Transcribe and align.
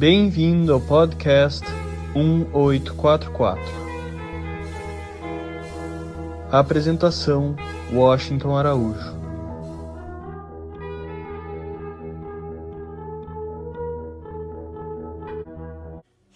Bem-vindo 0.00 0.72
ao 0.72 0.80
podcast 0.80 1.62
1844. 2.14 3.62
Apresentação: 6.50 7.54
Washington 7.92 8.56
Araújo. 8.56 9.14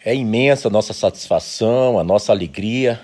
É 0.05 0.15
imensa 0.15 0.69
a 0.69 0.71
nossa 0.71 0.93
satisfação, 0.93 1.99
a 1.99 2.05
nossa 2.05 2.33
alegria 2.33 3.01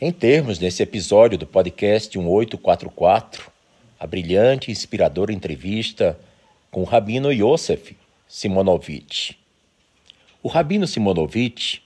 em 0.00 0.10
termos 0.10 0.58
nesse 0.58 0.82
episódio 0.82 1.38
do 1.38 1.46
podcast 1.46 2.18
1844, 2.18 3.52
a 4.00 4.04
brilhante 4.04 4.68
e 4.68 4.72
inspiradora 4.72 5.32
entrevista 5.32 6.18
com 6.72 6.80
o 6.80 6.84
Rabino 6.84 7.30
Yosef 7.30 7.96
Simonovitch. 8.26 9.45
O 10.46 10.48
Rabino 10.48 10.86
Simonovitch 10.86 11.80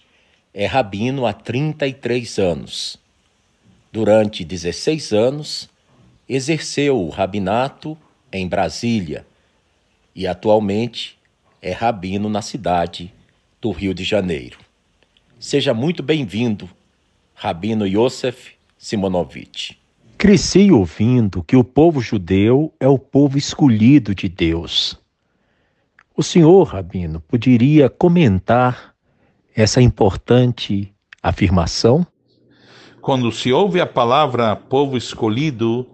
é 0.52 0.66
rabino 0.66 1.24
há 1.24 1.32
33 1.32 2.38
anos. 2.38 2.98
Durante 3.90 4.44
16 4.44 5.14
anos, 5.14 5.70
exerceu 6.28 7.00
o 7.00 7.08
rabinato 7.08 7.96
em 8.30 8.46
Brasília 8.46 9.26
e 10.14 10.26
atualmente 10.26 11.16
é 11.62 11.72
rabino 11.72 12.28
na 12.28 12.42
cidade 12.42 13.10
do 13.62 13.70
Rio 13.70 13.94
de 13.94 14.04
Janeiro. 14.04 14.58
Seja 15.38 15.72
muito 15.72 16.02
bem-vindo, 16.02 16.68
Rabino 17.32 17.86
Yosef 17.86 18.56
Simonovitch. 18.76 19.70
Cresci 20.18 20.70
ouvindo 20.70 21.42
que 21.42 21.56
o 21.56 21.64
povo 21.64 21.98
judeu 22.02 22.74
é 22.78 22.86
o 22.86 22.98
povo 22.98 23.38
escolhido 23.38 24.14
de 24.14 24.28
Deus. 24.28 24.99
O 26.20 26.22
senhor, 26.22 26.64
Rabino, 26.64 27.18
poderia 27.18 27.88
comentar 27.88 28.94
essa 29.56 29.80
importante 29.80 30.92
afirmação? 31.22 32.06
Quando 33.00 33.32
se 33.32 33.50
ouve 33.50 33.80
a 33.80 33.86
palavra 33.86 34.54
povo 34.54 34.98
escolhido, 34.98 35.86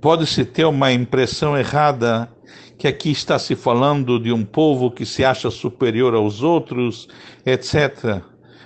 pode-se 0.00 0.44
ter 0.44 0.64
uma 0.64 0.90
impressão 0.92 1.56
errada 1.56 2.28
que 2.76 2.88
aqui 2.88 3.12
está 3.12 3.38
se 3.38 3.54
falando 3.54 4.18
de 4.18 4.32
um 4.32 4.44
povo 4.44 4.90
que 4.90 5.06
se 5.06 5.24
acha 5.24 5.52
superior 5.52 6.16
aos 6.16 6.42
outros, 6.42 7.06
etc. 7.46 8.24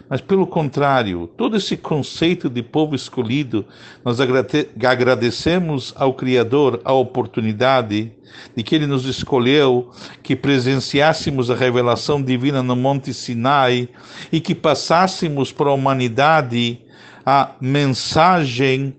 Mas, 0.09 0.21
pelo 0.21 0.47
contrário, 0.47 1.27
todo 1.37 1.57
esse 1.57 1.77
conceito 1.77 2.51
de 2.51 2.63
povo 2.63 2.95
escolhido, 2.95 3.65
nós 4.05 4.19
agradecemos 4.21 5.95
ao 5.97 6.13
Criador 6.13 6.81
a 6.85 6.93
oportunidade 6.93 8.13
de 8.55 8.63
que 8.63 8.75
Ele 8.75 8.87
nos 8.87 9.07
escolheu, 9.07 9.91
que 10.23 10.37
presenciássemos 10.37 11.51
a 11.51 11.55
revelação 11.55 12.23
divina 12.23 12.63
no 12.63 12.77
Monte 12.77 13.15
Sinai 13.15 13.89
e 14.31 14.41
que 14.41 14.55
passássemos 14.55 15.53
para 15.53 15.71
a 15.71 15.75
humanidade 15.75 16.81
a 17.25 17.53
mensagem 17.61 18.95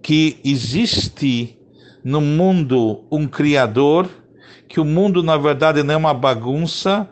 que 0.00 0.38
existe 0.44 1.58
no 2.04 2.20
mundo 2.20 3.04
um 3.10 3.26
Criador 3.26 4.08
que 4.68 4.78
o 4.78 4.84
mundo, 4.84 5.22
na 5.22 5.36
verdade, 5.36 5.82
não 5.82 5.94
é 5.94 5.96
uma 5.96 6.14
bagunça, 6.14 7.08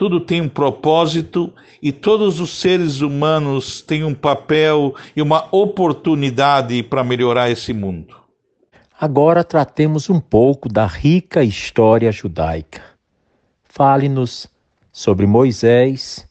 tudo 0.00 0.18
tem 0.18 0.40
um 0.40 0.48
propósito 0.48 1.52
e 1.82 1.92
todos 1.92 2.40
os 2.40 2.58
seres 2.58 3.02
humanos 3.02 3.82
têm 3.82 4.02
um 4.02 4.14
papel 4.14 4.94
e 5.14 5.20
uma 5.20 5.46
oportunidade 5.54 6.82
para 6.82 7.04
melhorar 7.04 7.50
esse 7.50 7.74
mundo. 7.74 8.16
Agora 8.98 9.44
tratemos 9.44 10.08
um 10.08 10.18
pouco 10.18 10.70
da 10.70 10.86
rica 10.86 11.44
história 11.44 12.10
judaica. 12.10 12.80
Fale-nos 13.62 14.48
sobre 14.90 15.26
Moisés 15.26 16.26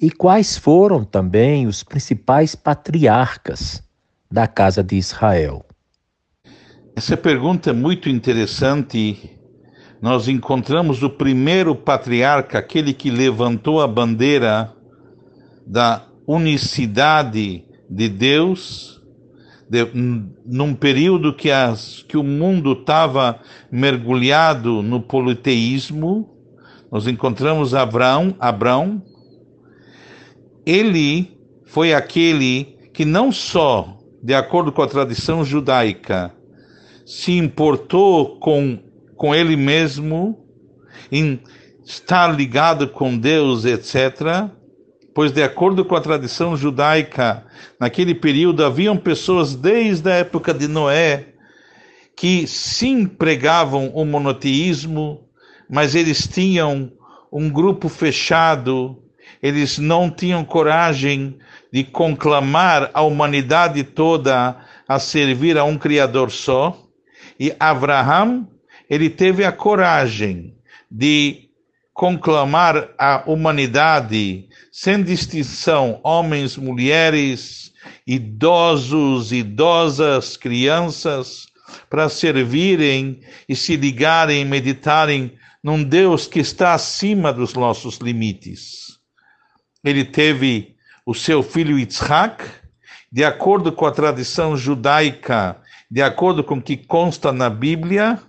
e 0.00 0.10
quais 0.10 0.56
foram 0.56 1.04
também 1.04 1.66
os 1.66 1.82
principais 1.82 2.54
patriarcas 2.54 3.82
da 4.30 4.46
casa 4.46 4.82
de 4.82 4.96
Israel. 4.96 5.66
Essa 6.96 7.18
pergunta 7.18 7.68
é 7.68 7.74
muito 7.74 8.08
interessante 8.08 9.38
nós 10.02 10.26
encontramos 10.26 11.04
o 11.04 11.08
primeiro 11.08 11.76
patriarca, 11.76 12.58
aquele 12.58 12.92
que 12.92 13.08
levantou 13.08 13.80
a 13.80 13.86
bandeira 13.86 14.74
da 15.64 16.04
unicidade 16.26 17.64
de 17.88 18.08
Deus, 18.08 19.00
de, 19.70 19.86
num 20.44 20.74
período 20.74 21.32
que, 21.32 21.52
as, 21.52 22.04
que 22.08 22.16
o 22.16 22.24
mundo 22.24 22.72
estava 22.72 23.38
mergulhado 23.70 24.82
no 24.82 25.00
politeísmo, 25.00 26.28
nós 26.90 27.06
encontramos 27.06 27.72
Abraão, 27.72 28.34
Abraão. 28.40 29.00
Ele 30.66 31.38
foi 31.64 31.94
aquele 31.94 32.76
que 32.92 33.04
não 33.04 33.30
só, 33.30 33.98
de 34.20 34.34
acordo 34.34 34.72
com 34.72 34.82
a 34.82 34.88
tradição 34.88 35.44
judaica, 35.44 36.34
se 37.06 37.38
importou 37.38 38.40
com 38.40 38.91
com 39.22 39.32
ele 39.32 39.54
mesmo, 39.54 40.36
em 41.12 41.40
estar 41.84 42.26
ligado 42.34 42.88
com 42.88 43.16
Deus, 43.16 43.64
etc. 43.64 44.50
Pois, 45.14 45.30
de 45.30 45.40
acordo 45.40 45.84
com 45.84 45.94
a 45.94 46.00
tradição 46.00 46.56
judaica, 46.56 47.46
naquele 47.78 48.16
período 48.16 48.64
haviam 48.64 48.96
pessoas 48.96 49.54
desde 49.54 50.10
a 50.10 50.14
época 50.14 50.52
de 50.52 50.66
Noé 50.66 51.34
que 52.16 52.48
sim 52.48 53.06
pregavam 53.06 53.90
o 53.94 54.04
monoteísmo, 54.04 55.20
mas 55.70 55.94
eles 55.94 56.26
tinham 56.26 56.90
um 57.32 57.48
grupo 57.48 57.88
fechado, 57.88 59.04
eles 59.40 59.78
não 59.78 60.10
tinham 60.10 60.44
coragem 60.44 61.38
de 61.72 61.84
conclamar 61.84 62.90
a 62.92 63.02
humanidade 63.02 63.84
toda 63.84 64.56
a 64.88 64.98
servir 64.98 65.56
a 65.56 65.62
um 65.62 65.78
Criador 65.78 66.32
só. 66.32 66.76
E 67.38 67.54
Abraham 67.60 68.48
ele 68.92 69.08
teve 69.08 69.42
a 69.42 69.50
coragem 69.50 70.54
de 70.90 71.48
conclamar 71.94 72.90
a 72.98 73.22
humanidade 73.26 74.50
sem 74.70 75.02
distinção, 75.02 75.98
homens, 76.04 76.58
mulheres, 76.58 77.72
idosos, 78.06 79.32
idosas, 79.32 80.36
crianças, 80.36 81.46
para 81.88 82.10
servirem 82.10 83.22
e 83.48 83.56
se 83.56 83.76
ligarem, 83.76 84.44
meditarem 84.44 85.38
num 85.64 85.82
Deus 85.82 86.26
que 86.26 86.40
está 86.40 86.74
acima 86.74 87.32
dos 87.32 87.54
nossos 87.54 87.96
limites. 87.96 88.98
Ele 89.82 90.04
teve 90.04 90.76
o 91.06 91.14
seu 91.14 91.42
filho 91.42 91.78
Yitzhak, 91.78 92.44
de 93.10 93.24
acordo 93.24 93.72
com 93.72 93.86
a 93.86 93.90
tradição 93.90 94.54
judaica, 94.54 95.56
de 95.90 96.02
acordo 96.02 96.44
com 96.44 96.56
o 96.56 96.62
que 96.62 96.76
consta 96.76 97.32
na 97.32 97.48
Bíblia, 97.48 98.20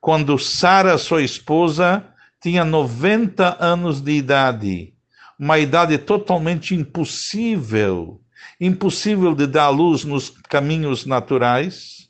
quando 0.00 0.38
Sara, 0.38 0.96
sua 0.98 1.22
esposa, 1.22 2.04
tinha 2.40 2.64
90 2.64 3.56
anos 3.60 4.00
de 4.00 4.12
idade, 4.12 4.94
uma 5.38 5.58
idade 5.58 5.98
totalmente 5.98 6.74
impossível, 6.74 8.20
impossível 8.60 9.34
de 9.34 9.46
dar 9.46 9.68
luz 9.68 10.04
nos 10.04 10.30
caminhos 10.30 11.04
naturais, 11.04 12.08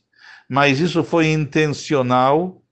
mas 0.49 0.81
isso 0.81 1.03
foi 1.03 1.29
intencional, 1.29 2.63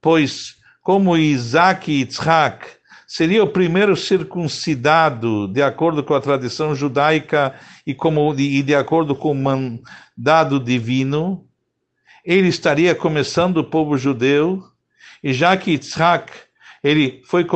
pois 0.00 0.56
como 0.82 1.16
Isaac 1.16 1.90
e 1.90 2.06
Isaac 2.06 2.66
seria 3.06 3.42
o 3.42 3.48
primeiro 3.48 3.96
circuncidado, 3.96 5.48
de 5.48 5.62
acordo 5.62 6.02
com 6.02 6.14
a 6.14 6.20
tradição 6.20 6.74
judaica 6.74 7.54
e, 7.86 7.94
como, 7.94 8.34
e 8.34 8.62
de 8.62 8.74
acordo 8.74 9.14
com 9.14 9.30
o 9.30 9.34
mandado 9.34 10.58
divino, 10.58 11.46
ele 12.26 12.48
estaria 12.48 12.92
começando 12.92 13.58
o 13.58 13.64
povo 13.64 13.96
judeu, 13.96 14.64
e 15.22 15.32
já 15.32 15.56
que 15.56 15.70
Isaac 15.70 16.32
ele 16.82 17.22
foi 17.24 17.46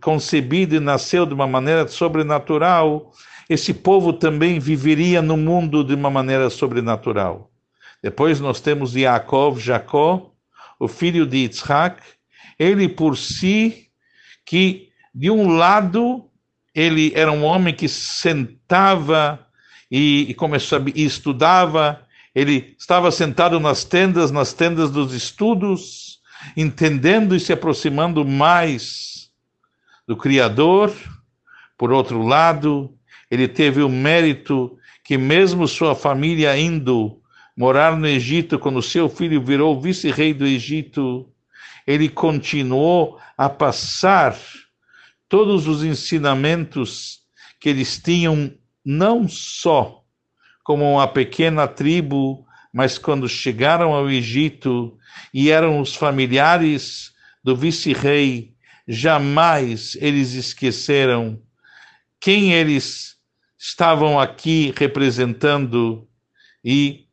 concebido 0.00 0.74
e 0.74 0.80
nasceu 0.80 1.24
de 1.24 1.32
uma 1.32 1.46
maneira 1.46 1.86
sobrenatural, 1.86 3.12
esse 3.48 3.72
povo 3.72 4.12
também 4.12 4.58
viveria 4.58 5.22
no 5.22 5.36
mundo 5.36 5.84
de 5.84 5.94
uma 5.94 6.10
maneira 6.10 6.50
sobrenatural. 6.50 7.50
Depois 8.02 8.40
nós 8.40 8.60
temos 8.60 8.90
Jacob, 8.90 9.58
Jacó, 9.58 10.32
o 10.78 10.88
filho 10.88 11.24
de 11.24 11.48
Isaac, 11.48 12.02
ele 12.58 12.88
por 12.88 13.16
si, 13.16 13.88
que 14.44 14.88
de 15.14 15.30
um 15.30 15.56
lado 15.56 16.28
ele 16.74 17.12
era 17.14 17.32
um 17.32 17.44
homem 17.44 17.72
que 17.72 17.88
sentava 17.88 19.46
e, 19.90 20.30
e 20.30 20.36
e 20.94 21.04
estudava 21.04 22.05
ele 22.36 22.76
estava 22.78 23.10
sentado 23.10 23.58
nas 23.58 23.82
tendas, 23.82 24.30
nas 24.30 24.52
tendas 24.52 24.90
dos 24.90 25.14
estudos, 25.14 26.20
entendendo 26.54 27.34
e 27.34 27.40
se 27.40 27.50
aproximando 27.50 28.26
mais 28.26 29.30
do 30.06 30.14
Criador. 30.14 30.94
Por 31.78 31.90
outro 31.90 32.22
lado, 32.22 32.94
ele 33.30 33.48
teve 33.48 33.80
o 33.80 33.88
mérito 33.88 34.78
que, 35.02 35.16
mesmo 35.16 35.66
sua 35.66 35.94
família 35.94 36.54
indo 36.58 37.22
morar 37.56 37.96
no 37.96 38.06
Egito, 38.06 38.58
quando 38.58 38.82
seu 38.82 39.08
filho 39.08 39.40
virou 39.40 39.80
vice-rei 39.80 40.34
do 40.34 40.46
Egito, 40.46 41.26
ele 41.86 42.06
continuou 42.06 43.18
a 43.38 43.48
passar 43.48 44.36
todos 45.26 45.66
os 45.66 45.82
ensinamentos 45.82 47.20
que 47.58 47.70
eles 47.70 47.98
tinham, 47.98 48.52
não 48.84 49.26
só 49.26 50.02
como 50.66 50.94
uma 50.94 51.06
pequena 51.06 51.68
tribo, 51.68 52.44
mas 52.72 52.98
quando 52.98 53.28
chegaram 53.28 53.94
ao 53.94 54.10
Egito 54.10 54.98
e 55.32 55.48
eram 55.48 55.80
os 55.80 55.94
familiares 55.94 57.12
do 57.40 57.54
vice-rei, 57.54 58.52
jamais 58.88 59.96
eles 60.00 60.32
esqueceram 60.32 61.40
quem 62.18 62.52
eles 62.52 63.14
estavam 63.56 64.18
aqui 64.18 64.74
representando 64.76 66.08
e, 66.64 67.04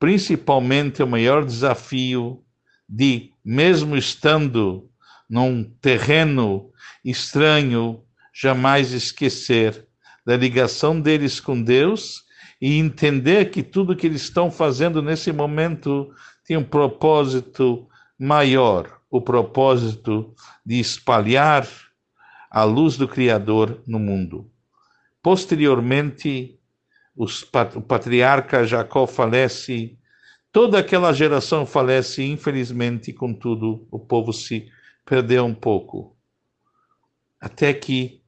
principalmente, 0.00 1.00
o 1.00 1.06
maior 1.06 1.44
desafio 1.44 2.42
de, 2.88 3.30
mesmo 3.44 3.96
estando 3.96 4.90
num 5.30 5.62
terreno 5.80 6.72
estranho, 7.04 8.02
jamais 8.34 8.90
esquecer 8.90 9.86
da 10.26 10.36
ligação 10.36 11.00
deles 11.00 11.38
com 11.38 11.62
Deus 11.62 12.25
e 12.60 12.78
entender 12.78 13.50
que 13.50 13.62
tudo 13.62 13.96
que 13.96 14.06
eles 14.06 14.22
estão 14.22 14.50
fazendo 14.50 15.02
nesse 15.02 15.32
momento 15.32 16.12
tem 16.44 16.56
um 16.56 16.64
propósito 16.64 17.86
maior, 18.18 19.00
o 19.10 19.20
propósito 19.20 20.34
de 20.64 20.78
espalhar 20.80 21.68
a 22.50 22.64
luz 22.64 22.96
do 22.96 23.06
Criador 23.06 23.82
no 23.86 23.98
mundo. 23.98 24.50
Posteriormente, 25.22 26.58
os, 27.14 27.42
o 27.74 27.82
patriarca 27.82 28.64
Jacó 28.64 29.06
falece, 29.06 29.98
toda 30.52 30.78
aquela 30.78 31.12
geração 31.12 31.66
falece, 31.66 32.22
infelizmente, 32.24 33.12
contudo, 33.12 33.86
o 33.90 33.98
povo 33.98 34.32
se 34.32 34.70
perdeu 35.04 35.44
um 35.44 35.54
pouco. 35.54 36.16
Até 37.40 37.74
que 37.74 38.22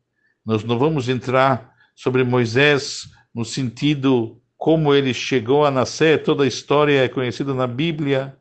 nós 0.44 0.64
não 0.64 0.78
vamos 0.78 1.08
entrar 1.08 1.72
sobre 1.94 2.24
Moisés 2.24 3.08
no 3.34 3.44
sentido 3.44 4.40
como 4.56 4.92
ele 4.92 5.14
chegou 5.14 5.64
a 5.64 5.70
nascer, 5.70 6.22
toda 6.22 6.44
a 6.44 6.46
história 6.46 7.04
é 7.04 7.08
conhecida 7.08 7.54
na 7.54 7.66
Bíblia, 7.66 8.36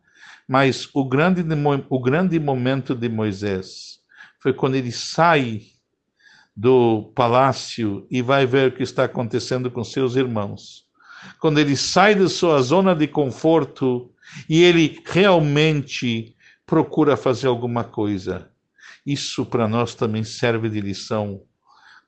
mas 0.47 0.89
o 0.93 1.05
grande, 1.05 1.43
o 1.89 1.99
grande 1.99 2.39
momento 2.39 2.95
de 2.95 3.07
Moisés 3.07 3.99
foi 4.39 4.53
quando 4.53 4.75
ele 4.75 4.91
sai 4.91 5.61
do 6.55 7.11
palácio 7.13 8.07
e 8.09 8.21
vai 8.21 8.45
ver 8.47 8.69
o 8.69 8.71
que 8.71 8.81
está 8.81 9.03
acontecendo 9.03 9.69
com 9.69 9.83
seus 9.83 10.15
irmãos. 10.15 10.85
Quando 11.39 11.59
ele 11.59 11.75
sai 11.75 12.15
da 12.15 12.27
sua 12.29 12.61
zona 12.61 12.95
de 12.95 13.07
conforto 13.07 14.11
e 14.49 14.63
ele 14.63 15.01
realmente 15.05 16.35
procura 16.65 17.15
fazer 17.15 17.47
alguma 17.47 17.83
coisa. 17.83 18.49
Isso 19.05 19.45
para 19.45 19.67
nós 19.67 19.93
também 19.95 20.23
serve 20.23 20.69
de 20.69 20.81
lição. 20.81 21.41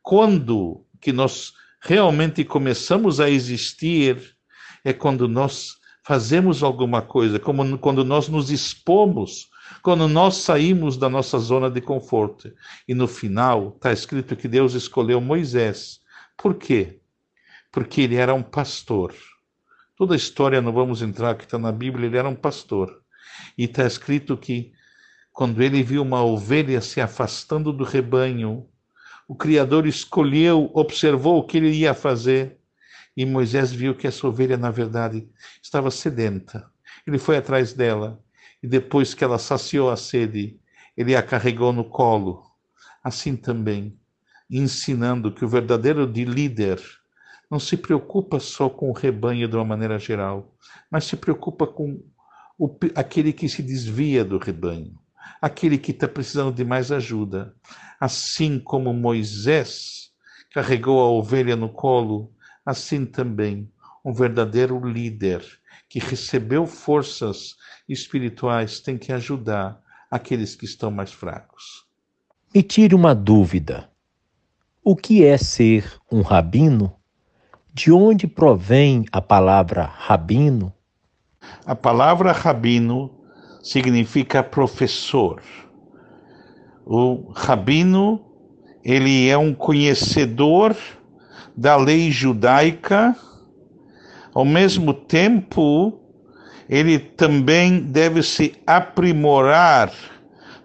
Quando 0.01 0.83
que 0.99 1.13
nós 1.13 1.53
realmente 1.81 2.43
começamos 2.43 3.19
a 3.19 3.29
existir 3.29 4.35
é 4.83 4.93
quando 4.93 5.27
nós 5.27 5.75
fazemos 6.03 6.63
alguma 6.63 7.01
coisa, 7.01 7.39
como 7.39 7.77
quando 7.77 8.03
nós 8.03 8.27
nos 8.27 8.49
expomos, 8.49 9.49
quando 9.81 10.07
nós 10.07 10.37
saímos 10.37 10.97
da 10.97 11.09
nossa 11.09 11.37
zona 11.37 11.69
de 11.69 11.81
conforto. 11.81 12.51
E 12.87 12.93
no 12.93 13.07
final 13.07 13.73
está 13.75 13.91
escrito 13.91 14.35
que 14.35 14.47
Deus 14.47 14.73
escolheu 14.73 15.21
Moisés. 15.21 16.01
Por 16.35 16.55
quê? 16.55 16.99
Porque 17.71 18.01
ele 18.01 18.15
era 18.15 18.33
um 18.33 18.43
pastor. 18.43 19.13
Toda 19.95 20.15
a 20.15 20.17
história, 20.17 20.61
não 20.61 20.71
vamos 20.71 21.01
entrar 21.01 21.35
que 21.35 21.43
está 21.43 21.59
na 21.59 21.71
Bíblia, 21.71 22.07
ele 22.07 22.17
era 22.17 22.29
um 22.29 22.35
pastor. 22.35 23.03
E 23.57 23.65
está 23.65 23.85
escrito 23.85 24.35
que 24.37 24.71
quando 25.31 25.61
ele 25.61 25.83
viu 25.83 26.01
uma 26.01 26.23
ovelha 26.23 26.81
se 26.81 26.99
afastando 26.99 27.71
do 27.71 27.83
rebanho, 27.83 28.67
o 29.29 29.35
Criador 29.35 29.85
escolheu, 29.85 30.71
observou 30.73 31.37
o 31.37 31.43
que 31.43 31.57
ele 31.57 31.69
ia 31.69 31.93
fazer, 31.93 32.57
e 33.15 33.23
Moisés 33.27 33.71
viu 33.71 33.93
que 33.93 34.07
essa 34.07 34.27
ovelha, 34.27 34.57
na 34.57 34.71
verdade, 34.71 35.29
estava 35.61 35.91
sedenta. 35.91 36.67
Ele 37.05 37.19
foi 37.19 37.37
atrás 37.37 37.71
dela, 37.71 38.19
e 38.63 38.67
depois 38.67 39.13
que 39.13 39.23
ela 39.23 39.37
saciou 39.37 39.91
a 39.91 39.95
sede, 39.95 40.59
ele 40.97 41.15
a 41.15 41.21
carregou 41.21 41.71
no 41.71 41.83
colo. 41.83 42.41
Assim 43.03 43.35
também, 43.35 43.95
ensinando 44.49 45.31
que 45.31 45.45
o 45.45 45.47
verdadeiro 45.47 46.11
de 46.11 46.25
líder 46.25 46.81
não 47.51 47.59
se 47.59 47.77
preocupa 47.77 48.39
só 48.39 48.67
com 48.67 48.89
o 48.89 48.93
rebanho 48.93 49.47
de 49.47 49.55
uma 49.55 49.63
maneira 49.63 49.99
geral, 49.99 50.55
mas 50.89 51.05
se 51.05 51.15
preocupa 51.15 51.67
com 51.67 52.01
o, 52.57 52.75
aquele 52.95 53.31
que 53.31 53.47
se 53.47 53.61
desvia 53.61 54.25
do 54.25 54.39
rebanho, 54.39 54.97
aquele 55.39 55.77
que 55.77 55.91
está 55.91 56.07
precisando 56.07 56.51
de 56.51 56.65
mais 56.65 56.91
ajuda, 56.91 57.53
Assim 57.99 58.59
como 58.59 58.93
Moisés 58.93 60.11
carregou 60.53 60.99
a 61.01 61.09
ovelha 61.09 61.55
no 61.55 61.69
colo, 61.69 62.31
assim 62.65 63.05
também 63.05 63.69
um 64.03 64.13
verdadeiro 64.13 64.79
líder 64.87 65.43
que 65.89 65.99
recebeu 65.99 66.65
forças 66.65 67.55
espirituais 67.87 68.79
tem 68.79 68.97
que 68.97 69.11
ajudar 69.11 69.81
aqueles 70.09 70.55
que 70.55 70.65
estão 70.65 70.91
mais 70.91 71.11
fracos. 71.11 71.85
Me 72.53 72.63
tire 72.63 72.95
uma 72.95 73.13
dúvida. 73.13 73.89
O 74.83 74.95
que 74.95 75.23
é 75.23 75.37
ser 75.37 75.99
um 76.11 76.21
rabino? 76.21 76.95
De 77.73 77.91
onde 77.91 78.27
provém 78.27 79.05
a 79.11 79.21
palavra 79.21 79.83
rabino? 79.83 80.73
A 81.65 81.75
palavra 81.75 82.31
rabino 82.31 83.23
significa 83.61 84.43
professor. 84.43 85.41
O 86.91 87.31
rabino, 87.35 88.19
ele 88.83 89.29
é 89.29 89.37
um 89.37 89.53
conhecedor 89.53 90.75
da 91.55 91.75
lei 91.75 92.09
judaica, 92.09 93.15
ao 94.33 94.43
mesmo 94.43 94.91
tempo, 94.91 95.99
ele 96.67 96.97
também 96.97 97.79
deve 97.79 98.23
se 98.23 98.55
aprimorar 98.65 99.93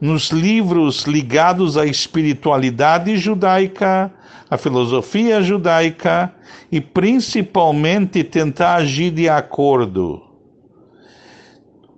nos 0.01 0.31
livros 0.31 1.03
ligados 1.03 1.77
à 1.77 1.85
espiritualidade 1.85 3.19
judaica, 3.19 4.11
à 4.49 4.57
filosofia 4.57 5.43
judaica 5.43 6.35
e 6.73 6.81
principalmente 6.81 8.25
tentar 8.25 8.77
agir 8.77 9.11
de 9.11 9.29
acordo. 9.29 10.23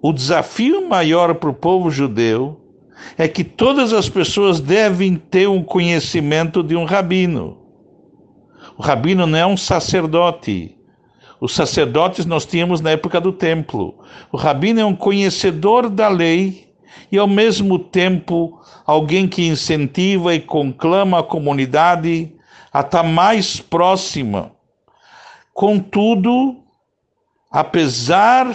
O 0.03 0.13
desafio 0.13 0.89
maior 0.89 1.37
para 1.37 1.51
o 1.51 1.55
povo 1.55 1.93
judeu 1.93 2.66
é 3.17 3.29
que 3.29 3.45
todas 3.45 3.93
as 3.93 4.09
pessoas 4.09 4.61
devem 4.61 5.17
ter 5.17 5.49
um 5.49 5.63
conhecimento 5.63 6.63
de 6.63 6.77
um 6.77 6.85
rabino. 6.85 7.59
O 8.77 8.83
rabino 8.83 9.27
não 9.27 9.39
é 9.39 9.47
um 9.47 9.57
sacerdote. 9.57 10.77
Os 11.41 11.55
sacerdotes 11.55 12.27
nós 12.27 12.47
tínhamos 12.47 12.81
na 12.81 12.91
época 12.91 13.21
do 13.21 13.33
templo. 13.33 13.99
O 14.33 14.37
rabino 14.37 14.81
é 14.81 14.85
um 14.85 14.97
conhecedor 14.97 15.89
da 15.89 16.09
lei 16.09 16.67
e, 17.11 17.19
ao 17.19 17.29
mesmo 17.29 17.79
tempo, 17.79 18.61
alguém 18.85 19.29
que 19.29 19.47
incentiva 19.47 20.35
e 20.35 20.41
conclama 20.41 21.21
a 21.21 21.23
comunidade 21.23 22.33
a 22.73 22.81
estar 22.81 23.03
mais 23.03 23.61
próxima. 23.61 24.53
Contudo, 25.53 26.57
apesar 27.51 28.55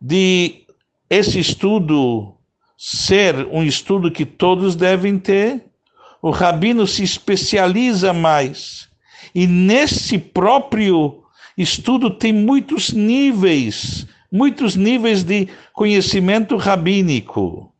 de 0.00 0.66
esse 1.08 1.38
estudo 1.38 2.37
ser 2.80 3.44
um 3.50 3.64
estudo 3.64 4.08
que 4.08 4.24
todos 4.24 4.76
devem 4.76 5.18
ter, 5.18 5.64
o 6.22 6.30
rabino 6.30 6.86
se 6.86 7.02
especializa 7.02 8.12
mais. 8.12 8.88
E 9.34 9.48
nesse 9.48 10.16
próprio 10.16 11.24
estudo 11.56 12.08
tem 12.08 12.32
muitos 12.32 12.92
níveis, 12.92 14.06
muitos 14.30 14.76
níveis 14.76 15.24
de 15.24 15.48
conhecimento 15.72 16.56
rabínico. 16.56 17.72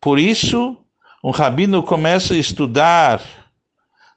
Por 0.00 0.18
isso, 0.18 0.78
um 1.22 1.30
rabino 1.30 1.82
começa 1.82 2.32
a 2.32 2.38
estudar 2.38 3.22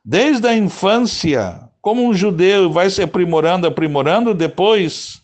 desde 0.03 0.47
a 0.47 0.55
infância, 0.55 1.69
como 1.81 2.07
um 2.07 2.13
judeu 2.13 2.71
vai 2.71 2.89
se 2.89 3.01
aprimorando, 3.01 3.67
aprimorando, 3.67 4.33
depois 4.33 5.21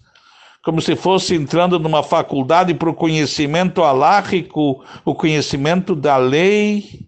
como 0.63 0.81
se 0.81 0.95
fosse 0.95 1.35
entrando 1.35 1.79
numa 1.79 2.03
faculdade 2.03 2.73
para 2.73 2.89
o 2.89 2.93
conhecimento 2.93 3.83
alárrico, 3.83 4.83
o 5.03 5.15
conhecimento 5.15 5.95
da 5.95 6.17
lei, 6.17 7.07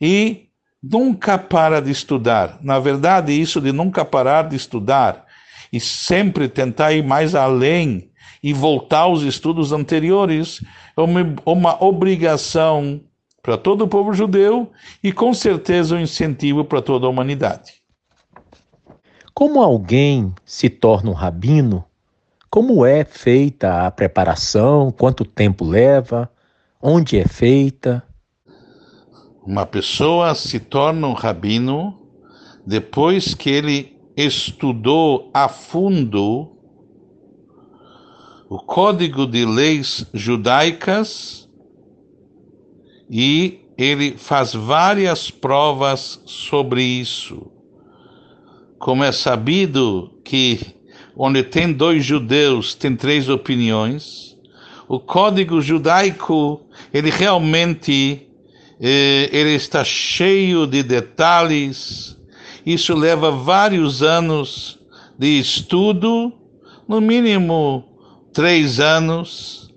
e 0.00 0.48
nunca 0.82 1.38
para 1.38 1.80
de 1.80 1.90
estudar. 1.90 2.58
Na 2.60 2.78
verdade, 2.78 3.32
isso 3.32 3.60
de 3.60 3.72
nunca 3.72 4.04
parar 4.04 4.48
de 4.48 4.56
estudar 4.56 5.24
e 5.72 5.78
sempre 5.78 6.48
tentar 6.48 6.92
ir 6.92 7.04
mais 7.04 7.34
além 7.34 8.10
e 8.42 8.52
voltar 8.52 9.00
aos 9.00 9.22
estudos 9.22 9.70
anteriores 9.72 10.64
é 10.96 11.00
uma, 11.00 11.34
uma 11.44 11.84
obrigação 11.84 13.00
para 13.42 13.56
todo 13.56 13.82
o 13.84 13.88
povo 13.88 14.12
judeu 14.12 14.70
e 15.02 15.12
com 15.12 15.32
certeza 15.32 15.94
um 15.94 16.00
incentivo 16.00 16.64
para 16.64 16.82
toda 16.82 17.06
a 17.06 17.10
humanidade. 17.10 17.74
Como 19.32 19.62
alguém 19.62 20.34
se 20.44 20.68
torna 20.68 21.10
um 21.10 21.14
rabino 21.14 21.84
como 22.50 22.84
é 22.84 23.04
feita 23.04 23.86
a 23.86 23.90
preparação? 23.92 24.90
Quanto 24.90 25.24
tempo 25.24 25.64
leva? 25.64 26.28
Onde 26.82 27.16
é 27.16 27.26
feita? 27.26 28.02
Uma 29.46 29.64
pessoa 29.64 30.34
se 30.34 30.58
torna 30.58 31.06
um 31.06 31.12
rabino 31.12 31.96
depois 32.66 33.34
que 33.34 33.48
ele 33.48 33.96
estudou 34.16 35.30
a 35.32 35.48
fundo 35.48 36.56
o 38.48 38.58
código 38.58 39.26
de 39.26 39.46
leis 39.46 40.04
judaicas 40.12 41.48
e 43.08 43.60
ele 43.78 44.18
faz 44.18 44.52
várias 44.52 45.30
provas 45.30 46.20
sobre 46.26 46.82
isso. 46.82 47.50
Como 48.78 49.04
é 49.04 49.12
sabido 49.12 50.20
que 50.24 50.79
onde 51.22 51.42
tem 51.42 51.70
dois 51.70 52.02
judeus 52.02 52.74
tem 52.74 52.96
três 52.96 53.28
opiniões, 53.28 54.34
o 54.88 54.98
código 54.98 55.60
judaico 55.60 56.62
ele 56.94 57.10
realmente 57.10 58.26
eh, 58.80 59.28
ele 59.30 59.54
está 59.54 59.84
cheio 59.84 60.66
de 60.66 60.82
detalhes. 60.82 62.16
Isso 62.64 62.94
leva 62.94 63.30
vários 63.30 64.02
anos 64.02 64.78
de 65.18 65.38
estudo, 65.38 66.32
no 66.88 67.02
mínimo 67.02 67.84
três 68.32 68.80
anos, 68.80 69.70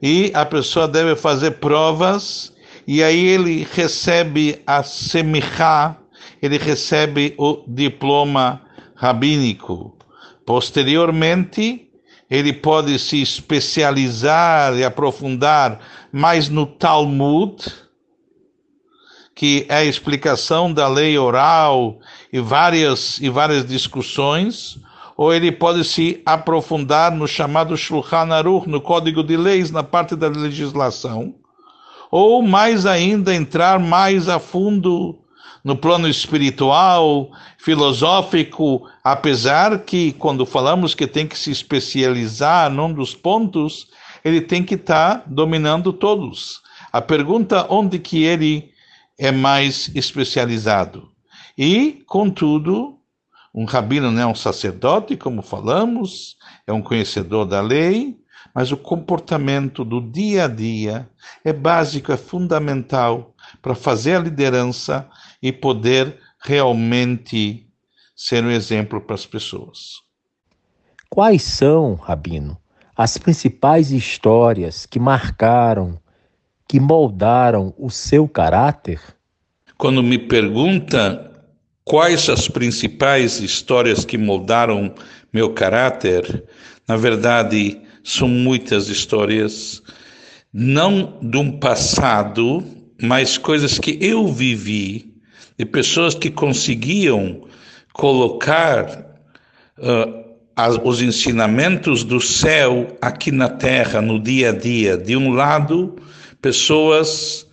e 0.00 0.32
a 0.32 0.46
pessoa 0.46 0.88
deve 0.88 1.14
fazer 1.16 1.50
provas 1.58 2.50
e 2.86 3.02
aí 3.02 3.26
ele 3.26 3.68
recebe 3.74 4.62
a 4.66 4.82
semichá, 4.82 5.98
ele 6.40 6.56
recebe 6.56 7.34
o 7.36 7.62
diploma 7.68 8.62
rabínico. 8.94 9.97
Posteriormente, 10.48 11.90
ele 12.30 12.54
pode 12.54 12.98
se 12.98 13.20
especializar 13.20 14.74
e 14.78 14.82
aprofundar 14.82 15.78
mais 16.10 16.48
no 16.48 16.64
Talmud, 16.64 17.66
que 19.34 19.66
é 19.68 19.76
a 19.76 19.84
explicação 19.84 20.72
da 20.72 20.88
lei 20.88 21.18
oral 21.18 21.98
e 22.32 22.40
várias, 22.40 23.20
e 23.20 23.28
várias 23.28 23.66
discussões, 23.66 24.78
ou 25.18 25.34
ele 25.34 25.52
pode 25.52 25.84
se 25.84 26.22
aprofundar 26.24 27.14
no 27.14 27.28
chamado 27.28 27.76
Shulchan 27.76 28.32
Aruch, 28.32 28.66
no 28.66 28.80
Código 28.80 29.22
de 29.22 29.36
Leis, 29.36 29.70
na 29.70 29.82
parte 29.82 30.16
da 30.16 30.28
legislação 30.28 31.34
ou 32.10 32.42
mais 32.42 32.86
ainda 32.86 33.34
entrar 33.34 33.78
mais 33.78 34.28
a 34.28 34.38
fundo 34.38 35.18
no 35.64 35.76
plano 35.76 36.08
espiritual, 36.08 37.30
filosófico, 37.58 38.88
apesar 39.02 39.80
que 39.80 40.12
quando 40.12 40.46
falamos 40.46 40.94
que 40.94 41.06
tem 41.06 41.26
que 41.26 41.38
se 41.38 41.50
especializar 41.50 42.70
num 42.70 42.92
dos 42.92 43.14
pontos, 43.14 43.88
ele 44.24 44.40
tem 44.40 44.62
que 44.62 44.74
estar 44.74 45.18
tá 45.18 45.24
dominando 45.26 45.92
todos. 45.92 46.62
A 46.92 47.00
pergunta 47.00 47.66
onde 47.68 47.98
que 47.98 48.22
ele 48.22 48.70
é 49.18 49.32
mais 49.32 49.90
especializado. 49.94 51.10
E, 51.56 52.04
contudo, 52.06 52.98
um 53.52 53.64
rabino 53.64 54.10
não 54.12 54.22
é 54.22 54.26
um 54.26 54.34
sacerdote, 54.34 55.16
como 55.16 55.42
falamos, 55.42 56.36
é 56.66 56.72
um 56.72 56.80
conhecedor 56.80 57.44
da 57.44 57.60
lei, 57.60 58.16
mas 58.54 58.70
o 58.70 58.76
comportamento 58.76 59.84
do 59.84 60.00
dia 60.00 60.44
a 60.44 60.48
dia 60.48 61.08
é 61.44 61.52
básico, 61.52 62.12
é 62.12 62.16
fundamental 62.16 63.34
para 63.60 63.74
fazer 63.74 64.16
a 64.16 64.20
liderança 64.20 65.08
e 65.42 65.52
poder 65.52 66.18
realmente 66.40 67.66
ser 68.14 68.44
um 68.44 68.50
exemplo 68.50 69.00
para 69.00 69.14
as 69.14 69.26
pessoas. 69.26 70.00
Quais 71.08 71.42
são, 71.42 71.94
Rabino, 71.94 72.58
as 72.96 73.16
principais 73.16 73.92
histórias 73.92 74.84
que 74.84 74.98
marcaram, 74.98 76.00
que 76.66 76.80
moldaram 76.80 77.72
o 77.78 77.88
seu 77.90 78.28
caráter? 78.28 79.00
Quando 79.76 80.02
me 80.02 80.18
pergunta 80.18 81.30
quais 81.84 82.28
as 82.28 82.48
principais 82.48 83.40
histórias 83.40 84.04
que 84.04 84.18
moldaram 84.18 84.92
meu 85.32 85.54
caráter, 85.54 86.44
na 86.86 86.96
verdade, 86.96 87.80
são 88.02 88.28
muitas 88.28 88.88
histórias, 88.88 89.82
não 90.52 91.18
de 91.22 91.36
um 91.36 91.58
passado, 91.58 92.64
mas 93.00 93.38
coisas 93.38 93.78
que 93.78 93.96
eu 94.00 94.26
vivi, 94.26 95.07
de 95.58 95.66
pessoas 95.66 96.14
que 96.14 96.30
conseguiam 96.30 97.42
colocar 97.92 99.04
uh, 99.78 100.24
as, 100.54 100.78
os 100.84 101.02
ensinamentos 101.02 102.04
do 102.04 102.20
céu 102.20 102.96
aqui 103.00 103.32
na 103.32 103.48
terra, 103.48 104.00
no 104.00 104.20
dia 104.20 104.50
a 104.50 104.52
dia. 104.52 104.96
De 104.96 105.16
um 105.16 105.32
lado, 105.32 105.96
pessoas 106.40 107.46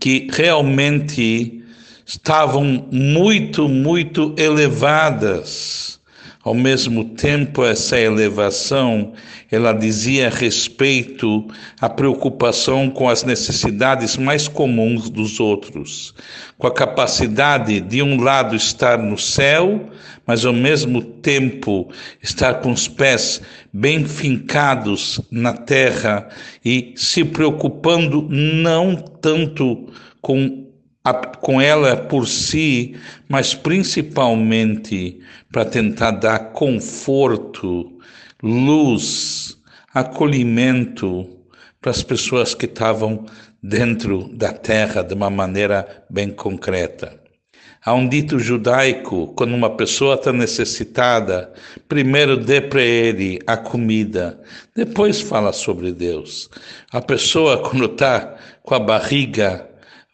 que 0.00 0.28
realmente 0.30 1.64
estavam 2.06 2.86
muito, 2.90 3.68
muito 3.68 4.34
elevadas 4.38 5.97
ao 6.48 6.54
mesmo 6.54 7.04
tempo, 7.04 7.62
essa 7.62 8.00
elevação, 8.00 9.12
ela 9.50 9.70
dizia 9.70 10.30
respeito 10.30 11.46
à 11.78 11.90
preocupação 11.90 12.88
com 12.88 13.06
as 13.06 13.22
necessidades 13.22 14.16
mais 14.16 14.48
comuns 14.48 15.10
dos 15.10 15.40
outros, 15.40 16.14
com 16.56 16.66
a 16.66 16.72
capacidade 16.72 17.78
de 17.80 18.00
um 18.00 18.18
lado 18.22 18.56
estar 18.56 18.96
no 18.96 19.18
céu, 19.18 19.90
mas 20.26 20.46
ao 20.46 20.54
mesmo 20.54 21.02
tempo 21.02 21.90
estar 22.22 22.62
com 22.62 22.72
os 22.72 22.88
pés 22.88 23.42
bem 23.70 24.06
fincados 24.06 25.20
na 25.30 25.52
terra 25.52 26.30
e 26.64 26.94
se 26.96 27.26
preocupando 27.26 28.26
não 28.30 28.96
tanto 28.96 29.86
com 30.22 30.67
com 31.14 31.60
ela 31.60 31.96
por 31.96 32.26
si, 32.26 32.96
mas 33.28 33.54
principalmente 33.54 35.20
para 35.52 35.64
tentar 35.64 36.12
dar 36.12 36.52
conforto, 36.52 37.98
luz, 38.42 39.58
acolhimento 39.92 41.28
para 41.80 41.90
as 41.90 42.02
pessoas 42.02 42.54
que 42.54 42.66
estavam 42.66 43.24
dentro 43.62 44.28
da 44.32 44.52
terra 44.52 45.02
de 45.02 45.14
uma 45.14 45.30
maneira 45.30 46.04
bem 46.10 46.30
concreta. 46.30 47.18
Há 47.84 47.94
um 47.94 48.08
dito 48.08 48.38
judaico: 48.38 49.28
quando 49.34 49.54
uma 49.54 49.70
pessoa 49.70 50.14
está 50.14 50.32
necessitada, 50.32 51.52
primeiro 51.88 52.36
dê 52.36 52.60
para 52.60 52.82
ele 52.82 53.38
a 53.46 53.56
comida, 53.56 54.40
depois 54.74 55.20
fala 55.20 55.52
sobre 55.52 55.92
Deus. 55.92 56.50
A 56.92 57.00
pessoa, 57.00 57.58
quando 57.62 57.86
está 57.86 58.36
com 58.62 58.74
a 58.74 58.78
barriga 58.78 59.67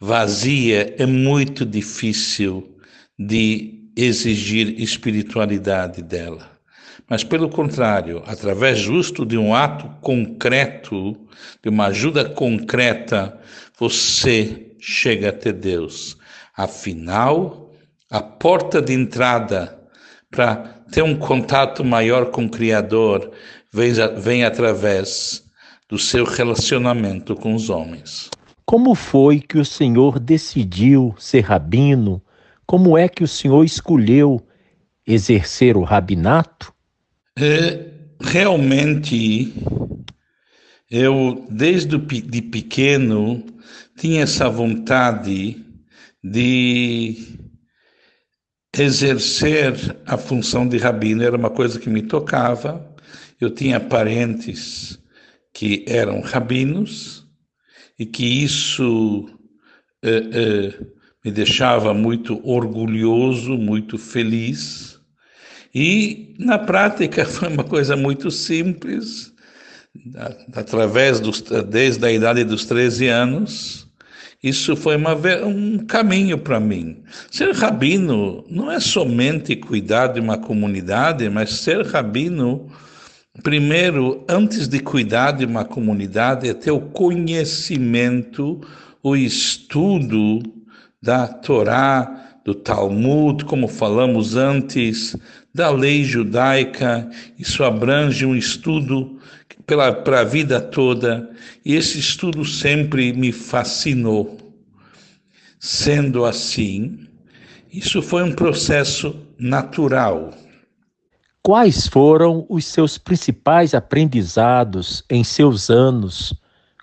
vazia, 0.05 0.95
é 0.99 1.05
muito 1.07 1.65
difícil 1.65 2.77
de 3.17 3.89
exigir 3.97 4.79
espiritualidade 4.79 6.03
dela. 6.03 6.47
Mas, 7.09 7.23
pelo 7.23 7.49
contrário, 7.49 8.21
através 8.27 8.77
justo 8.77 9.25
de 9.25 9.35
um 9.35 9.55
ato 9.55 9.89
concreto, 10.01 11.17
de 11.63 11.69
uma 11.69 11.87
ajuda 11.87 12.23
concreta, 12.23 13.39
você 13.79 14.75
chega 14.79 15.29
até 15.29 15.51
Deus. 15.51 16.17
Afinal, 16.55 17.73
a 18.09 18.21
porta 18.21 18.79
de 18.83 18.93
entrada 18.93 19.75
para 20.29 20.55
ter 20.91 21.01
um 21.01 21.15
contato 21.15 21.83
maior 21.83 22.27
com 22.27 22.45
o 22.45 22.49
Criador 22.49 23.31
vem, 23.73 23.91
vem 24.19 24.43
através 24.43 25.43
do 25.89 25.97
seu 25.97 26.25
relacionamento 26.25 27.35
com 27.35 27.55
os 27.55 27.71
homens. 27.71 28.29
Como 28.65 28.95
foi 28.95 29.39
que 29.39 29.59
o 29.59 29.65
Senhor 29.65 30.19
decidiu 30.19 31.13
ser 31.19 31.41
rabino? 31.41 32.21
Como 32.65 32.97
é 32.97 33.07
que 33.07 33.23
o 33.23 33.27
Senhor 33.27 33.63
escolheu 33.63 34.41
exercer 35.05 35.77
o 35.77 35.83
rabinato? 35.83 36.73
É, 37.37 37.91
realmente, 38.19 39.53
eu 40.89 41.45
desde 41.49 41.95
de 41.97 42.41
pequeno 42.41 43.45
tinha 43.97 44.23
essa 44.23 44.49
vontade 44.49 45.63
de 46.23 47.37
exercer 48.75 49.95
a 50.07 50.17
função 50.17 50.67
de 50.67 50.77
rabino, 50.77 51.23
era 51.23 51.37
uma 51.37 51.51
coisa 51.51 51.79
que 51.79 51.89
me 51.89 52.01
tocava. 52.01 52.83
Eu 53.39 53.51
tinha 53.51 53.79
parentes 53.79 54.99
que 55.53 55.85
eram 55.87 56.19
rabinos 56.21 57.24
e 57.97 58.05
que 58.05 58.25
isso 58.25 59.29
eh, 60.03 60.29
eh, 60.31 60.85
me 61.23 61.31
deixava 61.31 61.93
muito 61.93 62.39
orgulhoso, 62.47 63.57
muito 63.57 63.97
feliz. 63.97 64.99
E 65.73 66.35
na 66.37 66.59
prática 66.59 67.25
foi 67.25 67.49
uma 67.49 67.63
coisa 67.63 67.95
muito 67.95 68.29
simples, 68.29 69.33
através 70.53 71.19
dos, 71.19 71.41
desde 71.41 72.05
a 72.05 72.11
idade 72.11 72.43
dos 72.43 72.65
13 72.65 73.07
anos, 73.07 73.85
isso 74.43 74.75
foi 74.75 74.95
uma, 74.95 75.15
um 75.43 75.79
caminho 75.79 76.37
para 76.37 76.59
mim. 76.59 77.03
Ser 77.31 77.51
rabino 77.55 78.45
não 78.47 78.69
é 78.69 78.79
somente 78.79 79.55
cuidar 79.55 80.07
de 80.07 80.19
uma 80.19 80.37
comunidade, 80.37 81.27
mas 81.29 81.53
ser 81.55 81.83
rabino 81.83 82.69
Primeiro, 83.43 84.23
antes 84.29 84.67
de 84.67 84.79
cuidar 84.79 85.31
de 85.31 85.45
uma 85.45 85.65
comunidade, 85.65 86.49
é 86.49 86.53
ter 86.53 86.71
o 86.71 86.79
conhecimento, 86.79 88.61
o 89.03 89.15
estudo 89.15 90.41
da 91.01 91.27
Torá, 91.27 92.39
do 92.45 92.53
Talmud, 92.53 93.43
como 93.45 93.67
falamos 93.67 94.35
antes, 94.35 95.15
da 95.53 95.69
lei 95.69 96.03
judaica. 96.03 97.09
Isso 97.37 97.63
abrange 97.63 98.25
um 98.25 98.35
estudo 98.35 99.19
para 99.65 100.21
a 100.21 100.23
vida 100.23 100.61
toda, 100.61 101.29
e 101.63 101.75
esse 101.75 101.99
estudo 101.99 102.45
sempre 102.45 103.11
me 103.13 103.31
fascinou. 103.31 104.37
Sendo 105.59 106.23
assim, 106.23 107.07
isso 107.71 108.01
foi 108.01 108.23
um 108.23 108.31
processo 108.31 109.15
natural. 109.37 110.33
Quais 111.45 111.85
foram 111.85 112.43
os 112.49 112.65
seus 112.65 112.97
principais 112.97 113.75
aprendizados 113.75 115.03
em 115.07 115.23
seus 115.23 115.69
anos 115.69 116.33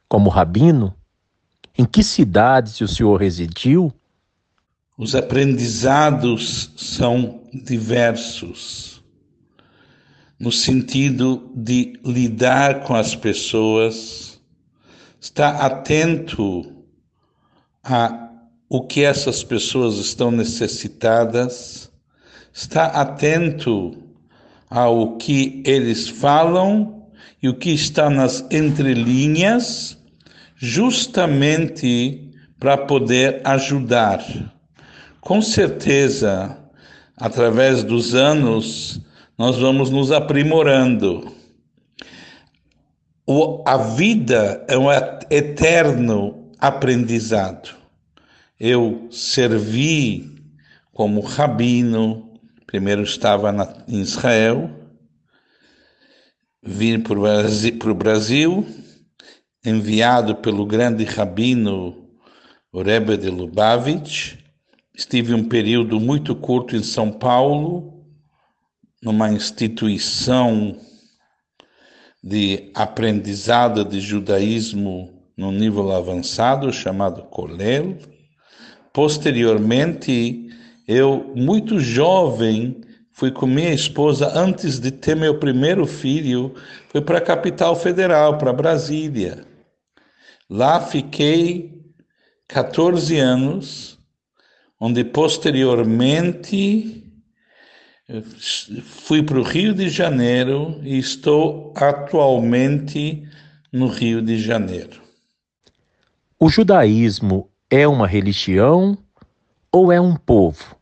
como 0.08 0.30
rabino? 0.30 0.94
Em 1.76 1.84
que 1.84 2.00
cidades 2.00 2.80
o 2.80 2.86
senhor 2.86 3.20
residiu? 3.20 3.92
Os 4.96 5.16
aprendizados 5.16 6.70
são 6.76 7.42
diversos, 7.52 9.02
no 10.38 10.52
sentido 10.52 11.50
de 11.56 11.98
lidar 12.04 12.84
com 12.84 12.94
as 12.94 13.16
pessoas, 13.16 14.40
estar 15.20 15.56
atento 15.56 16.84
a 17.82 18.30
o 18.68 18.86
que 18.86 19.02
essas 19.02 19.42
pessoas 19.42 19.96
estão 19.96 20.30
necessitadas, 20.30 21.90
estar 22.52 22.86
atento 22.90 24.11
ao 24.74 25.18
que 25.18 25.62
eles 25.66 26.08
falam 26.08 27.04
e 27.42 27.48
o 27.48 27.54
que 27.54 27.70
está 27.70 28.08
nas 28.08 28.42
entrelinhas, 28.50 29.98
justamente 30.56 32.30
para 32.58 32.78
poder 32.78 33.42
ajudar. 33.44 34.24
Com 35.20 35.42
certeza, 35.42 36.56
através 37.18 37.84
dos 37.84 38.14
anos, 38.14 38.98
nós 39.36 39.58
vamos 39.58 39.90
nos 39.90 40.10
aprimorando. 40.10 41.30
O, 43.26 43.62
a 43.66 43.76
vida 43.76 44.64
é 44.68 44.78
um 44.78 44.90
eterno 45.30 46.50
aprendizado. 46.58 47.74
Eu 48.58 49.06
servi 49.10 50.34
como 50.94 51.20
rabino, 51.20 52.31
primeiro 52.72 53.02
estava 53.02 53.52
na, 53.52 53.84
em 53.86 54.00
Israel, 54.00 54.70
vim 56.62 56.98
para 56.98 57.90
o 57.90 57.94
Brasil, 57.94 58.66
enviado 59.62 60.36
pelo 60.36 60.64
grande 60.64 61.04
rabino 61.04 62.08
Rebbe 62.72 63.18
de 63.18 63.28
Lubavitch, 63.28 64.38
Estive 64.94 65.34
um 65.34 65.48
período 65.48 66.00
muito 66.00 66.34
curto 66.34 66.74
em 66.74 66.82
São 66.82 67.10
Paulo, 67.10 68.04
numa 69.02 69.30
instituição 69.30 70.78
de 72.22 72.70
aprendizado 72.74 73.84
de 73.84 74.00
judaísmo 74.00 75.22
no 75.36 75.50
nível 75.50 75.92
avançado, 75.92 76.72
chamado 76.72 77.22
Kolel. 77.24 77.98
Posteriormente, 78.92 80.41
eu, 80.92 81.32
muito 81.34 81.80
jovem, 81.80 82.80
fui 83.12 83.30
com 83.30 83.46
minha 83.46 83.72
esposa, 83.72 84.32
antes 84.38 84.78
de 84.78 84.90
ter 84.90 85.16
meu 85.16 85.38
primeiro 85.38 85.86
filho, 85.86 86.54
fui 86.88 87.00
para 87.00 87.18
a 87.18 87.22
capital 87.22 87.74
federal, 87.76 88.38
para 88.38 88.52
Brasília. 88.52 89.44
Lá 90.48 90.80
fiquei 90.80 91.80
14 92.48 93.18
anos 93.18 93.98
onde 94.78 95.04
posteriormente 95.04 97.02
fui 98.82 99.22
para 99.22 99.38
o 99.38 99.42
Rio 99.42 99.72
de 99.72 99.88
Janeiro 99.88 100.80
e 100.82 100.98
estou 100.98 101.72
atualmente 101.76 103.22
no 103.72 103.86
Rio 103.86 104.20
de 104.20 104.38
Janeiro. 104.38 105.00
O 106.38 106.50
judaísmo 106.50 107.48
é 107.70 107.86
uma 107.86 108.06
religião 108.08 108.98
ou 109.70 109.92
é 109.92 110.00
um 110.00 110.16
povo, 110.16 110.76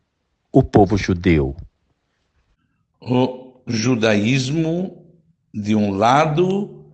o 0.51 0.61
povo 0.61 0.97
judeu? 0.97 1.55
O 2.99 3.61
judaísmo, 3.65 5.05
de 5.53 5.75
um 5.75 5.91
lado, 5.91 6.85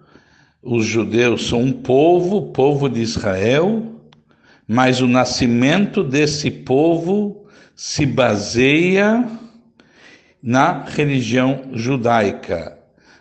os 0.62 0.86
judeus 0.86 1.48
são 1.48 1.62
um 1.62 1.72
povo, 1.72 2.52
povo 2.52 2.89
de 2.89 3.02
Israel, 3.02 3.84
mas 4.67 5.02
o 5.02 5.08
nascimento 5.08 6.04
desse 6.04 6.52
povo 6.52 7.46
se 7.76 8.06
baseia 8.06 9.28
na 10.41 10.84
religião 10.84 11.70
judaica. 11.74 12.78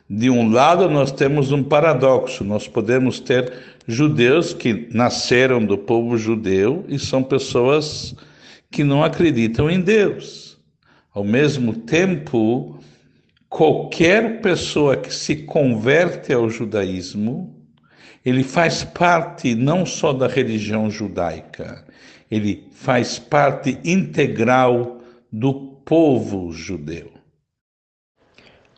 De 0.09 0.31
um 0.31 0.51
lado, 0.51 0.88
nós 0.88 1.11
temos 1.11 1.51
um 1.51 1.62
paradoxo: 1.64 2.44
nós 2.44 2.68
podemos 2.68 3.20
ter 3.20 3.53
judeus 3.88 4.53
que 4.53 4.88
nasceram 4.92 5.64
do 5.64 5.77
povo 5.77 6.16
judeu 6.16 6.85
e 6.88 6.99
são 6.99 7.22
pessoas 7.22 8.14
que 8.70 8.85
não 8.85 9.02
acreditam 9.02 9.70
em 9.70 9.81
Deus. 9.81 10.59
Ao 11.12 11.24
mesmo 11.24 11.72
tempo, 11.72 12.79
qualquer 13.48 14.40
pessoa 14.40 14.96
que 14.96 15.12
se 15.12 15.37
converte 15.37 16.33
ao 16.33 16.48
judaísmo 16.50 17.57
ele 18.26 18.42
faz 18.42 18.83
parte 18.83 19.55
não 19.55 19.87
só 19.87 20.12
da 20.12 20.26
religião 20.26 20.90
judaica, 20.90 21.85
ele 22.29 22.66
faz 22.72 23.20
parte 23.20 23.79
integral 23.85 24.98
do 25.31 25.55
povo 25.85 26.50
judeu. 26.50 27.12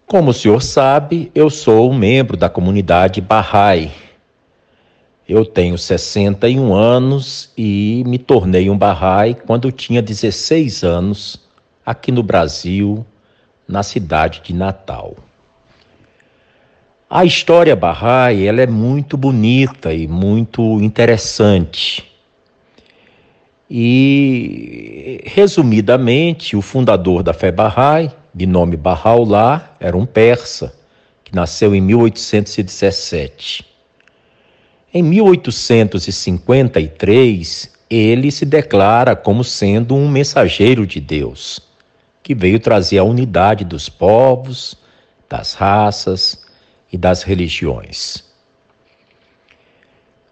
Como 0.07 0.33
o 0.33 0.35
senhor 0.35 0.61
sabe, 0.61 1.33
eu 1.35 1.48
sou 1.48 1.90
um 1.90 1.96
membro 1.96 2.37
da 2.37 2.51
comunidade 2.51 3.22
Bahá'í. 3.22 3.90
Eu 5.29 5.45
tenho 5.45 5.77
61 5.77 6.75
anos 6.75 7.53
e 7.55 8.03
me 8.07 8.17
tornei 8.17 8.71
um 8.71 8.79
Bahá'í 8.79 9.35
quando 9.35 9.71
tinha 9.71 10.01
16 10.01 10.83
anos, 10.83 11.38
aqui 11.85 12.11
no 12.11 12.23
Brasil, 12.23 13.05
na 13.69 13.83
cidade 13.83 14.41
de 14.43 14.55
Natal. 14.55 15.14
A 17.11 17.27
história 17.27 17.77
Bahá'í 17.77 18.47
ela 18.47 18.62
é 18.62 18.67
muito 18.67 19.19
bonita 19.19 19.93
e 19.93 20.09
muito 20.09 20.81
interessante. 20.81 22.11
E, 23.71 25.21
resumidamente, 25.27 26.57
o 26.57 26.62
fundador 26.62 27.23
da 27.23 27.35
fé 27.35 27.53
Bahá'í, 27.53 28.11
de 28.35 28.47
nome 28.47 28.79
Bahá'u'lláh, 28.79 29.77
era 29.79 29.95
um 29.95 30.07
persa, 30.07 30.73
que 31.23 31.35
nasceu 31.35 31.75
em 31.75 31.83
1817. 31.83 33.78
Em 34.99 35.03
1853, 35.05 37.71
ele 37.89 38.33
se 38.33 38.45
declara 38.45 39.15
como 39.15 39.45
sendo 39.45 39.95
um 39.95 40.09
mensageiro 40.09 40.85
de 40.85 40.99
Deus, 40.99 41.61
que 42.21 42.35
veio 42.35 42.59
trazer 42.59 42.99
a 42.99 43.05
unidade 43.05 43.65
dos 43.65 43.89
povos, 43.89 44.77
das 45.29 45.55
raças, 45.55 46.45
e 46.93 46.99
das 46.99 47.23
religiões. 47.23 48.25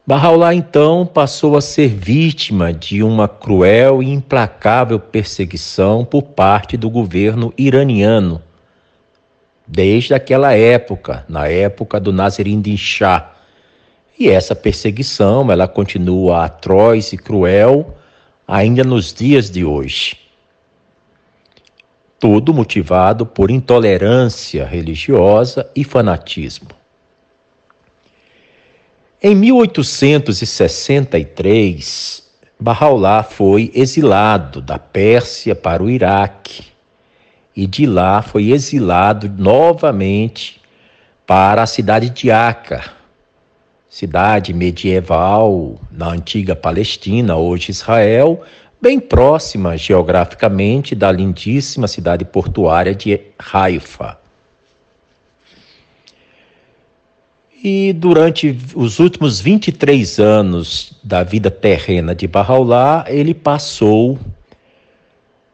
Bahá'u'lláh 0.04 0.54
então 0.54 1.06
passou 1.06 1.56
a 1.56 1.60
ser 1.60 1.86
vítima 1.86 2.72
de 2.72 3.04
uma 3.04 3.28
cruel 3.28 4.02
e 4.02 4.10
implacável 4.10 4.98
perseguição 4.98 6.04
por 6.04 6.22
parte 6.22 6.76
do 6.76 6.90
governo 6.90 7.54
iraniano, 7.56 8.42
desde 9.64 10.12
aquela 10.12 10.54
época, 10.54 11.24
na 11.28 11.46
época 11.46 12.00
do 12.00 12.12
Nazirin 12.12 12.60
din 12.60 12.76
Shah. 12.76 13.35
E 14.18 14.28
essa 14.28 14.54
perseguição, 14.54 15.50
ela 15.50 15.68
continua 15.68 16.44
atroz 16.44 17.12
e 17.12 17.18
cruel 17.18 17.94
ainda 18.46 18.82
nos 18.82 19.12
dias 19.12 19.50
de 19.50 19.64
hoje 19.64 20.26
tudo 22.18 22.54
motivado 22.54 23.26
por 23.26 23.50
intolerância 23.50 24.64
religiosa 24.64 25.68
e 25.76 25.84
fanatismo. 25.84 26.70
Em 29.22 29.34
1863, 29.34 32.22
Bahá'u'lláh 32.58 33.22
foi 33.22 33.70
exilado 33.74 34.62
da 34.62 34.78
Pérsia 34.78 35.54
para 35.54 35.82
o 35.82 35.90
Iraque 35.90 36.64
e 37.54 37.66
de 37.66 37.84
lá 37.86 38.22
foi 38.22 38.50
exilado 38.50 39.28
novamente 39.28 40.58
para 41.26 41.62
a 41.62 41.66
cidade 41.66 42.08
de 42.10 42.30
Acre, 42.30 42.82
cidade 43.88 44.52
medieval 44.52 45.78
na 45.90 46.08
antiga 46.08 46.54
Palestina, 46.54 47.36
hoje 47.36 47.70
Israel, 47.70 48.42
bem 48.80 49.00
próxima 49.00 49.76
geograficamente 49.76 50.94
da 50.94 51.10
lindíssima 51.10 51.88
cidade 51.88 52.24
portuária 52.24 52.94
de 52.94 53.20
Haifa. 53.52 54.18
E 57.64 57.92
durante 57.92 58.56
os 58.74 58.98
últimos 58.98 59.40
23 59.40 60.20
anos 60.20 60.92
da 61.02 61.22
vida 61.22 61.50
terrena 61.50 62.14
de 62.14 62.28
Bahá'u'lláh, 62.28 63.06
ele 63.08 63.34
passou 63.34 64.18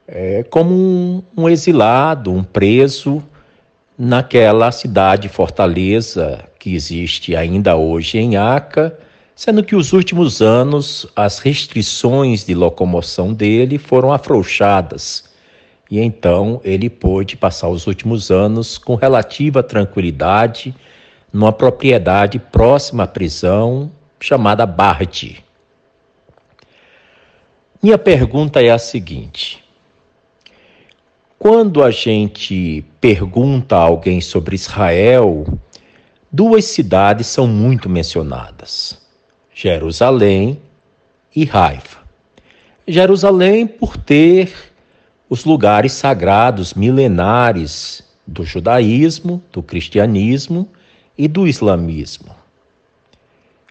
é, 0.07 0.43
como 0.43 0.75
um, 0.75 1.23
um 1.37 1.49
exilado, 1.49 2.33
um 2.33 2.43
preso 2.43 3.23
naquela 3.97 4.73
cidade 4.73 5.29
fortaleza 5.29 6.45
que 6.63 6.77
existe 6.77 7.35
ainda 7.35 7.75
hoje 7.75 8.19
em 8.19 8.37
Aca, 8.37 8.97
sendo 9.35 9.65
que 9.65 9.75
os 9.75 9.93
últimos 9.93 10.41
anos 10.41 11.09
as 11.17 11.41
restrições 11.41 12.45
de 12.45 12.55
locomoção 12.55 13.35
dele 13.35 13.79
foram 13.79 14.13
afrouxadas. 14.13 15.25
E 15.91 15.99
então 15.99 16.61
ele 16.63 16.89
pôde 16.89 17.37
passar 17.37 17.69
os 17.69 17.89
últimos 17.89 18.31
anos 18.31 18.79
com 18.79 18.95
relativa 18.95 19.61
tranquilidade 19.61 20.73
numa 21.33 21.53
propriedade 21.53 22.39
próxima 22.39 23.03
à 23.03 23.07
prisão 23.09 23.91
chamada 24.21 24.65
Bardi. 24.65 25.43
Minha 27.83 27.99
pergunta 27.99 28.63
é 28.63 28.71
a 28.71 28.79
seguinte: 28.79 29.65
quando 31.41 31.83
a 31.83 31.91
gente 31.91 32.85
pergunta 33.01 33.75
a 33.75 33.81
alguém 33.81 34.21
sobre 34.21 34.55
Israel, 34.55 35.45
duas 36.33 36.65
cidades 36.65 37.27
são 37.27 37.47
muito 37.47 37.89
mencionadas: 37.89 38.99
Jerusalém 39.55 40.61
e 41.35 41.49
Haifa. 41.53 41.99
Jerusalém, 42.89 43.67
por 43.67 43.97
ter 43.97 44.53
os 45.29 45.45
lugares 45.45 45.93
sagrados 45.93 46.75
milenares 46.75 48.03
do 48.27 48.45
judaísmo, 48.45 49.43
do 49.53 49.63
cristianismo 49.63 50.69
e 51.17 51.29
do 51.29 51.47
islamismo. 51.47 52.35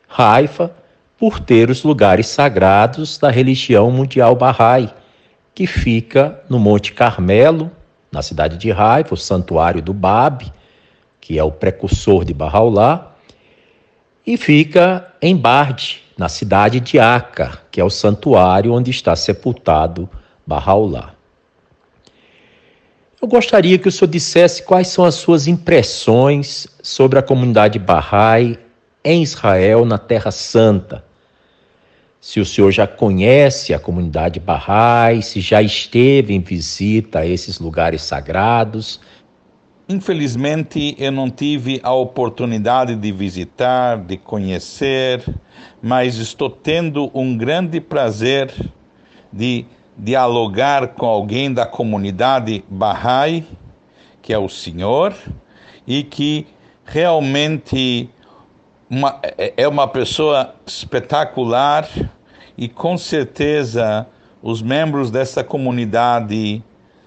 Haifa, 0.08 0.74
por 1.17 1.39
ter 1.39 1.69
os 1.69 1.84
lugares 1.84 2.28
sagrados 2.28 3.17
da 3.17 3.30
religião 3.30 3.91
mundial 3.91 4.36
Bahá'í, 4.36 4.89
que 5.54 5.67
fica 5.67 6.41
no 6.50 6.58
Monte 6.58 6.93
Carmelo, 6.93 7.71
na 8.12 8.21
cidade 8.21 8.58
de 8.58 8.71
Haifa, 8.71 9.13
o 9.13 9.17
santuário 9.17 9.82
do 9.82 9.93
Bab, 9.93 10.52
que 11.21 11.39
é 11.39 11.43
o 11.43 11.51
precursor 11.51 12.25
de 12.25 12.34
Bahá'u'lláh, 12.34 13.12
e 14.27 14.36
fica 14.36 15.13
em 15.21 15.36
Bardi, 15.38 16.01
na 16.17 16.27
cidade 16.27 16.79
de 16.79 16.99
Aca, 16.99 17.62
que 17.71 17.79
é 17.79 17.84
o 17.84 17.89
santuário 17.89 18.73
onde 18.73 18.91
está 18.91 19.15
sepultado 19.15 20.10
Bahá'u'lláh. 20.45 21.13
Eu 23.21 23.27
gostaria 23.27 23.77
que 23.77 23.88
o 23.88 23.91
senhor 23.91 24.10
dissesse 24.10 24.63
quais 24.63 24.88
são 24.88 25.05
as 25.05 25.15
suas 25.15 25.47
impressões 25.47 26.67
sobre 26.81 27.19
a 27.19 27.23
comunidade 27.23 27.79
Bahá'í 27.79 28.57
em 29.03 29.23
Israel, 29.23 29.86
na 29.86 29.97
Terra 29.97 30.31
Santa, 30.31 31.03
se 32.21 32.39
o 32.39 32.45
senhor 32.45 32.71
já 32.71 32.86
conhece 32.86 33.73
a 33.73 33.79
comunidade 33.79 34.39
Bahá'í, 34.39 35.23
se 35.23 35.41
já 35.41 35.60
esteve 35.60 36.36
em 36.36 36.39
visita 36.39 37.19
a 37.19 37.25
esses 37.25 37.60
lugares 37.60 38.03
sagrados. 38.03 38.99
Infelizmente, 39.89 40.95
eu 40.97 41.11
não 41.11 41.29
tive 41.29 41.79
a 41.83 41.93
oportunidade 41.93 42.95
de 42.95 43.11
visitar, 43.11 43.97
de 43.97 44.17
conhecer, 44.17 45.23
mas 45.81 46.17
estou 46.17 46.49
tendo 46.49 47.11
um 47.13 47.35
grande 47.35 47.81
prazer 47.81 48.53
de 49.31 49.65
dialogar 49.97 50.89
com 50.89 51.05
alguém 51.05 51.53
da 51.53 51.65
comunidade 51.65 52.63
Bahá'í, 52.69 53.45
que 54.21 54.33
é 54.33 54.37
o 54.37 54.47
senhor, 54.47 55.13
e 55.85 56.03
que 56.03 56.47
realmente 56.85 58.09
uma, 58.89 59.19
é, 59.23 59.53
é 59.57 59.67
uma 59.67 59.87
pessoa 59.87 60.55
espetacular 60.65 61.87
e 62.57 62.67
com 62.67 62.97
certeza 62.97 64.07
os 64.41 64.61
membros 64.61 65.11
dessa 65.11 65.43
comunidade 65.43 66.63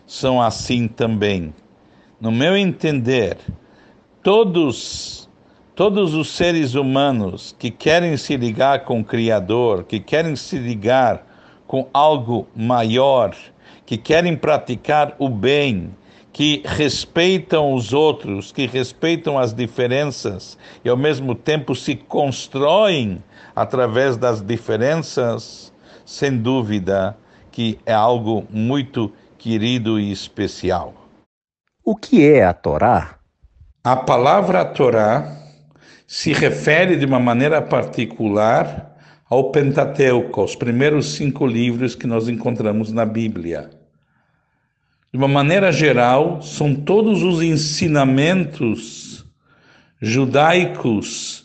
são 0.06 0.40
assim 0.40 0.88
também. 0.88 1.52
No 2.24 2.32
meu 2.32 2.56
entender, 2.56 3.36
todos 4.22 5.28
todos 5.74 6.14
os 6.14 6.30
seres 6.30 6.74
humanos 6.74 7.54
que 7.58 7.70
querem 7.70 8.16
se 8.16 8.34
ligar 8.34 8.86
com 8.86 9.00
o 9.00 9.04
Criador, 9.04 9.84
que 9.84 10.00
querem 10.00 10.34
se 10.34 10.56
ligar 10.56 11.26
com 11.66 11.86
algo 11.92 12.48
maior, 12.56 13.36
que 13.84 13.98
querem 13.98 14.34
praticar 14.34 15.14
o 15.18 15.28
bem, 15.28 15.94
que 16.32 16.62
respeitam 16.64 17.74
os 17.74 17.92
outros, 17.92 18.50
que 18.50 18.66
respeitam 18.66 19.38
as 19.38 19.52
diferenças 19.52 20.56
e 20.82 20.88
ao 20.88 20.96
mesmo 20.96 21.34
tempo 21.34 21.74
se 21.74 21.94
constroem 21.94 23.22
através 23.54 24.16
das 24.16 24.40
diferenças, 24.40 25.70
sem 26.06 26.38
dúvida 26.38 27.18
que 27.52 27.78
é 27.84 27.92
algo 27.92 28.46
muito 28.48 29.12
querido 29.36 30.00
e 30.00 30.10
especial. 30.10 31.03
O 31.84 31.94
que 31.94 32.24
é 32.24 32.44
a 32.44 32.52
Torá? 32.52 33.18
A 33.82 33.94
palavra 33.94 34.64
Torá 34.64 35.36
se 36.06 36.32
refere 36.32 36.96
de 36.96 37.04
uma 37.04 37.20
maneira 37.20 37.60
particular 37.60 38.96
ao 39.28 39.50
Pentateuco, 39.50 40.40
aos 40.40 40.56
primeiros 40.56 41.14
cinco 41.14 41.46
livros 41.46 41.94
que 41.94 42.06
nós 42.06 42.28
encontramos 42.28 42.92
na 42.92 43.04
Bíblia 43.04 43.70
de 45.14 45.18
uma 45.18 45.28
maneira 45.28 45.70
geral, 45.70 46.42
são 46.42 46.74
todos 46.74 47.22
os 47.22 47.40
ensinamentos 47.40 49.24
judaicos 50.02 51.44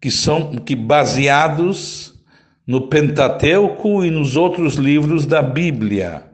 que 0.00 0.10
são 0.10 0.56
que 0.56 0.74
baseados 0.74 2.12
no 2.66 2.88
Pentateuco 2.88 4.04
e 4.04 4.10
nos 4.10 4.34
outros 4.34 4.74
livros 4.74 5.26
da 5.26 5.40
Bíblia. 5.40 6.24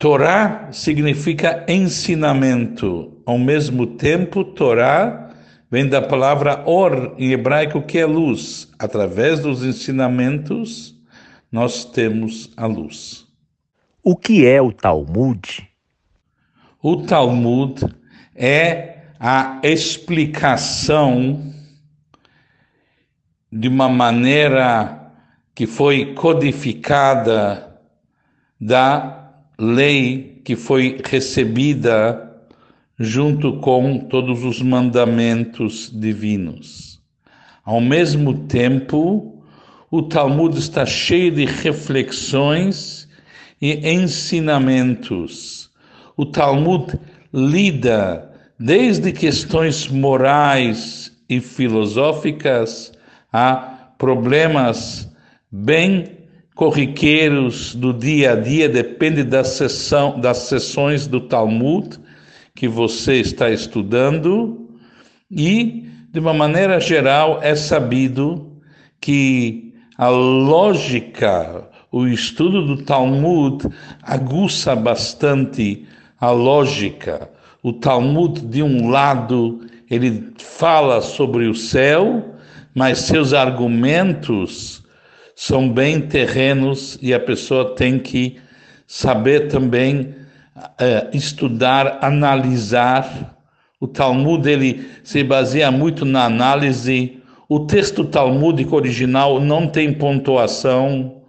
Torá 0.00 0.72
significa 0.72 1.62
ensinamento. 1.68 3.20
Ao 3.26 3.38
mesmo 3.38 3.86
tempo, 3.86 4.42
Torá 4.42 5.28
vem 5.70 5.86
da 5.86 6.00
palavra 6.00 6.62
or 6.64 7.14
em 7.18 7.32
hebraico 7.32 7.82
que 7.82 7.98
é 7.98 8.06
luz. 8.06 8.66
Através 8.78 9.40
dos 9.40 9.62
ensinamentos, 9.62 10.98
nós 11.52 11.84
temos 11.84 12.50
a 12.56 12.64
luz. 12.64 13.26
O 14.02 14.16
que 14.16 14.46
é 14.46 14.62
o 14.62 14.72
Talmud? 14.72 15.68
O 16.82 17.02
Talmud 17.02 17.84
é 18.34 19.02
a 19.20 19.60
explicação 19.62 21.52
de 23.52 23.68
uma 23.68 23.90
maneira 23.90 25.12
que 25.54 25.66
foi 25.66 26.14
codificada 26.14 27.78
da 28.58 29.19
lei 29.60 30.40
que 30.42 30.56
foi 30.56 30.98
recebida 31.04 32.26
junto 32.98 33.58
com 33.58 33.98
todos 33.98 34.42
os 34.42 34.62
mandamentos 34.62 35.90
divinos. 35.92 36.98
Ao 37.62 37.80
mesmo 37.80 38.46
tempo, 38.46 39.44
o 39.90 40.02
Talmud 40.02 40.58
está 40.58 40.86
cheio 40.86 41.30
de 41.30 41.44
reflexões 41.44 43.06
e 43.60 43.90
ensinamentos. 43.90 45.70
O 46.16 46.24
Talmud 46.24 46.98
lida 47.32 48.30
desde 48.58 49.12
questões 49.12 49.88
morais 49.88 51.12
e 51.28 51.38
filosóficas 51.40 52.92
a 53.32 53.56
problemas 53.98 55.10
bem 55.50 56.19
corriqueiros 56.60 57.74
do 57.74 57.90
dia 57.90 58.32
a 58.32 58.36
dia, 58.36 58.68
depende 58.68 59.24
da 59.24 59.42
sessão, 59.42 60.20
das 60.20 60.40
sessões 60.40 61.06
do 61.06 61.18
Talmud 61.18 61.98
que 62.54 62.68
você 62.68 63.14
está 63.14 63.48
estudando 63.48 64.68
e, 65.30 65.88
de 66.12 66.20
uma 66.20 66.34
maneira 66.34 66.78
geral, 66.78 67.40
é 67.42 67.56
sabido 67.56 68.60
que 69.00 69.72
a 69.96 70.08
lógica 70.08 71.66
o 71.90 72.06
estudo 72.06 72.66
do 72.66 72.82
Talmud 72.82 73.66
aguça 74.02 74.76
bastante 74.76 75.86
a 76.20 76.30
lógica. 76.30 77.30
O 77.62 77.72
Talmud, 77.72 78.38
de 78.38 78.62
um 78.62 78.90
lado, 78.90 79.66
ele 79.90 80.34
fala 80.36 81.00
sobre 81.00 81.46
o 81.46 81.54
céu, 81.54 82.34
mas 82.74 82.98
seus 82.98 83.32
argumentos 83.32 84.79
são 85.40 85.70
bem 85.70 86.02
terrenos 86.02 86.98
e 87.00 87.14
a 87.14 87.18
pessoa 87.18 87.74
tem 87.74 87.98
que 87.98 88.36
saber 88.86 89.48
também 89.48 90.14
uh, 90.54 91.16
estudar, 91.16 92.00
analisar. 92.02 93.38
O 93.80 93.86
Talmud 93.86 94.46
ele 94.46 94.86
se 95.02 95.24
baseia 95.24 95.70
muito 95.70 96.04
na 96.04 96.26
análise. 96.26 97.18
O 97.48 97.60
texto 97.60 98.04
talmúdico 98.04 98.76
original 98.76 99.40
não 99.40 99.66
tem 99.66 99.94
pontuação 99.94 101.20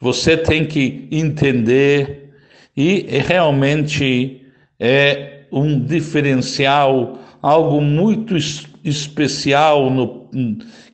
você 0.00 0.34
tem 0.34 0.64
que 0.64 1.06
entender 1.10 2.30
e 2.74 3.06
realmente 3.26 4.40
é 4.78 5.42
um 5.52 5.78
diferencial 5.78 7.18
algo 7.42 7.82
muito 7.82 8.34
especial 8.82 9.90
no, 9.90 10.26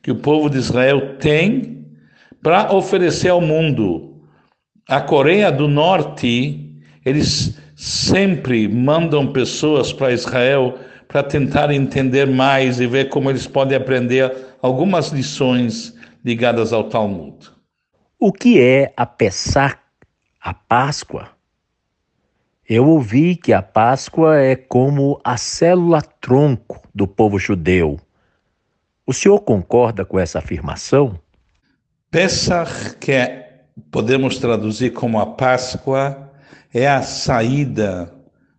que 0.03 0.11
o 0.11 0.17
povo 0.17 0.51
de 0.51 0.59
Israel 0.59 1.17
tem 1.21 1.76
para 2.47 2.73
oferecer 2.73 3.31
ao 3.31 3.41
mundo. 3.41 4.23
A 4.89 5.01
Coreia 5.01 5.51
do 5.51 5.67
Norte, 5.67 6.81
eles 7.05 7.59
sempre 7.75 8.69
mandam 8.69 9.33
pessoas 9.33 9.93
para 9.93 10.13
Israel 10.13 10.79
para 11.09 11.25
tentar 11.25 11.73
entender 11.73 12.25
mais 12.25 12.79
e 12.79 12.87
ver 12.87 13.09
como 13.09 13.31
eles 13.31 13.49
podem 13.49 13.77
aprender 13.77 14.33
algumas 14.63 15.09
lições 15.09 15.93
ligadas 16.25 16.73
ao 16.73 16.85
Talmud. 16.85 17.51
O 18.17 18.33
que 18.33 18.61
é 18.61 18.93
a 18.97 19.05
Pessah, 19.05 19.77
a 20.41 20.55
Páscoa? 20.55 21.31
Eu 22.69 22.87
ouvi 22.87 23.35
que 23.35 23.53
a 23.53 23.61
Páscoa 23.61 24.37
é 24.39 24.55
como 24.55 25.21
a 25.25 25.37
célula 25.37 26.01
tronco 26.01 26.81
do 26.95 27.09
povo 27.09 27.41
judeu. 27.41 27.99
O 29.05 29.13
senhor 29.13 29.41
concorda 29.41 30.05
com 30.05 30.17
essa 30.17 30.39
afirmação? 30.39 31.19
Pesach, 32.17 32.97
que 32.99 33.13
é, 33.13 33.61
podemos 33.91 34.39
traduzir 34.39 34.95
como 34.95 35.21
a 35.21 35.27
Páscoa, 35.27 36.33
é 36.73 36.89
a 36.89 37.03
saída 37.03 38.11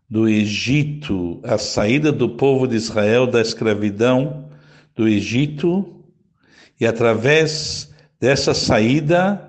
do 0.07 0.29
Egito, 0.29 1.41
a 1.43 1.57
saída 1.57 2.11
do 2.11 2.29
povo 2.29 2.67
de 2.67 2.75
Israel 2.75 3.25
da 3.25 3.41
escravidão 3.41 4.47
do 4.95 5.07
Egito, 5.07 6.03
e 6.79 6.85
através 6.85 7.91
dessa 8.21 8.53
saída, 8.53 9.41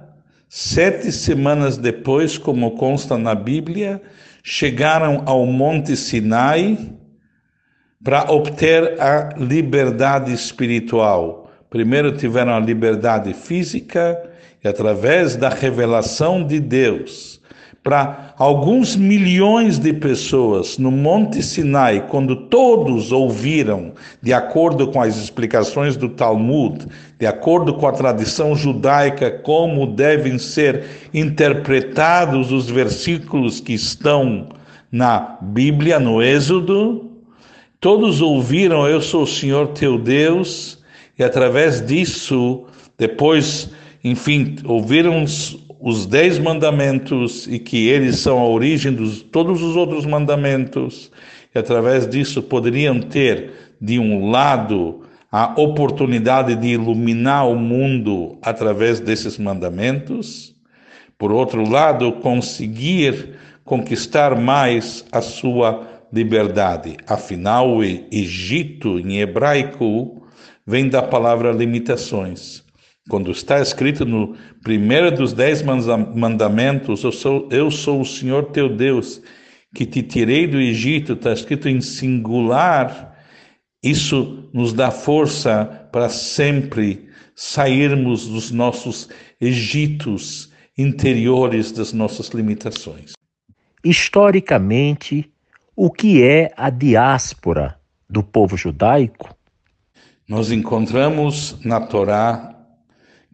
sete 0.49 1.13
semanas 1.13 1.77
depois, 1.77 2.39
como 2.39 2.79
consta 2.79 3.19
na 3.19 3.35
Bíblia, 3.35 4.01
chegaram 4.43 5.25
ao 5.27 5.45
Monte 5.45 5.95
Sinai 5.95 6.95
para 8.03 8.33
obter 8.33 8.99
a 9.03 9.35
liberdade 9.37 10.33
espiritual. 10.33 11.38
Primeiro 11.71 12.17
tiveram 12.17 12.55
a 12.55 12.61
liberdade 12.61 13.35
física 13.35 14.19
e 14.63 14.69
através 14.69 15.37
da 15.37 15.49
revelação 15.49 16.43
de 16.43 16.59
Deus 16.61 17.39
para 17.83 18.35
alguns 18.37 18.97
milhões 18.97 19.79
de 19.79 19.93
pessoas 19.95 20.77
no 20.77 20.91
Monte 20.91 21.43
Sinai, 21.43 22.07
quando 22.09 22.37
todos 22.37 23.13
ouviram, 23.13 23.93
de 24.21 24.33
acordo 24.33 24.89
com 24.89 25.01
as 25.01 25.17
explicações 25.17 25.97
do 25.97 26.09
Talmud, 26.09 26.87
de 27.19 27.27
acordo 27.27 27.73
com 27.75 27.87
a 27.87 27.93
tradição 27.93 28.55
judaica, 28.55 29.31
como 29.31 29.87
devem 29.87 30.39
ser 30.39 30.85
interpretados 31.15 32.53
os 32.53 32.69
versículos 32.69 33.59
que 33.61 33.73
estão 33.73 34.49
na 34.93 35.39
Bíblia, 35.41 35.99
no 35.99 36.23
Êxodo, 36.23 37.11
todos 37.81 38.21
ouviram: 38.21 38.87
Eu 38.87 39.01
sou 39.01 39.23
o 39.23 39.27
Senhor 39.27 39.69
teu 39.69 39.99
Deus, 39.99 40.78
e 41.19 41.25
através 41.25 41.85
disso, 41.85 42.65
depois, 42.97 43.71
enfim, 44.05 44.57
ouviram 44.65 45.25
os 45.81 46.07
dez 46.07 46.39
mandamentos 46.39 47.47
e 47.47 47.59
que 47.59 47.89
eles 47.89 48.19
são 48.19 48.39
a 48.39 48.47
origem 48.47 48.95
de 48.95 49.25
todos 49.25 49.63
os 49.63 49.77
outros 49.77 50.07
mandamentos, 50.07 51.11
e 51.55 51.59
através 51.59 52.09
disso 52.09 52.43
poderiam 52.43 53.01
ter, 53.01 53.53
de 53.81 53.99
um 53.99 54.31
lado, 54.31 55.03
a 55.31 55.61
oportunidade 55.61 56.55
de 56.55 56.69
iluminar 56.69 57.49
o 57.49 57.55
mundo 57.55 58.39
através 58.41 58.99
desses 58.99 59.39
mandamentos, 59.39 60.55
por 61.19 61.33
outro 61.33 61.69
lado, 61.69 62.13
conseguir 62.13 63.35
conquistar 63.65 64.35
mais 64.37 65.05
a 65.13 65.21
sua 65.21 65.87
liberdade. 66.13 66.97
Afinal, 67.07 67.77
o 67.77 67.85
Egito, 67.85 68.99
em 68.99 69.21
hebraico, 69.21 70.23
vem 70.69 70.87
da 70.87 71.03
palavra 71.03 71.51
limitações. 71.51 72.63
Quando 73.09 73.31
está 73.31 73.59
escrito 73.59 74.05
no 74.05 74.37
primeiro 74.63 75.11
dos 75.11 75.33
dez 75.33 75.63
mandamentos, 75.63 77.03
eu 77.03 77.11
sou, 77.11 77.49
eu 77.51 77.71
sou 77.71 78.03
o 78.03 78.05
Senhor 78.05 78.51
teu 78.53 78.69
Deus, 78.69 79.23
que 79.75 79.87
te 79.87 80.03
tirei 80.03 80.47
do 80.47 80.61
Egito, 80.61 81.15
está 81.15 81.33
escrito 81.33 81.71
em 81.71 81.81
singular, 81.81 83.17
isso 83.83 84.51
nos 84.53 84.75
dá 84.75 84.91
força 84.91 85.89
para 85.91 86.11
sempre 86.11 87.09
sairmos 87.35 88.29
dos 88.29 88.51
nossos 88.51 89.09
Egitos 89.41 90.53
interiores, 90.77 91.73
das 91.73 91.95
nossas 91.95 92.29
limitações. 92.29 93.13
Historicamente, 93.83 95.33
o 95.75 95.91
que 95.91 96.23
é 96.23 96.53
a 96.57 96.69
diáspora 96.69 97.79
do 98.11 98.23
povo 98.23 98.57
judaico? 98.57 99.38
Nós 100.29 100.53
encontramos 100.53 101.57
na 101.65 101.81
Torá 101.81 102.55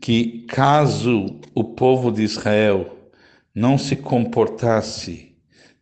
que 0.00 0.46
caso 0.46 1.40
o 1.52 1.64
povo 1.64 2.12
de 2.12 2.22
Israel 2.22 3.10
não 3.52 3.76
se 3.76 3.96
comportasse 3.96 5.34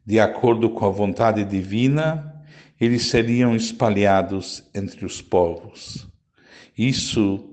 de 0.06 0.18
acordo 0.18 0.70
com 0.70 0.86
a 0.86 0.90
vontade 0.90 1.44
divina, 1.44 2.42
eles 2.80 3.10
seriam 3.10 3.54
espalhados 3.54 4.64
entre 4.74 5.04
os 5.04 5.20
povos. 5.20 6.08
Isso 6.76 7.51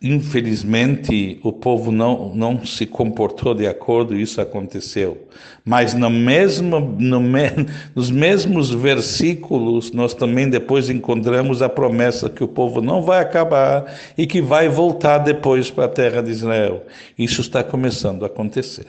Infelizmente, 0.00 1.40
o 1.42 1.52
povo 1.52 1.90
não, 1.90 2.32
não 2.32 2.64
se 2.64 2.86
comportou 2.86 3.52
de 3.52 3.66
acordo, 3.66 4.14
isso 4.14 4.40
aconteceu. 4.40 5.26
Mas 5.64 5.92
no 5.92 6.08
mesmo, 6.08 6.78
no 6.78 7.20
me, 7.20 7.50
nos 7.96 8.08
mesmos 8.08 8.70
versículos, 8.70 9.90
nós 9.90 10.14
também 10.14 10.48
depois 10.48 10.88
encontramos 10.88 11.62
a 11.62 11.68
promessa 11.68 12.30
que 12.30 12.44
o 12.44 12.48
povo 12.48 12.80
não 12.80 13.02
vai 13.02 13.20
acabar 13.20 13.92
e 14.16 14.24
que 14.24 14.40
vai 14.40 14.68
voltar 14.68 15.18
depois 15.18 15.68
para 15.68 15.86
a 15.86 15.88
terra 15.88 16.22
de 16.22 16.30
Israel. 16.30 16.86
Isso 17.18 17.40
está 17.40 17.64
começando 17.64 18.22
a 18.22 18.26
acontecer. 18.26 18.86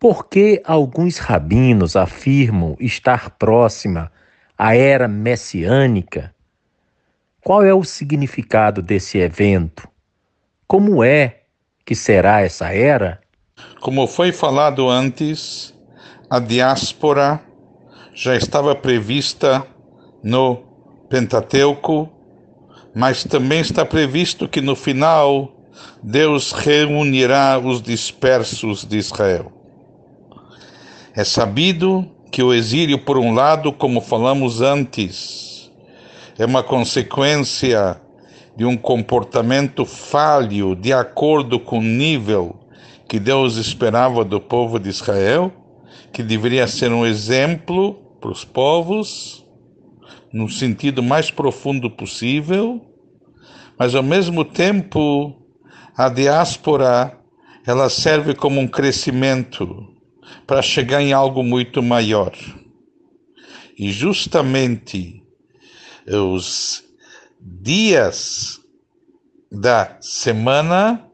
Por 0.00 0.26
que 0.26 0.62
alguns 0.64 1.18
rabinos 1.18 1.96
afirmam 1.96 2.76
estar 2.80 3.30
próxima 3.30 4.10
à 4.56 4.74
era 4.74 5.06
messiânica? 5.06 6.34
Qual 7.42 7.62
é 7.62 7.74
o 7.74 7.84
significado 7.84 8.80
desse 8.80 9.18
evento? 9.18 9.86
Como 10.66 11.04
é 11.04 11.42
que 11.84 11.94
será 11.94 12.40
essa 12.40 12.72
era? 12.72 13.20
Como 13.80 14.06
foi 14.06 14.32
falado 14.32 14.88
antes, 14.88 15.74
a 16.30 16.38
diáspora 16.38 17.40
já 18.14 18.34
estava 18.34 18.74
prevista 18.74 19.66
no 20.22 20.62
Pentateuco, 21.10 22.10
mas 22.94 23.24
também 23.24 23.60
está 23.60 23.84
previsto 23.84 24.48
que 24.48 24.62
no 24.62 24.74
final 24.74 25.52
Deus 26.02 26.52
reunirá 26.52 27.58
os 27.58 27.82
dispersos 27.82 28.84
de 28.86 28.96
Israel. 28.96 29.52
É 31.14 31.24
sabido 31.24 32.10
que 32.30 32.42
o 32.42 32.54
exílio, 32.54 32.98
por 32.98 33.18
um 33.18 33.34
lado, 33.34 33.70
como 33.70 34.00
falamos 34.00 34.62
antes, 34.62 35.70
é 36.38 36.46
uma 36.46 36.62
consequência 36.62 38.00
de 38.56 38.64
um 38.64 38.76
comportamento 38.76 39.84
falho 39.84 40.74
de 40.74 40.92
acordo 40.92 41.58
com 41.58 41.78
o 41.78 41.82
nível 41.82 42.60
que 43.08 43.18
Deus 43.18 43.56
esperava 43.56 44.24
do 44.24 44.40
povo 44.40 44.78
de 44.78 44.88
Israel, 44.88 45.52
que 46.12 46.22
deveria 46.22 46.66
ser 46.66 46.90
um 46.92 47.04
exemplo 47.04 47.94
para 48.20 48.30
os 48.30 48.44
povos, 48.44 49.44
no 50.32 50.48
sentido 50.48 51.02
mais 51.02 51.30
profundo 51.30 51.90
possível, 51.90 52.80
mas 53.78 53.94
ao 53.94 54.02
mesmo 54.02 54.44
tempo 54.44 55.34
a 55.96 56.08
diáspora 56.08 57.18
ela 57.66 57.88
serve 57.88 58.34
como 58.34 58.60
um 58.60 58.68
crescimento 58.68 59.88
para 60.46 60.62
chegar 60.62 61.02
em 61.02 61.12
algo 61.12 61.42
muito 61.42 61.82
maior. 61.82 62.32
E 63.78 63.90
justamente 63.90 65.22
os 66.06 66.83
dias 67.44 68.58
da 69.52 69.98
semana 70.00 71.06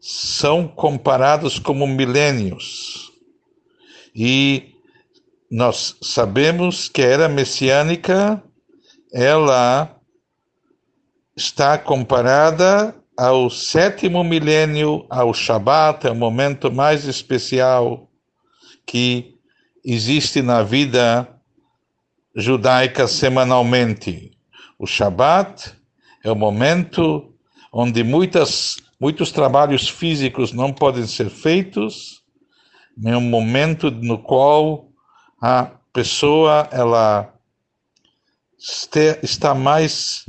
são 0.00 0.66
comparados 0.66 1.58
como 1.58 1.86
milênios. 1.86 3.12
E 4.14 4.74
nós 5.50 5.96
sabemos 6.02 6.88
que 6.88 7.02
a 7.02 7.06
era 7.06 7.28
messiânica 7.28 8.42
ela 9.12 10.00
está 11.36 11.76
comparada 11.76 12.94
ao 13.16 13.50
sétimo 13.50 14.24
milênio, 14.24 15.06
ao 15.10 15.34
Shabat, 15.34 16.06
é 16.06 16.10
o 16.10 16.14
momento 16.14 16.72
mais 16.72 17.04
especial 17.04 18.10
que 18.86 19.34
existe 19.84 20.40
na 20.40 20.62
vida 20.62 21.28
judaica 22.34 23.06
semanalmente. 23.06 24.35
O 24.78 24.86
Shabat 24.86 25.74
é 26.22 26.30
o 26.30 26.36
momento 26.36 27.32
onde 27.72 28.04
muitas, 28.04 28.76
muitos 29.00 29.32
trabalhos 29.32 29.88
físicos 29.88 30.52
não 30.52 30.72
podem 30.72 31.06
ser 31.06 31.30
feitos, 31.30 32.22
é 33.04 33.16
um 33.16 33.22
momento 33.22 33.90
no 33.90 34.18
qual 34.18 34.88
a 35.40 35.70
pessoa 35.92 36.68
ela 36.70 37.34
está 39.22 39.54
mais 39.54 40.24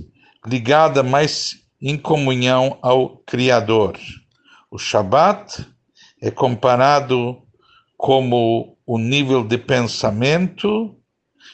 ligada, 0.45 1.01
mais 1.03 1.55
em 1.81 1.97
comunhão 1.97 2.77
ao 2.81 3.17
Criador. 3.19 3.97
O 4.71 4.77
Shabat 4.77 5.65
é 6.21 6.31
comparado 6.31 7.41
como 7.97 8.77
o 8.85 8.97
nível 8.97 9.43
de 9.43 9.57
pensamento 9.57 10.95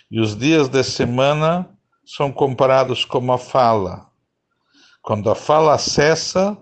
e 0.10 0.20
os 0.20 0.38
dias 0.38 0.70
da 0.70 0.84
semana 0.84 1.73
são 2.16 2.32
comparados 2.32 3.04
como 3.04 3.34
a 3.34 3.40
fala. 3.40 4.08
Quando 5.02 5.32
a 5.32 5.36
fala 5.36 5.80
cessa, 5.80 6.56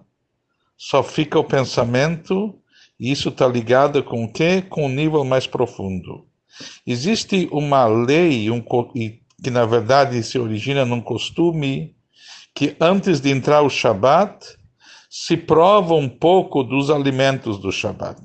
só 0.78 1.04
fica 1.04 1.38
o 1.38 1.44
pensamento, 1.44 2.56
e 2.98 3.12
isso 3.12 3.28
está 3.28 3.48
ligado 3.48 4.02
com 4.02 4.24
o 4.24 4.32
quê? 4.32 4.62
Com 4.62 4.86
o 4.86 4.90
nível 4.90 5.26
mais 5.26 5.46
profundo. 5.46 6.26
Existe 6.88 7.50
uma 7.52 7.86
lei, 7.86 8.50
um, 8.50 8.62
que 8.62 9.50
na 9.50 9.66
verdade 9.66 10.24
se 10.24 10.40
origina 10.40 10.86
num 10.86 11.02
costume, 11.02 11.98
que 12.56 12.78
antes 12.80 13.20
de 13.20 13.30
entrar 13.30 13.62
o 13.62 13.70
Shabat, 13.70 14.58
se 15.10 15.36
prova 15.36 15.96
um 15.96 16.08
pouco 16.08 16.64
dos 16.64 16.90
alimentos 16.90 17.58
do 17.58 17.74
Shabat. 17.74 18.22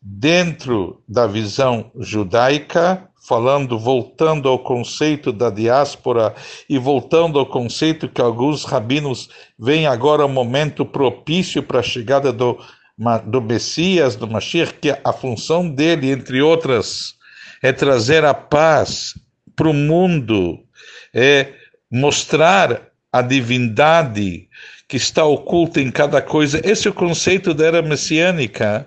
Dentro 0.00 1.02
da 1.08 1.26
visão 1.26 1.90
judaica, 1.98 3.10
falando, 3.26 3.78
voltando 3.78 4.48
ao 4.48 4.58
conceito 4.58 5.32
da 5.32 5.48
diáspora 5.48 6.34
e 6.68 6.76
voltando 6.78 7.38
ao 7.38 7.46
conceito 7.46 8.08
que 8.08 8.20
alguns 8.20 8.64
rabinos 8.64 9.30
veem 9.58 9.86
agora 9.86 10.26
o 10.26 10.28
momento 10.28 10.84
propício 10.84 11.62
para 11.62 11.80
a 11.80 11.82
chegada 11.82 12.30
do, 12.30 12.58
do 13.24 13.40
Messias, 13.40 14.14
do 14.14 14.28
Mashiach, 14.28 14.74
que 14.74 14.94
a 15.02 15.12
função 15.12 15.68
dele, 15.68 16.10
entre 16.10 16.42
outras, 16.42 17.14
é 17.62 17.72
trazer 17.72 18.24
a 18.26 18.34
paz 18.34 19.18
para 19.56 19.68
o 19.68 19.72
mundo, 19.72 20.58
é 21.14 21.54
mostrar 21.90 22.88
a 23.10 23.22
divindade 23.22 24.48
que 24.86 24.98
está 24.98 25.24
oculta 25.24 25.80
em 25.80 25.90
cada 25.90 26.20
coisa. 26.20 26.60
Esse 26.62 26.88
é 26.88 26.90
o 26.90 26.94
conceito 26.94 27.54
da 27.54 27.64
era 27.64 27.80
messiânica. 27.80 28.86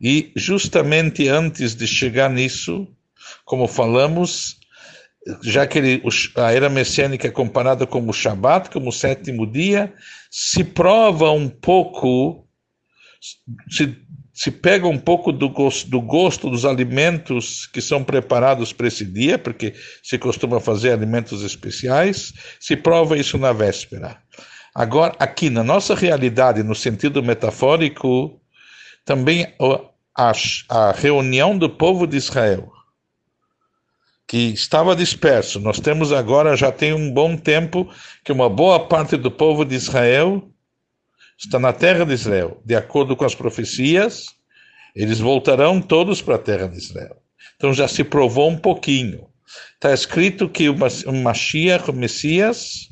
E 0.00 0.32
justamente 0.34 1.28
antes 1.28 1.76
de 1.76 1.86
chegar 1.86 2.28
nisso, 2.28 2.88
como 3.44 3.66
falamos, 3.66 4.56
já 5.42 5.66
que 5.66 5.78
ele, 5.78 6.02
a 6.36 6.52
era 6.52 6.68
messiânica 6.68 7.28
é 7.28 7.30
comparada 7.30 7.86
como 7.86 8.10
o 8.10 8.14
Shabat, 8.14 8.70
como 8.70 8.88
o 8.88 8.92
sétimo 8.92 9.46
dia, 9.46 9.92
se 10.30 10.62
prova 10.62 11.30
um 11.30 11.48
pouco, 11.48 12.46
se, 13.70 13.96
se 14.32 14.50
pega 14.50 14.86
um 14.86 14.98
pouco 14.98 15.32
do 15.32 15.48
gosto, 15.48 15.88
do 15.88 16.00
gosto 16.00 16.50
dos 16.50 16.64
alimentos 16.64 17.66
que 17.66 17.80
são 17.80 18.02
preparados 18.04 18.72
para 18.72 18.88
esse 18.88 19.04
dia, 19.04 19.38
porque 19.38 19.74
se 20.02 20.18
costuma 20.18 20.60
fazer 20.60 20.92
alimentos 20.92 21.42
especiais, 21.42 22.32
se 22.60 22.76
prova 22.76 23.16
isso 23.16 23.38
na 23.38 23.52
véspera. 23.52 24.18
Agora, 24.74 25.14
aqui 25.20 25.48
na 25.48 25.62
nossa 25.62 25.94
realidade, 25.94 26.62
no 26.64 26.74
sentido 26.74 27.22
metafórico, 27.22 28.40
também 29.04 29.46
a, 30.16 30.32
a 30.68 30.92
reunião 30.92 31.56
do 31.56 31.70
povo 31.70 32.06
de 32.06 32.16
Israel, 32.16 32.72
que 34.34 34.52
estava 34.52 34.96
disperso. 34.96 35.60
Nós 35.60 35.78
temos 35.78 36.12
agora, 36.12 36.56
já 36.56 36.72
tem 36.72 36.92
um 36.92 37.08
bom 37.08 37.36
tempo, 37.36 37.88
que 38.24 38.32
uma 38.32 38.48
boa 38.48 38.84
parte 38.84 39.16
do 39.16 39.30
povo 39.30 39.64
de 39.64 39.76
Israel 39.76 40.42
está 41.38 41.56
na 41.56 41.72
terra 41.72 42.04
de 42.04 42.14
Israel. 42.14 42.60
De 42.64 42.74
acordo 42.74 43.14
com 43.14 43.24
as 43.24 43.32
profecias, 43.32 44.34
eles 44.92 45.20
voltarão 45.20 45.80
todos 45.80 46.20
para 46.20 46.34
a 46.34 46.38
terra 46.38 46.66
de 46.66 46.78
Israel. 46.78 47.16
Então 47.54 47.72
já 47.72 47.86
se 47.86 48.02
provou 48.02 48.50
um 48.50 48.56
pouquinho. 48.56 49.28
Está 49.74 49.94
escrito 49.94 50.48
que 50.48 50.68
o 50.68 51.12
Mashiach, 51.22 51.88
o 51.88 51.94
Messias, 51.94 52.88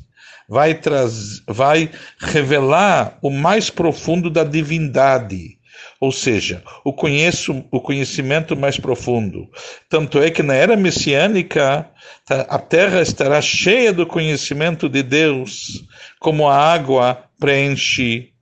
vai, 0.47 0.73
traz, 0.73 1.41
vai 1.45 1.91
revelar 2.19 3.17
o 3.21 3.29
mais 3.29 3.69
profundo 3.69 4.29
da 4.29 4.45
divindade 4.45 5.57
ou 6.03 6.11
seja, 6.11 6.61
o, 6.83 6.91
conheço, 6.91 7.63
o 7.71 7.79
conhecimento 7.79 8.57
mais 8.57 8.77
profundo. 8.77 9.49
Tanto 9.87 10.19
é 10.21 10.29
que 10.29 10.43
na 10.43 10.53
era 10.53 10.75
messiânica 10.75 11.89
tá, 12.25 12.41
a 12.41 12.59
terra 12.59 13.01
estará 13.01 13.41
cheia 13.41 13.93
do 13.93 14.05
conhecimento 14.05 14.89
de 14.89 15.01
Deus, 15.01 15.81
como 16.19 16.45
a 16.45 16.57
água 16.57 17.23
preenche, 17.39 18.33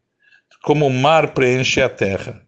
como 0.64 0.88
o 0.88 0.90
mar 0.90 1.36
preenche 1.36 1.80
a 1.84 1.88
terra. 1.88 2.42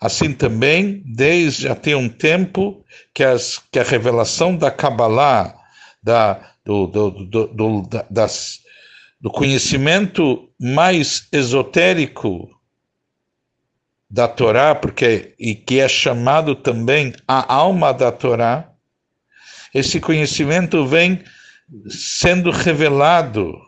Assim 0.00 0.32
também, 0.32 1.02
desde 1.04 1.74
tem 1.74 1.96
um 1.96 2.08
tempo 2.08 2.84
que, 3.12 3.24
as, 3.24 3.60
que 3.68 3.80
a 3.80 3.82
revelação 3.82 4.56
da 4.56 4.70
Kabbalah, 4.70 5.56
da, 6.00 6.52
do, 6.64 6.86
do, 6.86 7.10
do, 7.10 7.46
do, 7.48 7.88
das, 8.08 8.60
do 9.20 9.28
conhecimento 9.28 10.48
mais 10.56 11.26
esotérico 11.32 12.48
da 14.12 14.28
Torá, 14.28 14.74
porque 14.74 15.34
e 15.38 15.54
que 15.54 15.80
é 15.80 15.88
chamado 15.88 16.54
também 16.54 17.14
a 17.26 17.50
alma 17.50 17.94
da 17.94 18.12
Torá, 18.12 18.70
esse 19.72 19.98
conhecimento 19.98 20.86
vem 20.86 21.24
sendo 21.88 22.50
revelado 22.50 23.58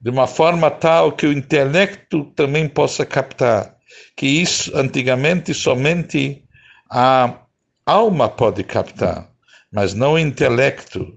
de 0.00 0.10
uma 0.10 0.26
forma 0.26 0.68
tal 0.68 1.12
que 1.12 1.24
o 1.24 1.32
intelecto 1.32 2.24
também 2.34 2.68
possa 2.68 3.06
captar, 3.06 3.76
que 4.16 4.26
isso 4.26 4.76
antigamente 4.76 5.54
somente 5.54 6.42
a 6.90 7.38
alma 7.86 8.28
pode 8.28 8.64
captar, 8.64 9.30
mas 9.70 9.94
não 9.94 10.14
o 10.14 10.18
intelecto. 10.18 11.16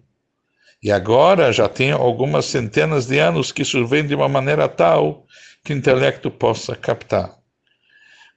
E 0.83 0.91
agora 0.91 1.51
já 1.51 1.67
tem 1.67 1.91
algumas 1.91 2.45
centenas 2.45 3.07
de 3.07 3.17
anos 3.17 3.51
que 3.51 3.63
isso 3.63 3.85
vem 3.87 4.05
de 4.05 4.13
uma 4.13 4.29
maneira 4.29 4.69
tal 4.69 5.25
que 5.63 5.73
o 5.73 5.77
intelecto 5.77 6.29
possa 6.29 6.75
captar. 6.75 7.40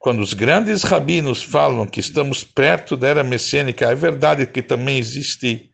Quando 0.04 0.20
os 0.20 0.34
grandes 0.34 0.82
rabinos 0.82 1.42
falam 1.42 1.86
que 1.86 1.98
estamos 1.98 2.44
perto 2.44 2.94
da 2.94 3.08
era 3.08 3.24
messiânica, 3.24 3.90
é 3.90 3.94
verdade 3.94 4.46
que 4.46 4.60
também 4.60 4.98
existe 4.98 5.70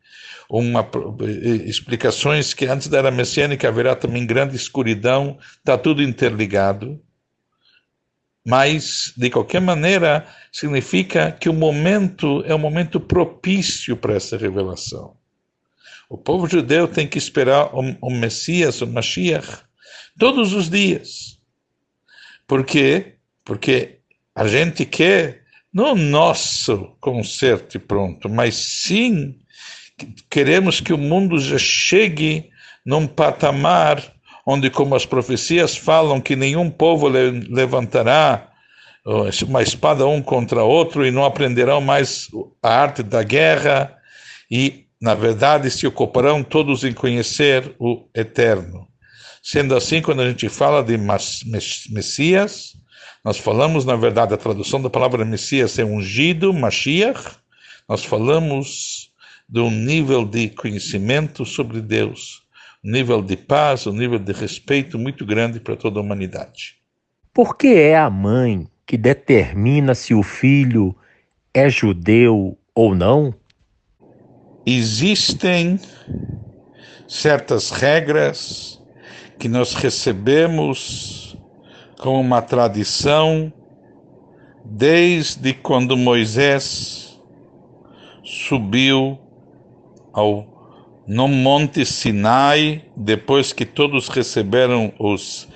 uma 0.48 0.88
explicações 1.66 2.54
que 2.54 2.64
antes 2.64 2.86
da 2.86 2.98
era 2.98 3.10
messiânica 3.10 3.66
haverá 3.66 3.96
também 3.96 4.24
grande 4.24 4.54
escuridão, 4.54 5.36
está 5.58 5.76
tudo 5.76 6.00
interligado. 6.00 7.02
Mas, 8.46 9.12
de 9.16 9.28
qualquer 9.30 9.60
maneira, 9.60 10.24
significa 10.52 11.32
que 11.32 11.48
o 11.48 11.52
momento 11.52 12.44
é 12.46 12.54
um 12.54 12.58
momento 12.58 13.00
propício 13.00 13.96
para 13.96 14.14
essa 14.14 14.36
revelação. 14.36 15.16
O 16.08 16.16
povo 16.16 16.46
judeu 16.46 16.86
tem 16.86 17.08
que 17.08 17.18
esperar 17.18 17.74
o, 17.74 17.80
o 18.00 18.10
Messias, 18.14 18.80
o 18.80 18.86
Mashiach, 18.86 19.64
todos 20.16 20.52
os 20.52 20.70
dias. 20.70 21.36
Por 22.46 22.64
quê? 22.64 23.16
Porque 23.44 23.99
a 24.40 24.48
gente 24.48 24.86
quer 24.86 25.42
não 25.70 25.94
nosso 25.94 26.96
conserto 26.98 27.78
pronto, 27.78 28.26
mas 28.26 28.54
sim 28.54 29.36
queremos 30.30 30.80
que 30.80 30.94
o 30.94 30.98
mundo 30.98 31.38
já 31.38 31.58
chegue 31.58 32.48
num 32.82 33.06
patamar 33.06 34.02
onde, 34.46 34.70
como 34.70 34.94
as 34.94 35.04
profecias 35.04 35.76
falam, 35.76 36.22
que 36.22 36.34
nenhum 36.34 36.70
povo 36.70 37.06
levantará 37.06 38.48
uma 39.46 39.62
espada 39.62 40.06
um 40.06 40.22
contra 40.22 40.64
outro 40.64 41.04
e 41.04 41.10
não 41.10 41.26
aprenderão 41.26 41.82
mais 41.82 42.26
a 42.62 42.70
arte 42.70 43.02
da 43.02 43.22
guerra 43.22 43.94
e, 44.50 44.86
na 44.98 45.14
verdade, 45.14 45.70
se 45.70 45.86
ocuparão 45.86 46.42
todos 46.42 46.82
em 46.82 46.94
conhecer 46.94 47.74
o 47.78 48.08
Eterno. 48.14 48.88
Sendo 49.42 49.76
assim, 49.76 50.00
quando 50.00 50.22
a 50.22 50.28
gente 50.30 50.48
fala 50.48 50.82
de 50.82 50.96
Messias, 51.90 52.79
nós 53.24 53.36
falamos, 53.36 53.84
na 53.84 53.96
verdade, 53.96 54.32
a 54.32 54.38
tradução 54.38 54.80
da 54.80 54.88
palavra 54.88 55.24
Messias 55.24 55.78
é 55.78 55.84
ungido, 55.84 56.54
Mashiach. 56.54 57.36
Nós 57.86 58.02
falamos 58.02 59.12
de 59.46 59.60
um 59.60 59.70
nível 59.70 60.24
de 60.24 60.48
conhecimento 60.48 61.44
sobre 61.44 61.82
Deus, 61.82 62.42
um 62.82 62.90
nível 62.90 63.20
de 63.20 63.36
paz, 63.36 63.86
um 63.86 63.92
nível 63.92 64.18
de 64.18 64.32
respeito 64.32 64.98
muito 64.98 65.26
grande 65.26 65.60
para 65.60 65.76
toda 65.76 65.98
a 65.98 66.02
humanidade. 66.02 66.76
Por 67.34 67.56
que 67.56 67.74
é 67.74 67.98
a 67.98 68.08
mãe 68.08 68.66
que 68.86 68.96
determina 68.96 69.94
se 69.94 70.14
o 70.14 70.22
filho 70.22 70.96
é 71.52 71.68
judeu 71.68 72.56
ou 72.74 72.94
não? 72.94 73.34
Existem 74.64 75.78
certas 77.06 77.70
regras 77.70 78.80
que 79.38 79.48
nós 79.48 79.74
recebemos 79.74 81.19
com 82.00 82.18
uma 82.18 82.40
tradição 82.40 83.52
desde 84.64 85.52
quando 85.52 85.98
Moisés 85.98 87.20
subiu 88.24 89.18
ao 90.12 90.48
no 91.06 91.26
Monte 91.26 91.84
Sinai, 91.84 92.84
depois 92.96 93.52
que 93.52 93.66
todos 93.66 94.08
receberam 94.08 94.92
os 94.98 95.48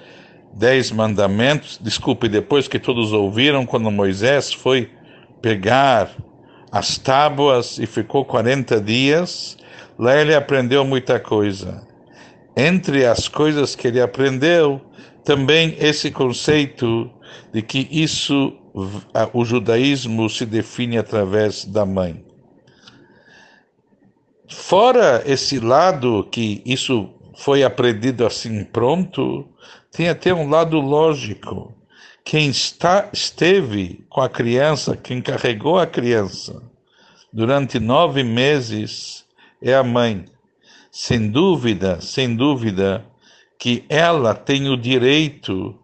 dez 0.53 0.91
mandamentos, 0.91 1.79
desculpe, 1.81 2.29
depois 2.29 2.67
que 2.67 2.79
todos 2.79 3.13
ouviram, 3.13 3.65
quando 3.65 3.89
Moisés 3.91 4.53
foi 4.53 4.91
pegar 5.41 6.11
as 6.73 6.99
tábuas 6.99 7.79
e 7.79 7.87
ficou 7.87 8.25
40 8.25 8.81
dias, 8.81 9.57
lá 9.97 10.21
ele 10.21 10.35
aprendeu 10.35 10.85
muita 10.85 11.21
coisa. 11.21 11.87
Entre 12.57 13.07
as 13.07 13.29
coisas 13.29 13.77
que 13.77 13.87
ele 13.87 14.01
aprendeu, 14.01 14.81
também 15.25 15.77
esse 15.79 16.11
conceito 16.11 17.11
de 17.53 17.63
que 17.63 17.89
isso, 17.91 18.53
o 19.33 19.45
judaísmo 19.45 20.29
se 20.29 20.45
define 20.45 20.99
através 20.99 21.65
da 21.65 21.87
mãe. 21.87 22.25
Fora 24.49 25.23
esse 25.27 25.59
lado 25.59 26.29
que 26.31 26.63
isso 26.65 27.11
foi 27.37 27.65
aprendido 27.65 28.27
assim 28.27 28.65
pronto, 28.65 29.49
tem 29.91 30.09
até 30.09 30.33
um 30.33 30.49
lado 30.49 30.79
lógico. 30.79 31.75
Quem 32.25 32.49
está, 32.49 33.11
esteve 33.13 34.05
com 34.09 34.21
a 34.21 34.29
criança, 34.29 34.97
quem 34.97 35.21
carregou 35.21 35.79
a 35.79 35.87
criança 35.87 36.63
durante 37.33 37.81
nove 37.81 38.23
meses 38.23 39.25
é 39.61 39.75
a 39.75 39.83
mãe. 39.83 40.27
Sem 40.93 41.29
dúvida, 41.29 42.01
sem 42.01 42.37
dúvida, 42.37 43.05
que 43.59 43.85
ela 43.89 44.35
tem 44.35 44.69
o 44.69 44.77
direito 44.77 45.79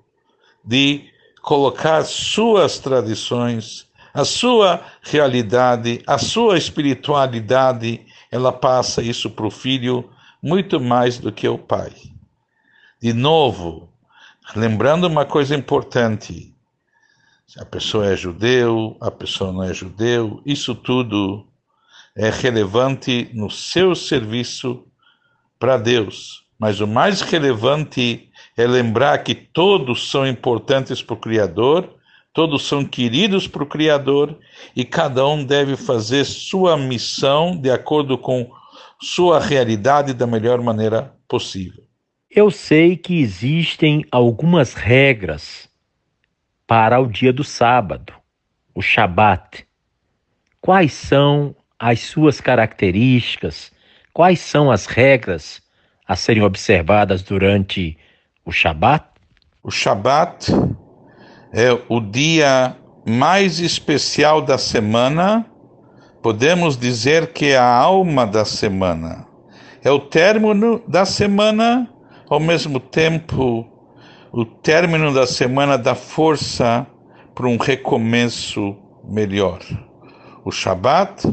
de 0.65 1.11
colocar 1.43 2.05
suas 2.05 2.79
tradições, 2.79 3.89
a 4.13 4.25
sua 4.25 4.85
realidade, 5.03 6.03
a 6.07 6.19
sua 6.19 6.59
espiritualidade, 6.59 8.05
ela 8.31 8.53
passa 8.53 9.03
isso 9.03 9.31
para 9.31 9.47
o 9.47 9.51
filho 9.51 10.11
muito 10.43 10.81
mais 10.81 11.19
do 11.19 11.33
que 11.33 11.49
o 11.49 11.59
pai. 11.59 11.93
De 13.01 13.13
novo, 13.13 13.93
lembrando 14.55 15.07
uma 15.07 15.25
coisa 15.25 15.55
importante: 15.55 16.55
a 17.59 17.65
pessoa 17.65 18.07
é 18.07 18.17
judeu, 18.17 18.97
a 19.01 19.11
pessoa 19.11 19.53
não 19.53 19.63
é 19.63 19.73
judeu, 19.73 20.43
isso 20.45 20.75
tudo 20.75 21.47
é 22.17 22.31
relevante 22.31 23.31
no 23.33 23.51
seu 23.51 23.95
serviço 23.95 24.85
para 25.59 25.77
Deus. 25.77 26.45
Mas 26.61 26.79
o 26.79 26.87
mais 26.87 27.23
relevante 27.23 28.29
é 28.55 28.67
lembrar 28.67 29.17
que 29.25 29.35
todos 29.35 30.11
são 30.11 30.27
importantes 30.27 31.03
para 31.03 31.15
o 31.15 31.17
Criador, 31.17 31.89
todos 32.35 32.67
são 32.67 32.85
queridos 32.85 33.49
para 33.49 33.63
o 33.63 33.67
Criador 33.67 34.39
e 34.77 34.85
cada 34.85 35.27
um 35.27 35.43
deve 35.43 35.75
fazer 35.75 36.27
sua 36.27 36.77
missão 36.77 37.57
de 37.57 37.71
acordo 37.71 38.19
com 38.19 38.51
sua 39.01 39.41
realidade 39.41 40.13
da 40.13 40.27
melhor 40.27 40.61
maneira 40.61 41.15
possível. 41.27 41.83
Eu 42.31 42.51
sei 42.51 42.95
que 42.95 43.19
existem 43.19 44.05
algumas 44.13 44.75
regras 44.75 45.67
para 46.67 47.01
o 47.01 47.07
dia 47.07 47.33
do 47.33 47.43
sábado, 47.43 48.13
o 48.75 48.83
Shabat. 48.83 49.67
Quais 50.61 50.93
são 50.93 51.57
as 51.79 52.01
suas 52.01 52.39
características? 52.39 53.73
Quais 54.13 54.41
são 54.41 54.71
as 54.71 54.85
regras 54.85 55.63
a 56.11 56.17
serem 56.17 56.43
observadas 56.43 57.23
durante 57.23 57.97
o 58.45 58.51
Shabat? 58.51 59.05
O 59.63 59.71
Shabat 59.71 60.53
é 61.53 61.71
o 61.89 62.01
dia 62.01 62.77
mais 63.07 63.61
especial 63.61 64.43
da 64.43 64.59
semana 64.59 65.47
Podemos 66.23 66.77
dizer 66.77 67.33
que 67.33 67.47
é 67.47 67.57
a 67.57 67.75
alma 67.75 68.27
da 68.27 68.45
semana. 68.45 69.27
É 69.83 69.91
o 69.91 69.99
término 69.99 70.83
da 70.87 71.07
semana, 71.07 71.89
ao 72.29 72.39
mesmo 72.39 72.79
tempo, 72.79 73.67
o 74.31 74.45
término 74.45 75.15
da 75.15 75.27
semana 75.27 75.79
dá 75.79 75.95
força 75.95 76.87
para 77.35 77.49
um 77.49 77.57
recomeço 77.57 78.77
melhor. 79.03 79.61
O 80.45 80.51
Shabat 80.51 81.27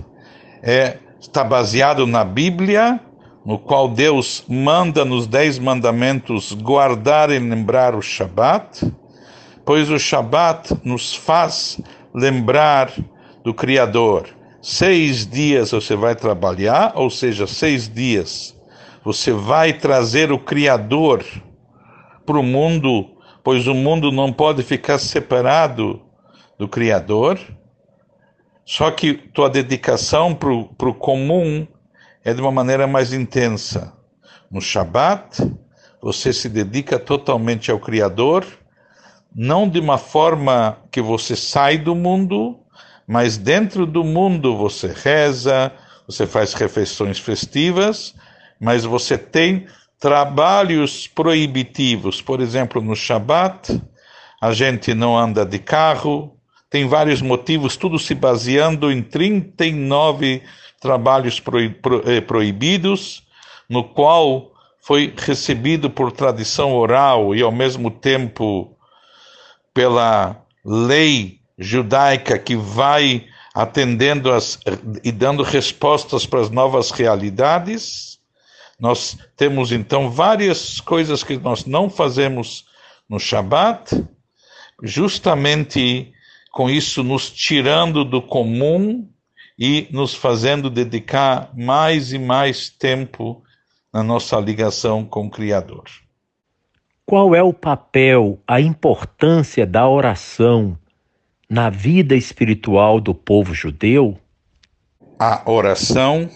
é, 0.64 1.00
está 1.20 1.44
baseado 1.44 2.08
na 2.08 2.24
Bíblia, 2.24 3.02
no 3.48 3.58
qual 3.58 3.88
Deus 3.88 4.44
manda 4.48 5.04
nos 5.04 5.26
Dez 5.26 5.58
Mandamentos 5.58 6.52
guardar 6.54 7.32
e 7.32 7.40
lembrar 7.40 7.96
o 7.96 8.02
Shabat, 8.02 8.94
pois 9.66 9.90
o 9.90 9.98
Shabat 9.98 10.76
nos 10.84 11.16
faz 11.16 11.82
lembrar 12.14 12.92
do 13.44 13.54
Criador 13.54 14.38
Seis 14.70 15.26
dias 15.26 15.72
você 15.72 15.96
vai 15.96 16.14
trabalhar, 16.14 16.92
ou 16.96 17.10
seja, 17.10 17.48
seis 17.48 17.88
dias 17.88 18.54
você 19.02 19.32
vai 19.32 19.72
trazer 19.72 20.30
o 20.30 20.38
Criador 20.38 21.24
para 22.26 22.38
o 22.38 22.44
mundo, 22.44 23.08
pois 23.44 23.66
o 23.66 23.74
mundo 23.74 24.12
não 24.12 24.34
pode 24.34 24.64
ficar 24.64 24.98
separado 24.98 26.02
do 26.60 26.68
Criador. 26.68 27.40
Só 28.66 28.92
que 28.92 29.14
tua 29.14 29.50
dedicação 29.50 30.36
para 30.36 30.90
o 30.90 30.94
comum 30.94 31.66
é 32.28 32.34
de 32.34 32.42
uma 32.42 32.52
maneira 32.52 32.86
mais 32.86 33.14
intensa. 33.14 33.94
No 34.52 34.60
Shabat, 34.60 35.50
você 36.02 36.34
se 36.34 36.50
dedica 36.50 37.00
totalmente 37.00 37.72
ao 37.72 37.80
Criador, 37.80 38.46
não 39.34 39.70
de 39.70 39.80
uma 39.80 39.98
forma 39.98 40.78
que 40.92 41.00
você 41.00 41.38
sai 41.38 41.78
do 41.78 41.96
mundo, 41.96 42.60
mas 43.08 43.38
dentro 43.38 43.86
do 43.86 44.04
mundo 44.04 44.58
você 44.58 44.94
reza, 44.94 45.72
você 46.06 46.28
faz 46.28 46.54
refeições 46.54 47.18
festivas, 47.18 48.14
mas 48.60 48.84
você 48.84 49.18
tem 49.18 49.66
trabalhos 49.98 51.08
proibitivos. 51.08 52.22
Por 52.22 52.42
exemplo, 52.42 52.82
no 52.82 52.94
Shabat, 52.94 53.82
a 54.42 54.52
gente 54.52 54.94
não 54.94 55.18
anda 55.18 55.46
de 55.46 55.60
carro, 55.60 56.36
tem 56.70 56.90
vários 56.90 57.22
motivos, 57.22 57.78
tudo 57.78 57.98
se 57.98 58.14
baseando 58.14 58.92
em 58.92 59.02
39 59.02 60.44
trabalhos 60.80 61.42
eh, 62.06 62.22
proibidos, 62.22 63.24
no 63.70 63.84
qual 63.84 64.52
foi 64.80 65.14
recebido 65.18 65.90
por 65.90 66.12
tradição 66.12 66.74
oral 66.74 67.36
e 67.36 67.42
ao 67.42 67.52
mesmo 67.52 67.92
tempo 67.92 68.78
pela 69.74 70.42
lei 70.64 71.40
judaica 71.58 72.38
que 72.40 72.56
vai 72.56 73.26
atendendo 73.54 74.32
as, 74.32 74.60
e 75.04 75.12
dando 75.12 75.44
respostas 75.44 76.26
para 76.26 76.42
as 76.42 76.50
novas 76.50 76.92
realidades. 76.92 78.20
Nós 78.80 79.18
temos 79.36 79.72
então 79.72 80.12
várias 80.12 80.80
coisas 80.80 81.24
que 81.24 81.38
nós 81.38 81.66
não 81.66 81.90
fazemos 81.90 82.66
no 83.10 83.20
Shabat, 83.20 84.06
justamente 84.84 86.14
com 86.52 86.70
isso 86.70 87.04
nos 87.04 87.32
tirando 87.32 88.06
do 88.06 88.22
comum 88.22 89.10
e 89.58 89.88
nos 89.92 90.14
fazendo 90.14 90.70
dedicar 90.70 91.52
mais 91.56 92.14
e 92.14 92.20
mais 92.20 92.70
tempo 92.70 93.44
na 93.92 94.04
nossa 94.04 94.40
ligação 94.40 95.04
com 95.04 95.26
o 95.26 95.30
Criador. 95.30 95.86
Qual 97.06 97.34
é 97.34 97.42
o 97.42 97.54
papel, 97.54 98.40
a 98.48 98.60
importância 98.60 99.66
da 99.66 99.88
oração 99.88 100.78
na 101.50 101.70
vida 101.70 102.16
espiritual 102.16 103.00
do 103.00 103.16
povo 103.16 103.54
judeu? 103.54 104.20
A 105.18 105.50
oração 105.50 106.30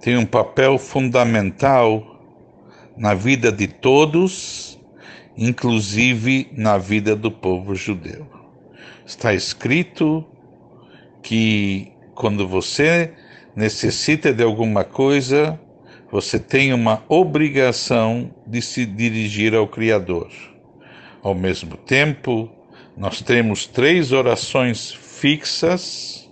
tem 0.00 0.16
um 0.16 0.26
papel 0.26 0.78
fundamental 0.78 2.12
na 2.96 3.14
vida 3.14 3.50
de 3.50 3.66
todos, 3.66 4.78
inclusive 5.36 6.50
na 6.52 6.76
vida 6.76 7.16
do 7.16 7.30
povo 7.30 7.74
judeu. 7.74 8.26
Está 9.06 9.32
escrito 9.32 10.24
que 11.22 11.92
quando 12.14 12.46
você 12.46 13.12
necessita 13.54 14.32
de 14.32 14.42
alguma 14.42 14.84
coisa, 14.84 15.58
você 16.10 16.38
tem 16.38 16.72
uma 16.72 17.02
obrigação 17.08 18.30
de 18.46 18.60
se 18.60 18.84
dirigir 18.84 19.54
ao 19.54 19.66
Criador. 19.66 20.30
Ao 21.22 21.34
mesmo 21.34 21.76
tempo, 21.76 22.50
nós 22.96 23.22
temos 23.22 23.66
três 23.66 24.12
orações 24.12 24.92
fixas, 24.92 26.30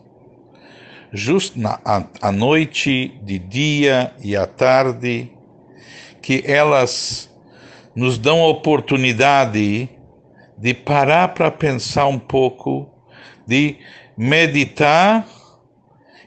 justo 1.13 1.59
na, 1.59 1.81
à, 2.21 2.31
noite, 2.31 3.19
de 3.23 3.39
dia 3.39 4.13
e 4.23 4.37
à 4.37 4.47
tarde, 4.47 5.31
que 6.21 6.43
elas 6.47 7.31
nos 7.95 8.19
dão 8.19 8.43
a 8.43 8.49
oportunidade 8.49 9.89
de 10.59 10.75
parar 10.75 11.29
para 11.29 11.51
pensar 11.51 12.07
um 12.07 12.19
pouco, 12.19 12.89
de 13.47 13.79
meditar 14.17 15.27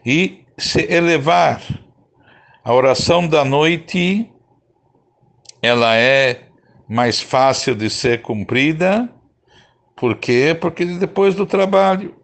e 0.06 0.46
se 0.58 0.82
elevar. 0.92 1.62
A 2.64 2.74
oração 2.74 3.28
da 3.28 3.44
noite, 3.44 4.30
ela 5.62 5.96
é 5.96 6.48
mais 6.88 7.22
fácil 7.22 7.76
de 7.76 7.90
ser 7.90 8.22
cumprida, 8.22 9.10
por 9.96 10.18
quê? 10.18 10.58
Porque 10.60 10.84
depois 10.86 11.36
do 11.36 11.46
trabalho, 11.46 12.16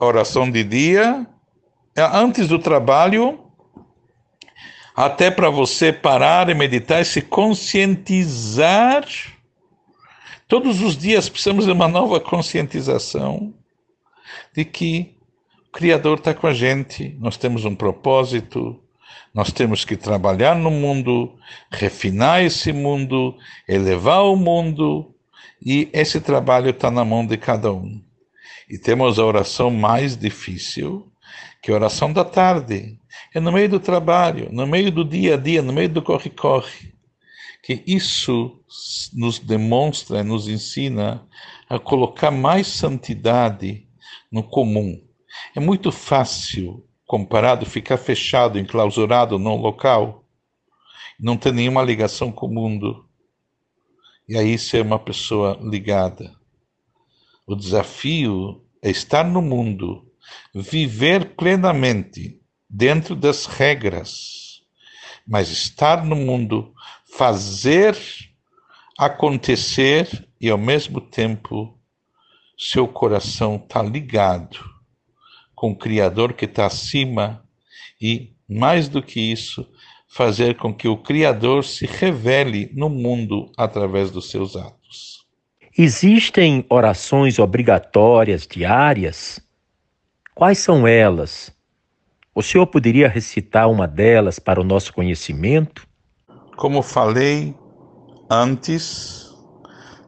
a 0.00 0.06
oração 0.06 0.50
de 0.50 0.64
dia, 0.64 1.26
é 1.94 2.02
antes 2.02 2.48
do 2.48 2.58
trabalho, 2.58 3.40
até 4.96 5.30
para 5.30 5.50
você 5.50 5.92
parar 5.92 6.48
e 6.48 6.54
meditar 6.54 7.02
e 7.02 7.04
se 7.04 7.20
conscientizar. 7.20 9.04
Todos 10.46 10.80
os 10.80 10.96
dias 10.96 11.28
precisamos 11.28 11.66
de 11.66 11.72
uma 11.72 11.86
nova 11.86 12.18
conscientização 12.18 13.52
de 14.54 14.64
que 14.64 15.17
o 15.68 15.72
Criador 15.72 16.18
está 16.18 16.32
com 16.32 16.46
a 16.46 16.54
gente, 16.54 17.14
nós 17.20 17.36
temos 17.36 17.64
um 17.64 17.74
propósito, 17.74 18.82
nós 19.34 19.52
temos 19.52 19.84
que 19.84 19.96
trabalhar 19.96 20.56
no 20.56 20.70
mundo, 20.70 21.36
refinar 21.70 22.42
esse 22.42 22.72
mundo, 22.72 23.36
elevar 23.68 24.24
o 24.24 24.34
mundo, 24.34 25.14
e 25.64 25.88
esse 25.92 26.20
trabalho 26.20 26.70
está 26.70 26.90
na 26.90 27.04
mão 27.04 27.26
de 27.26 27.36
cada 27.36 27.70
um. 27.70 28.02
E 28.68 28.78
temos 28.78 29.18
a 29.18 29.24
oração 29.24 29.70
mais 29.70 30.16
difícil, 30.16 31.12
que 31.62 31.70
é 31.70 31.74
a 31.74 31.76
oração 31.76 32.12
da 32.12 32.24
tarde. 32.24 32.98
É 33.34 33.38
no 33.38 33.52
meio 33.52 33.68
do 33.68 33.80
trabalho, 33.80 34.48
no 34.50 34.66
meio 34.66 34.90
do 34.90 35.04
dia 35.04 35.34
a 35.34 35.36
dia, 35.36 35.62
no 35.62 35.72
meio 35.72 35.88
do 35.88 36.00
corre-corre. 36.00 36.94
Que 37.62 37.82
isso 37.86 38.58
nos 39.12 39.38
demonstra, 39.38 40.24
nos 40.24 40.48
ensina 40.48 41.26
a 41.68 41.78
colocar 41.78 42.30
mais 42.30 42.66
santidade 42.68 43.86
no 44.32 44.42
comum. 44.42 45.07
É 45.54 45.60
muito 45.60 45.90
fácil, 45.90 46.84
comparado, 47.08 47.64
ficar 47.64 47.96
fechado, 47.96 48.58
enclausurado 48.58 49.38
num 49.38 49.56
local, 49.56 50.24
não 51.18 51.36
ter 51.38 51.52
nenhuma 51.54 51.82
ligação 51.82 52.30
com 52.30 52.46
o 52.46 52.52
mundo. 52.52 53.08
E 54.28 54.36
aí 54.36 54.58
ser 54.58 54.82
uma 54.82 54.98
pessoa 54.98 55.58
ligada. 55.62 56.36
O 57.46 57.56
desafio 57.56 58.62
é 58.82 58.90
estar 58.90 59.24
no 59.24 59.40
mundo, 59.40 60.06
viver 60.54 61.34
plenamente 61.34 62.38
dentro 62.68 63.16
das 63.16 63.46
regras, 63.46 64.62
mas 65.26 65.48
estar 65.48 66.04
no 66.04 66.14
mundo, 66.14 66.74
fazer 67.16 67.96
acontecer 68.98 70.28
e 70.38 70.50
ao 70.50 70.58
mesmo 70.58 71.00
tempo 71.00 71.74
seu 72.58 72.86
coração 72.86 73.56
está 73.56 73.82
ligado 73.82 74.77
com 75.58 75.72
o 75.72 75.76
Criador 75.76 76.34
que 76.34 76.44
está 76.44 76.66
acima 76.66 77.42
e, 78.00 78.30
mais 78.48 78.88
do 78.88 79.02
que 79.02 79.20
isso, 79.20 79.66
fazer 80.08 80.56
com 80.56 80.72
que 80.72 80.86
o 80.86 80.96
Criador 80.96 81.64
se 81.64 81.84
revele 81.84 82.70
no 82.72 82.88
mundo 82.88 83.50
através 83.56 84.12
dos 84.12 84.30
seus 84.30 84.54
atos. 84.54 85.26
Existem 85.76 86.64
orações 86.68 87.40
obrigatórias 87.40 88.46
diárias? 88.46 89.40
Quais 90.32 90.58
são 90.58 90.86
elas? 90.86 91.52
O 92.32 92.40
senhor 92.40 92.68
poderia 92.68 93.08
recitar 93.08 93.68
uma 93.68 93.88
delas 93.88 94.38
para 94.38 94.60
o 94.60 94.64
nosso 94.64 94.92
conhecimento? 94.92 95.86
Como 96.56 96.82
falei 96.82 97.52
antes, 98.30 99.34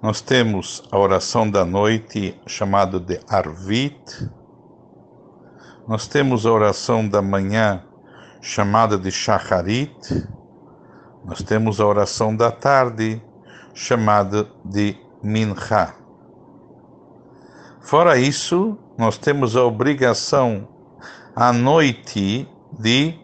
nós 0.01 0.21
temos 0.21 0.83
a 0.93 0.99
oração 0.99 1.51
da 1.51 1.65
noite 1.65 2.35
chamada 2.47 3.01
de 3.01 3.19
Arvit. 3.29 4.31
Nós 5.91 6.07
temos 6.07 6.47
a 6.47 6.53
oração 6.53 7.09
da 7.09 7.21
manhã 7.21 7.83
chamada 8.41 8.97
de 8.97 9.11
Shacharit. 9.11 10.25
Nós 11.25 11.43
temos 11.43 11.81
a 11.81 11.85
oração 11.85 12.37
da 12.37 12.53
tarde 12.53 13.21
chamada 13.75 14.49
de 14.65 14.97
Mincha. 15.21 15.93
Fora 17.81 18.17
isso, 18.17 18.79
nós 18.97 19.19
temos 19.19 19.57
a 19.57 19.65
obrigação 19.65 20.69
à 21.35 21.53
noite 21.53 22.49
de 22.79 23.19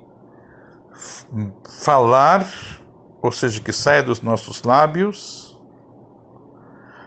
falar, 1.83 2.45
ou 3.23 3.31
seja, 3.31 3.61
que 3.61 3.73
saia 3.73 4.03
dos 4.03 4.21
nossos 4.23 4.65
lábios, 4.65 5.57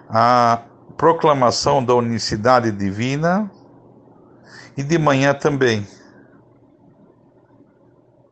a 0.07 0.61
proclamação 0.95 1.83
da 1.83 1.93
unicidade 1.95 2.71
divina 2.71 3.51
e 4.79 4.83
de 4.83 4.97
manhã 4.97 5.33
também. 5.33 5.85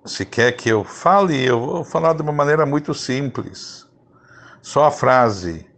Se 0.05 0.25
quer 0.25 0.53
que 0.53 0.69
eu 0.69 0.85
fale, 0.85 1.43
eu 1.43 1.59
vou 1.59 1.83
falar 1.83 2.13
de 2.13 2.21
uma 2.21 2.31
maneira 2.31 2.65
muito 2.65 2.93
simples. 2.93 3.85
Só 4.61 4.85
a 4.85 4.91
frase: 4.91 5.69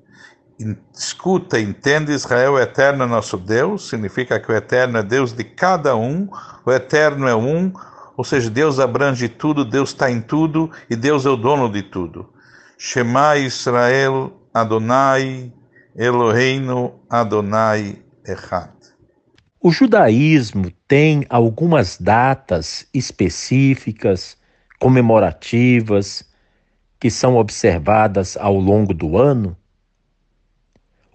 escuta, 0.95 1.59
entende, 1.59 2.11
Israel 2.11 2.59
eterno 2.59 3.03
é 3.03 3.07
nosso 3.07 3.35
Deus, 3.35 3.89
significa 3.89 4.39
que 4.39 4.51
o 4.51 4.55
eterno 4.55 4.99
é 4.99 5.03
Deus 5.03 5.33
de 5.33 5.43
cada 5.43 5.95
um, 5.95 6.29
o 6.63 6.71
eterno 6.71 7.27
é 7.27 7.35
um, 7.35 7.73
ou 8.15 8.23
seja, 8.23 8.47
Deus 8.47 8.79
abrange 8.79 9.27
tudo, 9.27 9.65
Deus 9.65 9.89
está 9.89 10.11
em 10.11 10.21
tudo 10.21 10.69
e 10.87 10.95
Deus 10.95 11.25
é 11.25 11.29
o 11.29 11.35
dono 11.35 11.67
de 11.67 11.81
tudo. 11.81 12.31
Shema 12.77 13.37
Israel 13.37 14.39
Adonai 14.53 15.51
Eloheinu 15.95 16.93
Adonai 17.09 18.03
Echad. 18.23 18.78
O 19.61 19.71
judaísmo 19.71 20.71
tem 20.87 21.25
algumas 21.29 21.97
datas 21.97 22.87
específicas, 22.93 24.37
comemorativas, 24.79 26.23
que 26.99 27.09
são 27.09 27.35
observadas 27.35 28.37
ao 28.37 28.55
longo 28.55 28.93
do 28.93 29.17
ano? 29.17 29.55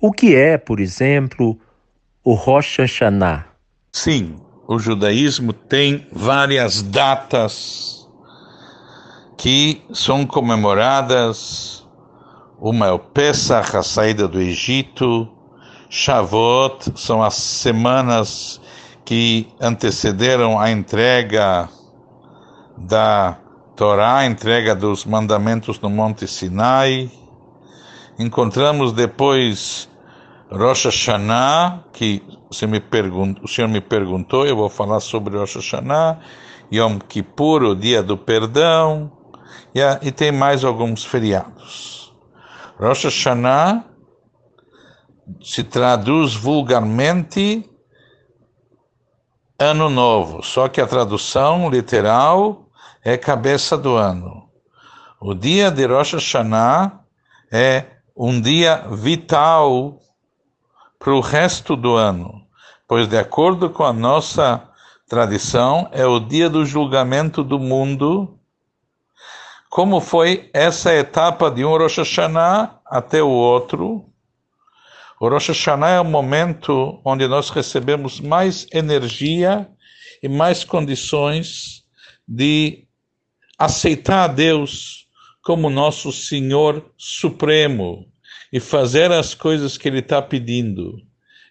O 0.00 0.12
que 0.12 0.34
é, 0.34 0.58
por 0.58 0.80
exemplo, 0.80 1.58
o 2.22 2.34
Rosh 2.34 2.78
Hashanah? 2.78 3.46
Sim, 3.92 4.36
o 4.66 4.78
judaísmo 4.78 5.52
tem 5.52 6.06
várias 6.12 6.82
datas 6.82 8.06
que 9.38 9.82
são 9.92 10.26
comemoradas 10.26 11.84
uma 12.58 12.86
é 12.86 12.90
o 12.90 12.98
Pesach, 12.98 13.76
a 13.76 13.82
saída 13.82 14.26
do 14.26 14.40
Egito. 14.40 15.28
Shavuot 15.96 16.98
são 16.98 17.22
as 17.22 17.34
semanas 17.34 18.60
que 19.04 19.46
antecederam 19.60 20.58
a 20.58 20.68
entrega 20.68 21.68
da 22.76 23.38
Torá, 23.76 24.16
a 24.16 24.26
entrega 24.26 24.74
dos 24.74 25.04
mandamentos 25.04 25.78
no 25.78 25.88
Monte 25.88 26.26
Sinai. 26.26 27.08
Encontramos 28.18 28.92
depois 28.92 29.88
Rosh 30.50 30.86
Hashanah, 30.86 31.84
que 31.92 32.20
você 32.50 32.66
me 32.66 32.82
o 33.40 33.46
senhor 33.46 33.68
me 33.68 33.80
perguntou, 33.80 34.44
eu 34.44 34.56
vou 34.56 34.68
falar 34.68 34.98
sobre 34.98 35.38
Rosh 35.38 35.54
Hashanah, 35.54 36.18
Yom 36.72 36.98
Kippur, 36.98 37.62
o 37.62 37.76
dia 37.76 38.02
do 38.02 38.18
perdão, 38.18 39.12
e, 39.72 39.80
e 40.02 40.10
tem 40.10 40.32
mais 40.32 40.64
alguns 40.64 41.04
feriados. 41.04 42.12
Rosh 42.80 43.04
Hashanah 43.04 43.93
se 45.42 45.64
traduz 45.64 46.34
vulgarmente 46.34 47.68
ano 49.58 49.88
novo, 49.88 50.42
só 50.42 50.68
que 50.68 50.80
a 50.80 50.86
tradução 50.86 51.70
literal 51.70 52.68
é 53.02 53.16
cabeça 53.16 53.76
do 53.76 53.94
ano. 53.96 54.48
O 55.20 55.34
dia 55.34 55.70
de 55.70 55.86
Rosh 55.86 56.14
Hashanah 56.14 57.00
é 57.50 57.84
um 58.16 58.40
dia 58.40 58.86
vital 58.90 60.00
para 60.98 61.14
o 61.14 61.20
resto 61.20 61.76
do 61.76 61.94
ano, 61.94 62.46
pois, 62.86 63.08
de 63.08 63.16
acordo 63.16 63.70
com 63.70 63.84
a 63.84 63.92
nossa 63.92 64.68
tradição, 65.08 65.88
é 65.92 66.06
o 66.06 66.18
dia 66.18 66.48
do 66.48 66.64
julgamento 66.64 67.42
do 67.44 67.58
mundo 67.58 68.38
como 69.74 70.00
foi 70.00 70.48
essa 70.54 70.94
etapa 70.94 71.50
de 71.50 71.64
um 71.64 71.76
Rosh 71.76 71.98
Hashanah 71.98 72.78
até 72.86 73.20
o 73.20 73.28
outro. 73.28 74.04
O 75.24 75.28
Rosh 75.30 75.48
Hashanah 75.48 75.88
é 75.88 76.00
o 76.00 76.04
momento 76.04 77.00
onde 77.02 77.26
nós 77.26 77.48
recebemos 77.48 78.20
mais 78.20 78.66
energia 78.70 79.66
e 80.22 80.28
mais 80.28 80.64
condições 80.64 81.82
de 82.28 82.84
aceitar 83.58 84.24
a 84.24 84.26
Deus 84.26 85.06
como 85.42 85.70
nosso 85.70 86.12
Senhor 86.12 86.84
Supremo 86.98 88.04
e 88.52 88.60
fazer 88.60 89.10
as 89.10 89.34
coisas 89.34 89.78
que 89.78 89.88
Ele 89.88 90.00
está 90.00 90.20
pedindo. 90.20 91.00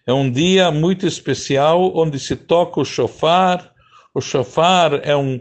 É 0.06 0.12
um 0.12 0.30
dia 0.30 0.70
muito 0.70 1.04
especial 1.04 1.96
onde 1.96 2.20
se 2.20 2.36
toca 2.36 2.80
o 2.80 2.84
shofar. 2.84 3.72
O 4.14 4.20
shofar 4.20 5.00
é 5.02 5.16
um 5.16 5.40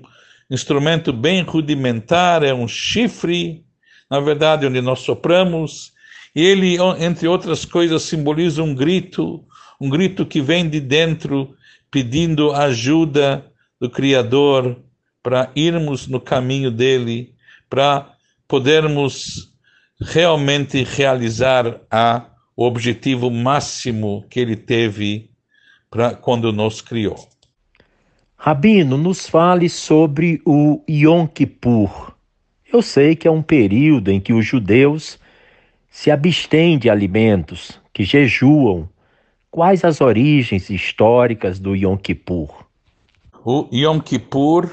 instrumento 0.49 1.13
bem 1.13 1.43
rudimentar, 1.43 2.41
é 2.41 2.51
um 2.51 2.67
chifre, 2.67 3.63
na 4.09 4.19
verdade, 4.19 4.65
onde 4.65 4.81
nós 4.81 5.01
sopramos, 5.01 5.92
ele, 6.41 6.77
entre 6.99 7.27
outras 7.27 7.65
coisas, 7.65 8.03
simboliza 8.03 8.63
um 8.63 8.73
grito, 8.73 9.43
um 9.79 9.89
grito 9.89 10.25
que 10.25 10.41
vem 10.41 10.67
de 10.67 10.79
dentro, 10.79 11.55
pedindo 11.91 12.51
ajuda 12.51 13.45
do 13.79 13.89
Criador 13.89 14.77
para 15.21 15.51
irmos 15.55 16.07
no 16.07 16.19
caminho 16.19 16.71
dele, 16.71 17.35
para 17.69 18.13
podermos 18.47 19.53
realmente 20.01 20.83
realizar 20.83 21.79
a, 21.89 22.25
o 22.55 22.65
objetivo 22.65 23.29
máximo 23.29 24.25
que 24.29 24.39
ele 24.39 24.55
teve 24.55 25.29
quando 26.21 26.51
nos 26.51 26.81
criou. 26.81 27.15
Rabino, 28.35 28.97
nos 28.97 29.27
fale 29.27 29.69
sobre 29.69 30.41
o 30.45 30.83
Yom 30.89 31.27
Kippur. 31.27 32.13
Eu 32.71 32.81
sei 32.81 33.15
que 33.15 33.27
é 33.27 33.31
um 33.31 33.41
período 33.41 34.09
em 34.09 34.19
que 34.19 34.33
os 34.33 34.45
judeus 34.45 35.17
se 35.93 36.09
abstêm 36.09 36.79
de 36.79 36.89
alimentos, 36.89 37.79
que 37.93 38.03
jejuam. 38.03 38.89
Quais 39.51 39.85
as 39.85 40.01
origens 40.01 40.71
históricas 40.71 41.59
do 41.59 41.75
Yom 41.75 41.95
Kippur? 41.95 42.49
O 43.45 43.67
Yom 43.71 43.99
Kippur, 43.99 44.67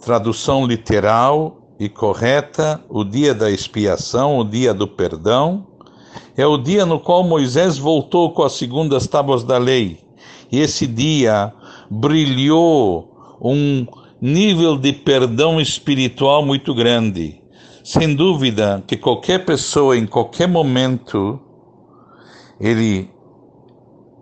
tradução 0.00 0.64
literal 0.64 1.74
e 1.80 1.88
correta, 1.88 2.80
o 2.88 3.02
dia 3.02 3.34
da 3.34 3.50
expiação, 3.50 4.38
o 4.38 4.44
dia 4.44 4.72
do 4.72 4.86
perdão, 4.86 5.66
é 6.36 6.46
o 6.46 6.56
dia 6.56 6.86
no 6.86 7.00
qual 7.00 7.24
Moisés 7.24 7.76
voltou 7.76 8.30
com 8.30 8.44
as 8.44 8.52
segundas 8.52 9.08
tábuas 9.08 9.42
da 9.42 9.58
lei. 9.58 9.98
E 10.52 10.60
esse 10.60 10.86
dia 10.86 11.52
brilhou 11.90 13.36
um 13.40 13.84
nível 14.20 14.76
de 14.78 14.92
perdão 14.92 15.60
espiritual 15.60 16.46
muito 16.46 16.72
grande. 16.72 17.42
Sem 17.90 18.14
dúvida 18.14 18.84
que 18.86 18.98
qualquer 18.98 19.46
pessoa, 19.46 19.96
em 19.96 20.04
qualquer 20.04 20.46
momento, 20.46 21.40
ele 22.60 23.10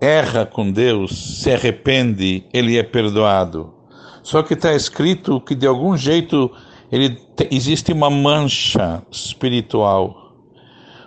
erra 0.01 0.47
com 0.47 0.71
Deus, 0.71 1.41
se 1.43 1.51
arrepende, 1.51 2.45
ele 2.53 2.79
é 2.79 2.85
perdoado. 2.85 3.75
Só 4.23 4.45
que 4.45 4.55
está 4.55 4.73
escrito 4.73 5.41
que 5.41 5.53
de 5.57 5.67
algum 5.67 5.97
jeito 5.97 6.49
ele 6.93 7.19
existe 7.51 7.93
uma 7.93 8.09
mancha 8.09 9.03
espiritual. 9.11 10.37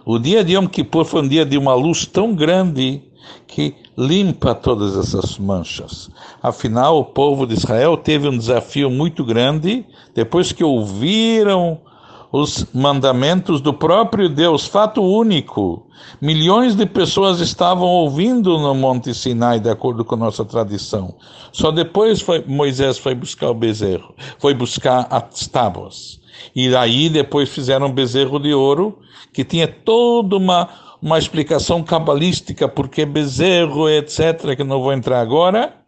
O 0.06 0.20
dia 0.20 0.44
de 0.44 0.56
Yom 0.56 0.68
Kippur 0.68 1.06
foi 1.06 1.22
um 1.22 1.30
dia 1.30 1.46
de 1.46 1.58
uma 1.58 1.74
luz 1.76 2.06
tão 2.06 2.36
grande 2.36 3.02
que 3.48 3.74
limpa 3.98 4.54
todas 4.54 4.98
essas 4.98 5.38
manchas. 5.38 6.10
Afinal, 6.44 7.00
o 7.00 7.06
povo 7.06 7.48
de 7.48 7.54
Israel 7.54 7.96
teve 7.96 8.28
um 8.28 8.38
desafio 8.38 8.90
muito 8.92 9.24
grande 9.24 9.86
depois 10.14 10.52
que 10.52 10.62
ouviram 10.62 11.88
os 12.32 12.66
mandamentos 12.74 13.60
do 13.60 13.74
próprio 13.74 14.30
Deus, 14.30 14.66
fato 14.66 15.02
único. 15.02 15.88
Milhões 16.22 16.76
de 16.76 16.86
pessoas 16.86 17.40
estavam 17.40 17.88
ouvindo 17.88 18.58
no 18.58 18.76
Monte 18.76 19.14
Sinai, 19.14 19.60
de 19.60 19.70
acordo 19.70 20.06
com 20.06 20.16
nossa 20.16 20.46
tradição. 20.46 21.16
Só 21.52 21.72
depois 21.72 22.22
foi, 22.22 22.44
Moisés 22.46 22.98
foi 22.98 23.16
buscar 23.16 23.50
o 23.50 23.54
bezerro, 23.54 24.14
foi 24.38 24.54
buscar 24.54 25.08
as 25.10 25.48
tábuas. 25.48 26.20
E 26.56 26.74
aí 26.76 27.10
depois 27.10 27.50
fizeram 27.50 27.88
um 27.88 27.92
bezerro 27.92 28.40
de 28.40 28.54
ouro, 28.54 29.00
que 29.34 29.44
tinha 29.44 29.68
toda 29.68 30.38
uma, 30.38 30.70
uma 31.02 31.18
explicação 31.18 31.84
cabalística, 31.84 32.68
porque 32.68 33.06
bezerro, 33.06 33.90
etc., 33.90 34.56
que 34.56 34.64
não 34.64 34.82
vou 34.82 34.94
entrar 34.94 35.20
agora. 35.20 35.79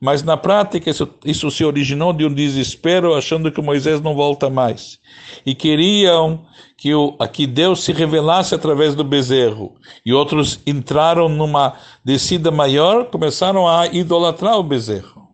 Mas 0.00 0.22
na 0.22 0.36
prática 0.36 0.90
isso, 0.90 1.08
isso 1.24 1.50
se 1.50 1.64
originou 1.64 2.12
de 2.12 2.24
um 2.24 2.32
desespero, 2.32 3.14
achando 3.14 3.50
que 3.50 3.62
Moisés 3.62 4.00
não 4.00 4.14
volta 4.14 4.50
mais. 4.50 4.98
E 5.46 5.54
queriam 5.54 6.44
que, 6.76 6.94
o, 6.94 7.16
que 7.32 7.46
Deus 7.46 7.82
se 7.82 7.92
revelasse 7.92 8.54
através 8.54 8.94
do 8.94 9.04
bezerro. 9.04 9.74
E 10.04 10.12
outros 10.12 10.60
entraram 10.66 11.28
numa 11.28 11.74
descida 12.04 12.50
maior, 12.50 13.06
começaram 13.06 13.66
a 13.66 13.86
idolatrar 13.86 14.58
o 14.58 14.62
bezerro. 14.62 15.28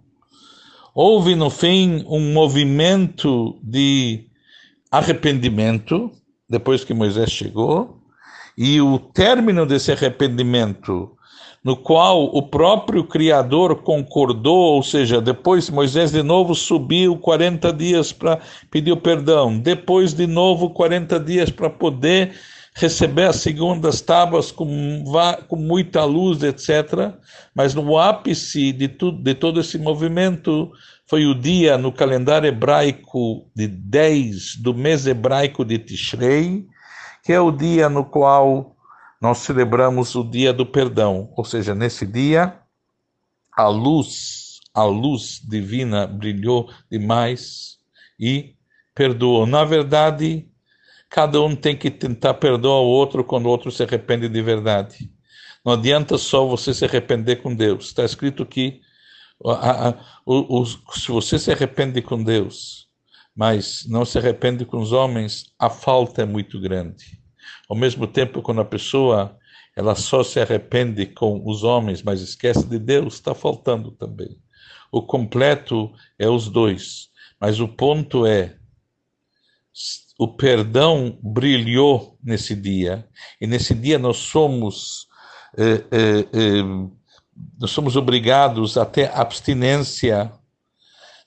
Houve, 0.95 1.35
no 1.35 1.51
fim, 1.51 2.05
um 2.09 2.33
movimento 2.33 3.59
de 3.63 4.27
arrependimento, 4.91 6.11
depois 6.49 6.85
que 6.85 6.93
Moisés 6.93 7.31
chegou, 7.31 8.01
e 8.59 8.81
o 8.81 8.99
término 8.99 9.65
desse 9.65 9.93
arrependimento 9.93 11.17
no 11.63 11.77
qual 11.77 12.25
o 12.25 12.43
próprio 12.43 13.05
Criador 13.05 13.77
concordou, 13.83 14.75
ou 14.75 14.83
seja, 14.83 15.21
depois 15.21 15.69
Moisés 15.69 16.11
de 16.11 16.23
novo 16.23 16.55
subiu 16.55 17.19
40 17.19 17.73
dias 17.73 18.13
para 18.13 18.41
pedir 18.71 18.97
perdão, 18.97 19.59
depois 19.59 20.15
de 20.15 20.27
novo 20.27 20.71
40 20.71 21.21
dias 21.21 21.51
para 21.51 21.69
poder 21.69 22.33
receber 22.75 23.25
as 23.25 23.37
segundas 23.37 24.01
tábuas 24.01 24.51
com, 24.51 25.05
com 25.49 25.57
muita 25.57 26.05
luz, 26.05 26.43
etc. 26.43 27.13
Mas 27.55 27.75
no 27.75 27.99
ápice 27.99 28.73
de, 28.73 28.89
de 28.89 29.35
todo 29.35 29.61
esse 29.61 29.77
movimento 29.77 30.71
foi 31.07 31.27
o 31.27 31.35
dia 31.35 31.77
no 31.77 31.93
calendário 31.93 32.49
hebraico 32.49 33.51
de 33.55 33.67
10 33.67 34.57
do 34.57 34.73
mês 34.73 35.07
hebraico 35.07 35.65
de 35.65 35.79
Tishrei, 35.79 36.65
que 37.23 37.33
é 37.33 37.41
o 37.41 37.51
dia 37.51 37.89
no 37.89 38.05
qual 38.05 38.77
nós 39.21 39.39
celebramos 39.39 40.15
o 40.15 40.25
dia 40.25 40.53
do 40.53 40.65
perdão, 40.65 41.33
ou 41.37 41.45
seja, 41.45 41.75
nesse 41.75 42.07
dia 42.07 42.59
a 43.53 43.69
luz, 43.69 44.61
a 44.73 44.85
luz 44.85 45.41
divina 45.47 46.07
brilhou 46.07 46.73
demais 46.91 47.79
e 48.19 48.55
perdoou. 48.95 49.47
Na 49.47 49.65
verdade, 49.65 50.49
cada 51.11 51.41
um 51.43 51.55
tem 51.55 51.77
que 51.77 51.91
tentar 51.91 52.35
perdoar 52.35 52.81
o 52.81 52.87
outro 52.87 53.23
quando 53.23 53.47
o 53.47 53.51
outro 53.51 53.71
se 53.71 53.83
arrepende 53.83 54.29
de 54.29 54.41
verdade. 54.41 55.13
Não 55.65 55.75
adianta 55.75 56.17
só 56.17 56.47
você 56.47 56.73
se 56.73 56.85
arrepender 56.85 57.37
com 57.37 57.55
Deus. 57.55 57.87
Está 57.87 58.05
escrito 58.05 58.47
que 58.47 58.81
a, 59.45 59.89
a, 59.89 60.21
o, 60.25 60.63
o, 60.63 60.67
se 60.67 61.09
você 61.09 61.39
se 61.39 61.53
arrepende 61.53 62.01
com 62.01 62.23
Deus, 62.23 62.89
mas 63.37 63.87
não 63.87 64.05
se 64.05 64.17
arrepende 64.19 64.65
com 64.65 64.79
os 64.79 64.93
homens, 64.93 65.53
a 65.59 65.69
falta 65.69 66.23
é 66.23 66.25
muito 66.25 66.59
grande. 66.59 67.20
Ao 67.71 67.77
mesmo 67.77 68.05
tempo, 68.05 68.43
quando 68.43 68.61
a 68.61 68.65
pessoa 68.65 69.39
ela 69.77 69.95
só 69.95 70.25
se 70.25 70.41
arrepende 70.41 71.07
com 71.07 71.41
os 71.49 71.63
homens, 71.63 72.03
mas 72.03 72.21
esquece 72.21 72.67
de 72.67 72.81
Deus, 72.81 73.15
está 73.15 73.33
faltando 73.33 73.93
também. 73.93 74.37
O 74.91 75.01
completo 75.01 75.93
é 76.19 76.29
os 76.29 76.49
dois, 76.49 77.11
mas 77.41 77.61
o 77.61 77.69
ponto 77.69 78.27
é 78.27 78.57
o 80.19 80.27
perdão 80.27 81.17
brilhou 81.23 82.19
nesse 82.21 82.57
dia 82.57 83.07
e 83.41 83.47
nesse 83.47 83.73
dia 83.73 84.01
nós 84.01 84.17
somos 84.17 85.07
eh, 85.57 85.85
eh, 85.93 86.29
eh, 86.33 86.91
nós 87.59 87.71
somos 87.71 87.95
obrigados 87.95 88.77
a 88.77 88.85
ter 88.85 89.17
abstinência 89.17 90.33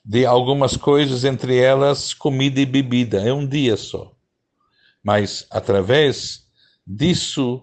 de 0.04 0.26
algumas 0.26 0.76
coisas, 0.76 1.24
entre 1.24 1.56
elas 1.56 2.12
comida 2.12 2.60
e 2.60 2.66
bebida. 2.66 3.26
É 3.26 3.32
um 3.32 3.46
dia 3.46 3.78
só 3.78 4.13
mas 5.04 5.46
através 5.50 6.44
disso 6.86 7.62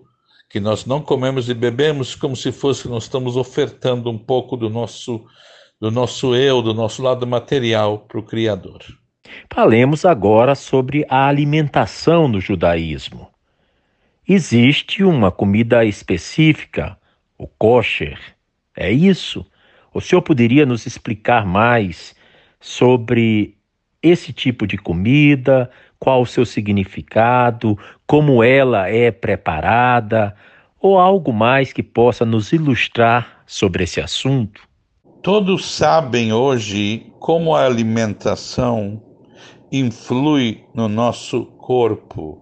que 0.49 0.59
nós 0.59 0.85
não 0.85 1.01
comemos 1.01 1.49
e 1.49 1.53
bebemos 1.53 2.13
como 2.13 2.35
se 2.35 2.51
fosse 2.51 2.87
nós 2.87 3.03
estamos 3.03 3.35
ofertando 3.35 4.09
um 4.09 4.17
pouco 4.17 4.55
do 4.55 4.69
nosso 4.69 5.25
do 5.79 5.89
nosso 5.89 6.35
eu, 6.35 6.61
do 6.61 6.75
nosso 6.75 7.01
lado 7.01 7.25
material 7.25 7.99
para 7.99 8.19
o 8.19 8.23
Criador. 8.23 8.83
Falemos 9.51 10.05
agora 10.05 10.53
sobre 10.53 11.03
a 11.09 11.27
alimentação 11.27 12.27
no 12.27 12.39
judaísmo. 12.39 13.27
Existe 14.27 15.03
uma 15.03 15.31
comida 15.31 15.83
específica, 15.83 16.95
o 17.35 17.47
kosher. 17.47 18.19
É 18.77 18.91
isso? 18.91 19.43
O 19.91 19.99
senhor 19.99 20.21
poderia 20.21 20.67
nos 20.67 20.85
explicar 20.85 21.47
mais 21.47 22.15
sobre 22.59 23.57
esse 24.01 24.31
tipo 24.31 24.67
de 24.67 24.77
comida, 24.77 25.69
qual 26.01 26.23
o 26.23 26.25
seu 26.25 26.43
significado, 26.47 27.77
como 28.07 28.43
ela 28.43 28.89
é 28.89 29.11
preparada, 29.11 30.35
ou 30.79 30.97
algo 30.97 31.31
mais 31.31 31.71
que 31.71 31.83
possa 31.83 32.25
nos 32.25 32.51
ilustrar 32.51 33.43
sobre 33.45 33.83
esse 33.83 34.01
assunto? 34.01 34.67
Todos 35.21 35.71
sabem 35.71 36.33
hoje 36.33 37.13
como 37.19 37.55
a 37.55 37.63
alimentação 37.67 38.99
influi 39.71 40.65
no 40.73 40.89
nosso 40.89 41.45
corpo. 41.45 42.41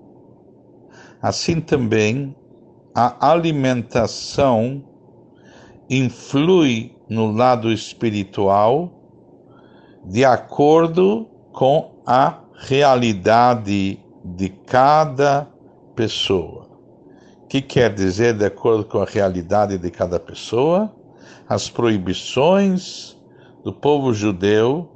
Assim 1.21 1.59
também, 1.59 2.33
a 2.95 3.29
alimentação 3.29 4.81
influi 5.89 6.95
no 7.09 7.29
lado 7.29 7.73
espiritual 7.73 8.95
de 10.05 10.23
acordo 10.23 11.27
com 11.51 12.01
a 12.07 12.39
realidade 12.59 13.99
de 14.23 14.49
cada 14.49 15.47
pessoa. 15.95 16.67
O 17.43 17.47
que 17.47 17.61
quer 17.61 17.93
dizer 17.93 18.33
de 18.33 18.45
acordo 18.45 18.83
com 18.83 19.01
a 19.01 19.05
realidade 19.05 19.77
de 19.77 19.89
cada 19.89 20.19
pessoa? 20.19 20.93
As 21.47 21.69
proibições 21.69 23.17
do 23.63 23.73
povo 23.73 24.13
judeu, 24.13 24.87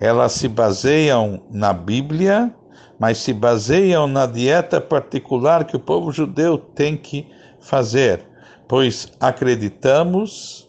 elas 0.00 0.32
se 0.32 0.48
baseiam 0.48 1.42
na 1.50 1.72
Bíblia, 1.72 2.52
mas 2.98 3.18
se 3.18 3.32
baseiam 3.32 4.06
na 4.06 4.26
dieta 4.26 4.80
particular 4.80 5.64
que 5.64 5.76
o 5.76 5.80
povo 5.80 6.10
judeu 6.10 6.58
tem 6.58 6.96
que 6.96 7.26
fazer, 7.60 8.24
pois 8.66 9.12
acreditamos 9.20 10.68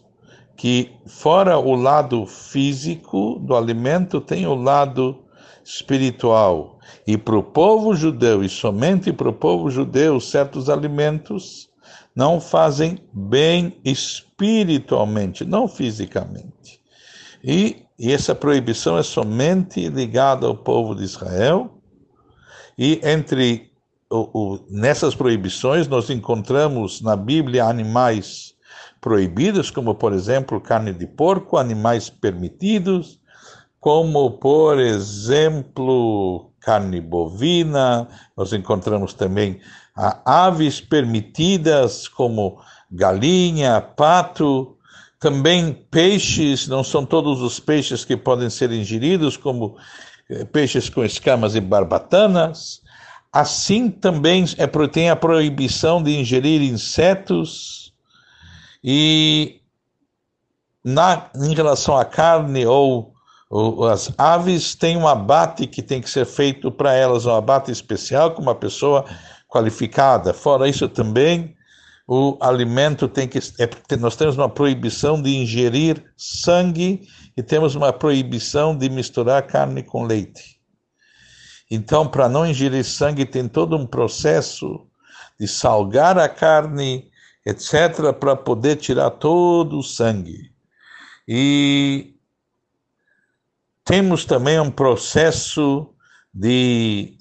que 0.56 0.92
fora 1.06 1.58
o 1.58 1.74
lado 1.74 2.24
físico 2.24 3.38
do 3.40 3.56
alimento 3.56 4.20
tem 4.20 4.46
o 4.46 4.54
lado 4.54 5.19
espiritual. 5.74 6.78
E 7.06 7.16
para 7.16 7.38
o 7.38 7.42
povo 7.42 7.94
judeu, 7.94 8.42
e 8.42 8.48
somente 8.48 9.12
para 9.12 9.28
o 9.28 9.32
povo 9.32 9.70
judeu, 9.70 10.20
certos 10.20 10.68
alimentos 10.68 11.68
não 12.14 12.40
fazem 12.40 12.98
bem 13.12 13.78
espiritualmente, 13.84 15.44
não 15.44 15.68
fisicamente. 15.68 16.80
E, 17.42 17.84
e 17.98 18.12
essa 18.12 18.34
proibição 18.34 18.98
é 18.98 19.02
somente 19.02 19.88
ligada 19.88 20.46
ao 20.46 20.56
povo 20.56 20.94
de 20.94 21.04
Israel. 21.04 21.80
E 22.76 23.00
entre 23.04 23.70
o, 24.10 24.28
o, 24.34 24.60
nessas 24.68 25.14
proibições 25.14 25.86
nós 25.86 26.10
encontramos 26.10 27.00
na 27.00 27.14
Bíblia 27.14 27.64
animais 27.64 28.54
proibidos, 29.00 29.70
como 29.70 29.94
por 29.94 30.12
exemplo 30.12 30.60
carne 30.60 30.92
de 30.92 31.06
porco, 31.06 31.56
animais 31.56 32.10
permitidos, 32.10 33.19
como, 33.80 34.32
por 34.32 34.78
exemplo, 34.78 36.50
carne 36.60 37.00
bovina, 37.00 38.06
nós 38.36 38.52
encontramos 38.52 39.14
também 39.14 39.60
aves 40.24 40.80
permitidas, 40.80 42.06
como 42.06 42.60
galinha, 42.90 43.80
pato, 43.80 44.76
também 45.18 45.72
peixes, 45.90 46.66
não 46.66 46.82
são 46.84 47.04
todos 47.04 47.42
os 47.42 47.60
peixes 47.60 48.04
que 48.04 48.16
podem 48.16 48.48
ser 48.48 48.72
ingeridos, 48.72 49.36
como 49.36 49.76
eh, 50.30 50.44
peixes 50.44 50.88
com 50.88 51.04
escamas 51.04 51.54
e 51.54 51.60
barbatanas. 51.60 52.80
Assim 53.32 53.90
também 53.90 54.44
é, 54.56 54.66
tem 54.88 55.10
a 55.10 55.16
proibição 55.16 56.02
de 56.02 56.18
ingerir 56.18 56.62
insetos. 56.62 57.92
E 58.82 59.60
na, 60.82 61.30
em 61.34 61.54
relação 61.54 61.96
à 61.96 62.04
carne 62.04 62.64
ou, 62.64 63.09
ou 63.09 63.09
as 63.90 64.12
aves, 64.16 64.76
tem 64.76 64.96
um 64.96 65.08
abate 65.08 65.66
que 65.66 65.82
tem 65.82 66.00
que 66.00 66.08
ser 66.08 66.24
feito 66.24 66.70
para 66.70 66.94
elas, 66.94 67.26
um 67.26 67.34
abate 67.34 67.72
especial 67.72 68.32
com 68.32 68.42
uma 68.42 68.54
pessoa 68.54 69.04
qualificada. 69.48 70.32
Fora 70.32 70.68
isso 70.68 70.88
também, 70.88 71.56
o 72.06 72.36
alimento 72.40 73.08
tem 73.08 73.26
que. 73.26 73.38
É, 73.58 73.96
nós 73.96 74.14
temos 74.14 74.36
uma 74.36 74.48
proibição 74.48 75.20
de 75.20 75.36
ingerir 75.36 76.04
sangue 76.16 77.08
e 77.36 77.42
temos 77.42 77.74
uma 77.74 77.92
proibição 77.92 78.76
de 78.76 78.88
misturar 78.88 79.46
carne 79.46 79.82
com 79.82 80.04
leite. 80.04 80.60
Então, 81.68 82.06
para 82.06 82.28
não 82.28 82.46
ingerir 82.46 82.84
sangue, 82.84 83.24
tem 83.24 83.48
todo 83.48 83.76
um 83.76 83.86
processo 83.86 84.86
de 85.38 85.46
salgar 85.46 86.18
a 86.18 86.28
carne, 86.28 87.08
etc., 87.46 88.12
para 88.18 88.36
poder 88.36 88.76
tirar 88.76 89.10
todo 89.10 89.78
o 89.78 89.82
sangue. 89.82 90.50
E 91.26 92.14
temos 93.90 94.24
também 94.24 94.60
um 94.60 94.70
processo 94.70 95.92
de 96.32 97.18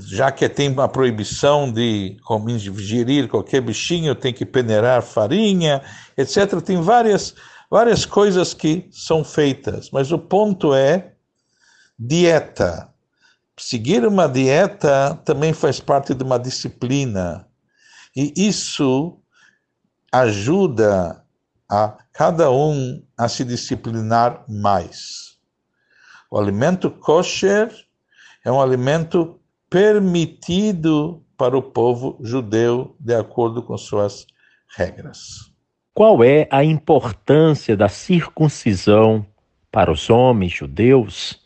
já 0.00 0.32
que 0.32 0.48
tem 0.48 0.70
uma 0.70 0.88
proibição 0.88 1.70
de 1.70 2.16
ingerir 2.48 3.28
qualquer 3.28 3.60
bichinho, 3.60 4.14
tem 4.14 4.32
que 4.32 4.46
peneirar 4.46 5.02
farinha, 5.02 5.82
etc. 6.16 6.62
Tem 6.62 6.80
várias, 6.80 7.34
várias 7.70 8.06
coisas 8.06 8.54
que 8.54 8.88
são 8.90 9.22
feitas, 9.22 9.90
mas 9.90 10.10
o 10.10 10.18
ponto 10.18 10.72
é 10.72 11.12
dieta. 11.98 12.88
Seguir 13.58 14.06
uma 14.06 14.26
dieta 14.26 15.20
também 15.26 15.52
faz 15.52 15.78
parte 15.78 16.14
de 16.14 16.24
uma 16.24 16.38
disciplina, 16.38 17.46
e 18.16 18.32
isso 18.34 19.18
ajuda 20.10 21.22
a 21.70 21.98
cada 22.14 22.50
um 22.50 23.02
a 23.18 23.28
se 23.28 23.44
disciplinar 23.44 24.42
mais. 24.48 25.31
O 26.32 26.38
alimento 26.38 26.90
kosher 26.90 27.70
é 28.42 28.50
um 28.50 28.58
alimento 28.58 29.38
permitido 29.68 31.22
para 31.36 31.58
o 31.58 31.60
povo 31.60 32.16
judeu 32.22 32.96
de 32.98 33.14
acordo 33.14 33.62
com 33.62 33.76
suas 33.76 34.26
regras. 34.74 35.52
Qual 35.92 36.24
é 36.24 36.48
a 36.50 36.64
importância 36.64 37.76
da 37.76 37.86
circuncisão 37.86 39.26
para 39.70 39.92
os 39.92 40.08
homens 40.08 40.54
judeus? 40.54 41.38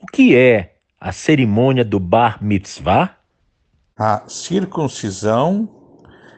O 0.00 0.06
que 0.06 0.34
é 0.34 0.78
a 0.98 1.12
cerimônia 1.12 1.84
do 1.84 2.00
Bar 2.00 2.42
Mitzvah? 2.42 3.18
A 3.98 4.26
circuncisão, 4.26 5.68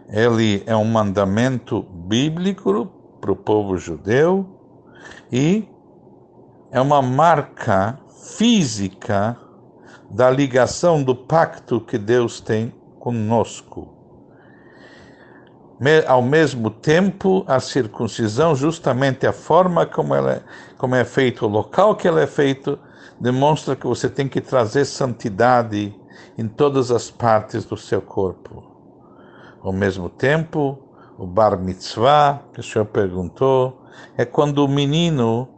ele 0.08 0.64
é 0.66 0.74
um 0.74 0.86
mandamento 0.86 1.80
bíblico 1.80 2.86
para 3.20 3.30
o 3.30 3.36
povo 3.36 3.78
judeu 3.78 4.84
e 5.30 5.68
é 6.72 6.80
uma 6.80 7.02
marca 7.02 7.98
física 8.36 9.36
da 10.10 10.30
ligação 10.30 11.02
do 11.02 11.14
pacto 11.14 11.80
que 11.80 11.98
Deus 11.98 12.40
tem 12.40 12.74
conosco. 12.98 13.88
Ao 16.06 16.22
mesmo 16.22 16.70
tempo, 16.70 17.44
a 17.46 17.60
circuncisão, 17.60 18.54
justamente 18.54 19.26
a 19.26 19.32
forma 19.32 19.84
como, 19.84 20.14
ela, 20.14 20.32
é, 20.32 20.42
como 20.78 20.94
é 20.94 21.04
feito, 21.04 21.44
o 21.44 21.48
local 21.48 21.96
que 21.96 22.08
ela 22.08 22.20
é 22.20 22.26
feito, 22.26 22.78
demonstra 23.20 23.76
que 23.76 23.86
você 23.86 24.08
tem 24.08 24.28
que 24.28 24.40
trazer 24.40 24.84
santidade 24.84 25.94
em 26.38 26.48
todas 26.48 26.90
as 26.90 27.10
partes 27.10 27.64
do 27.64 27.76
seu 27.76 28.00
corpo. 28.00 28.62
Ao 29.60 29.72
mesmo 29.72 30.08
tempo, 30.08 30.78
o 31.18 31.26
bar 31.26 31.58
mitzvah, 31.58 32.42
que 32.54 32.60
o 32.60 32.62
senhor 32.62 32.86
perguntou, 32.86 33.82
é 34.16 34.24
quando 34.24 34.64
o 34.64 34.68
menino, 34.68 35.48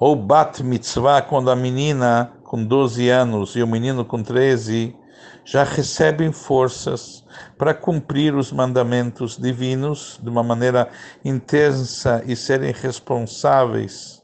ou 0.00 0.16
bat 0.16 0.64
mitzvah, 0.64 1.20
quando 1.20 1.50
a 1.50 1.54
menina 1.56 2.32
com 2.42 2.64
12 2.64 3.10
anos 3.10 3.54
e 3.54 3.62
o 3.62 3.66
menino 3.66 4.02
com 4.02 4.22
13 4.22 4.96
já 5.44 5.62
recebem 5.62 6.32
forças 6.32 7.22
para 7.58 7.74
cumprir 7.74 8.34
os 8.34 8.50
mandamentos 8.50 9.36
divinos 9.36 10.18
de 10.22 10.30
uma 10.30 10.42
maneira 10.42 10.88
intensa 11.22 12.22
e 12.26 12.34
serem 12.34 12.72
responsáveis 12.72 14.22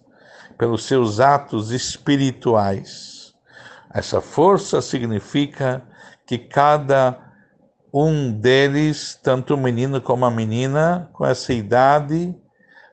pelos 0.56 0.84
seus 0.84 1.20
atos 1.20 1.70
espirituais. 1.70 3.34
Essa 3.92 4.22
força 4.22 4.80
significa 4.80 5.82
que 6.26 6.38
cada 6.38 7.18
um 7.92 8.32
deles, 8.32 9.20
tanto 9.22 9.54
o 9.54 9.58
menino 9.58 10.00
como 10.00 10.24
a 10.24 10.30
menina, 10.30 11.10
com 11.12 11.26
essa 11.26 11.52
idade, 11.52 12.34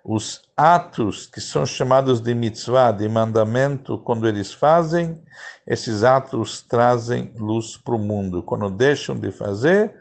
os 0.03 0.41
atos 0.57 1.25
que 1.25 1.39
são 1.39 1.65
chamados 1.65 2.19
de 2.19 2.35
mitzvah, 2.35 2.91
de 2.91 3.07
mandamento, 3.07 3.97
quando 3.99 4.27
eles 4.27 4.51
fazem, 4.51 5.17
esses 5.65 6.03
atos 6.03 6.61
trazem 6.61 7.31
luz 7.37 7.77
para 7.77 7.95
o 7.95 7.99
mundo. 7.99 8.43
Quando 8.43 8.69
deixam 8.69 9.17
de 9.17 9.31
fazer, 9.31 9.95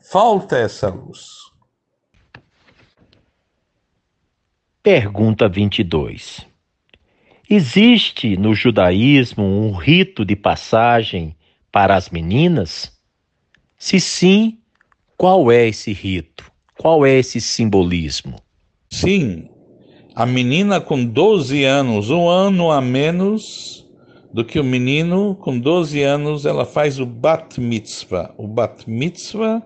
falta 0.00 0.56
essa 0.56 0.88
luz. 0.88 1.48
Pergunta 4.80 5.48
22. 5.48 6.46
Existe 7.50 8.36
no 8.36 8.54
judaísmo 8.54 9.42
um 9.42 9.72
rito 9.72 10.24
de 10.24 10.36
passagem 10.36 11.36
para 11.72 11.96
as 11.96 12.10
meninas? 12.10 12.96
Se 13.76 13.98
sim, 13.98 14.60
qual 15.16 15.50
é 15.50 15.66
esse 15.66 15.92
rito? 15.92 16.50
Qual 16.78 17.04
é 17.04 17.14
esse 17.14 17.40
simbolismo? 17.40 18.40
Sim, 18.90 19.48
a 20.14 20.24
menina 20.24 20.80
com 20.80 21.04
12 21.04 21.62
anos, 21.64 22.10
um 22.10 22.28
ano 22.28 22.70
a 22.70 22.80
menos 22.80 23.86
do 24.32 24.44
que 24.44 24.58
o 24.58 24.64
menino 24.64 25.34
com 25.36 25.58
12 25.58 26.02
anos, 26.02 26.46
ela 26.46 26.64
faz 26.64 26.98
o 26.98 27.04
bat 27.04 27.60
mitzvah. 27.60 28.34
O 28.38 28.46
bat 28.46 28.88
mitzvah 28.88 29.62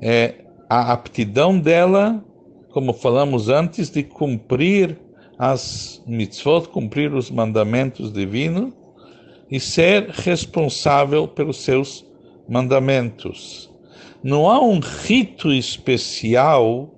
é 0.00 0.36
a 0.68 0.92
aptidão 0.92 1.58
dela, 1.58 2.24
como 2.70 2.92
falamos 2.92 3.48
antes, 3.48 3.90
de 3.90 4.04
cumprir 4.04 4.98
as 5.36 6.02
mitzvot, 6.06 6.68
cumprir 6.68 7.12
os 7.12 7.30
mandamentos 7.30 8.12
divinos 8.12 8.72
e 9.50 9.58
ser 9.58 10.10
responsável 10.10 11.26
pelos 11.26 11.58
seus 11.58 12.06
mandamentos. 12.48 13.68
Não 14.22 14.48
há 14.48 14.60
um 14.60 14.78
rito 14.78 15.52
especial 15.52 16.94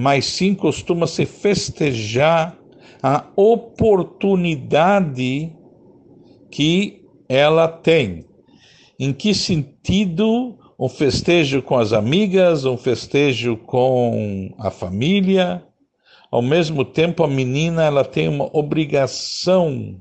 mas 0.00 0.26
sim 0.26 0.54
costuma-se 0.54 1.26
festejar 1.26 2.56
a 3.02 3.26
oportunidade 3.34 5.52
que 6.48 7.04
ela 7.28 7.66
tem. 7.66 8.24
Em 8.96 9.12
que 9.12 9.34
sentido 9.34 10.56
um 10.78 10.88
festejo 10.88 11.60
com 11.60 11.76
as 11.76 11.92
amigas, 11.92 12.64
um 12.64 12.76
festejo 12.76 13.56
com 13.56 14.54
a 14.56 14.70
família? 14.70 15.64
Ao 16.30 16.42
mesmo 16.42 16.84
tempo, 16.84 17.24
a 17.24 17.28
menina 17.28 17.82
ela 17.82 18.04
tem 18.04 18.28
uma 18.28 18.48
obrigação 18.56 20.00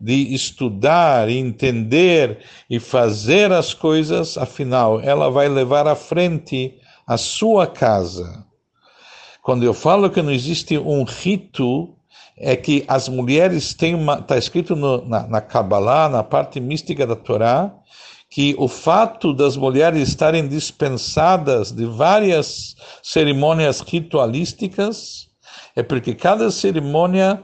de 0.00 0.32
estudar, 0.32 1.28
entender 1.28 2.38
e 2.70 2.80
fazer 2.80 3.52
as 3.52 3.74
coisas, 3.74 4.38
afinal, 4.38 4.98
ela 4.98 5.28
vai 5.28 5.46
levar 5.46 5.86
à 5.86 5.94
frente 5.94 6.74
a 7.06 7.18
sua 7.18 7.66
casa. 7.66 8.50
Quando 9.42 9.64
eu 9.64 9.74
falo 9.74 10.08
que 10.08 10.22
não 10.22 10.30
existe 10.30 10.78
um 10.78 11.02
rito, 11.02 11.92
é 12.38 12.54
que 12.54 12.84
as 12.86 13.08
mulheres 13.08 13.74
têm 13.74 13.94
uma. 13.94 14.20
Está 14.20 14.38
escrito 14.38 14.74
no, 14.76 15.04
na, 15.04 15.26
na 15.26 15.40
Kabbalah, 15.40 16.08
na 16.08 16.22
parte 16.22 16.60
mística 16.60 17.04
da 17.04 17.16
Torá, 17.16 17.74
que 18.30 18.54
o 18.56 18.68
fato 18.68 19.34
das 19.34 19.56
mulheres 19.56 20.08
estarem 20.08 20.46
dispensadas 20.46 21.72
de 21.72 21.84
várias 21.84 22.76
cerimônias 23.02 23.80
ritualísticas 23.80 25.28
é 25.74 25.82
porque 25.82 26.14
cada 26.14 26.50
cerimônia 26.50 27.42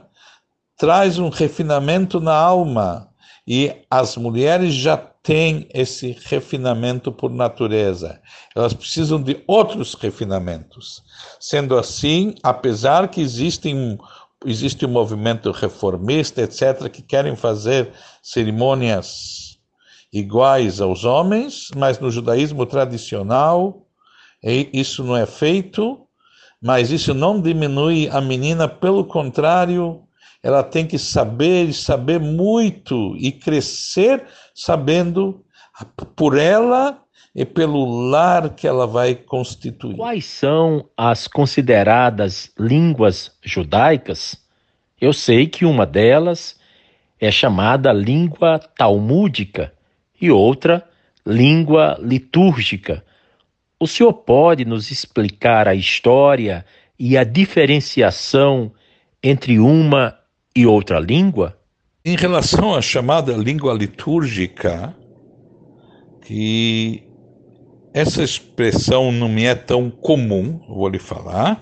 traz 0.77 1.19
um 1.19 1.29
refinamento 1.29 2.19
na 2.21 2.33
alma 2.33 3.09
e 3.45 3.75
as 3.89 4.15
mulheres 4.15 4.73
já 4.73 4.95
têm 5.21 5.67
esse 5.73 6.17
refinamento 6.25 7.11
por 7.11 7.29
natureza. 7.31 8.21
Elas 8.55 8.73
precisam 8.73 9.21
de 9.21 9.43
outros 9.47 9.93
refinamentos. 9.93 11.03
Sendo 11.39 11.77
assim, 11.77 12.35
apesar 12.41 13.07
que 13.09 13.21
existem 13.21 13.97
existe 14.45 14.85
um 14.85 14.89
movimento 14.89 15.51
reformista, 15.51 16.41
etc., 16.41 16.89
que 16.89 17.01
querem 17.01 17.35
fazer 17.35 17.91
cerimônias 18.23 19.59
iguais 20.13 20.79
aos 20.79 21.03
homens, 21.03 21.67
mas 21.75 21.99
no 21.99 22.09
judaísmo 22.09 22.65
tradicional 22.65 23.85
isso 24.41 25.03
não 25.03 25.17
é 25.17 25.25
feito, 25.25 25.99
mas 26.61 26.91
isso 26.91 27.13
não 27.13 27.41
diminui 27.41 28.07
a 28.09 28.21
menina, 28.21 28.67
pelo 28.67 29.03
contrário, 29.03 30.01
ela 30.41 30.63
tem 30.63 30.85
que 30.85 30.97
saber 30.97 31.65
e 31.69 31.73
saber 31.73 32.19
muito 32.19 33.15
e 33.17 33.31
crescer 33.31 34.25
sabendo 34.55 35.43
por 36.15 36.37
ela 36.37 37.01
e 37.35 37.45
pelo 37.45 37.85
lar 38.09 38.49
que 38.55 38.67
ela 38.67 38.87
vai 38.87 39.15
constituir. 39.15 39.95
Quais 39.95 40.25
são 40.25 40.89
as 40.97 41.27
consideradas 41.27 42.51
línguas 42.57 43.31
judaicas? 43.43 44.37
Eu 44.99 45.13
sei 45.13 45.47
que 45.47 45.65
uma 45.65 45.85
delas 45.85 46.57
é 47.19 47.29
chamada 47.31 47.91
língua 47.91 48.59
talmúdica 48.77 49.73
e 50.19 50.31
outra 50.31 50.83
língua 51.25 51.97
litúrgica. 52.01 53.03
O 53.79 53.87
senhor 53.87 54.13
pode 54.13 54.65
nos 54.65 54.91
explicar 54.91 55.67
a 55.67 55.75
história 55.75 56.65
e 56.97 57.17
a 57.17 57.23
diferenciação 57.23 58.71
entre 59.23 59.59
uma 59.59 60.18
e 60.55 60.65
outra 60.65 60.99
língua? 60.99 61.57
Em 62.03 62.15
relação 62.15 62.73
à 62.73 62.81
chamada 62.81 63.33
língua 63.33 63.73
litúrgica, 63.73 64.95
que 66.21 67.03
essa 67.93 68.23
expressão 68.23 69.11
não 69.11 69.27
me 69.27 69.45
é 69.45 69.55
tão 69.55 69.89
comum, 69.89 70.59
vou 70.67 70.87
lhe 70.87 70.99
falar, 70.99 71.61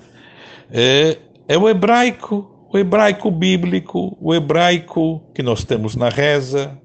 é, 0.71 1.17
é 1.47 1.57
o 1.57 1.69
hebraico, 1.69 2.67
o 2.71 2.77
hebraico 2.77 3.31
bíblico, 3.31 4.17
o 4.19 4.35
hebraico 4.35 5.23
que 5.33 5.41
nós 5.41 5.63
temos 5.63 5.95
na 5.95 6.09
reza, 6.09 6.77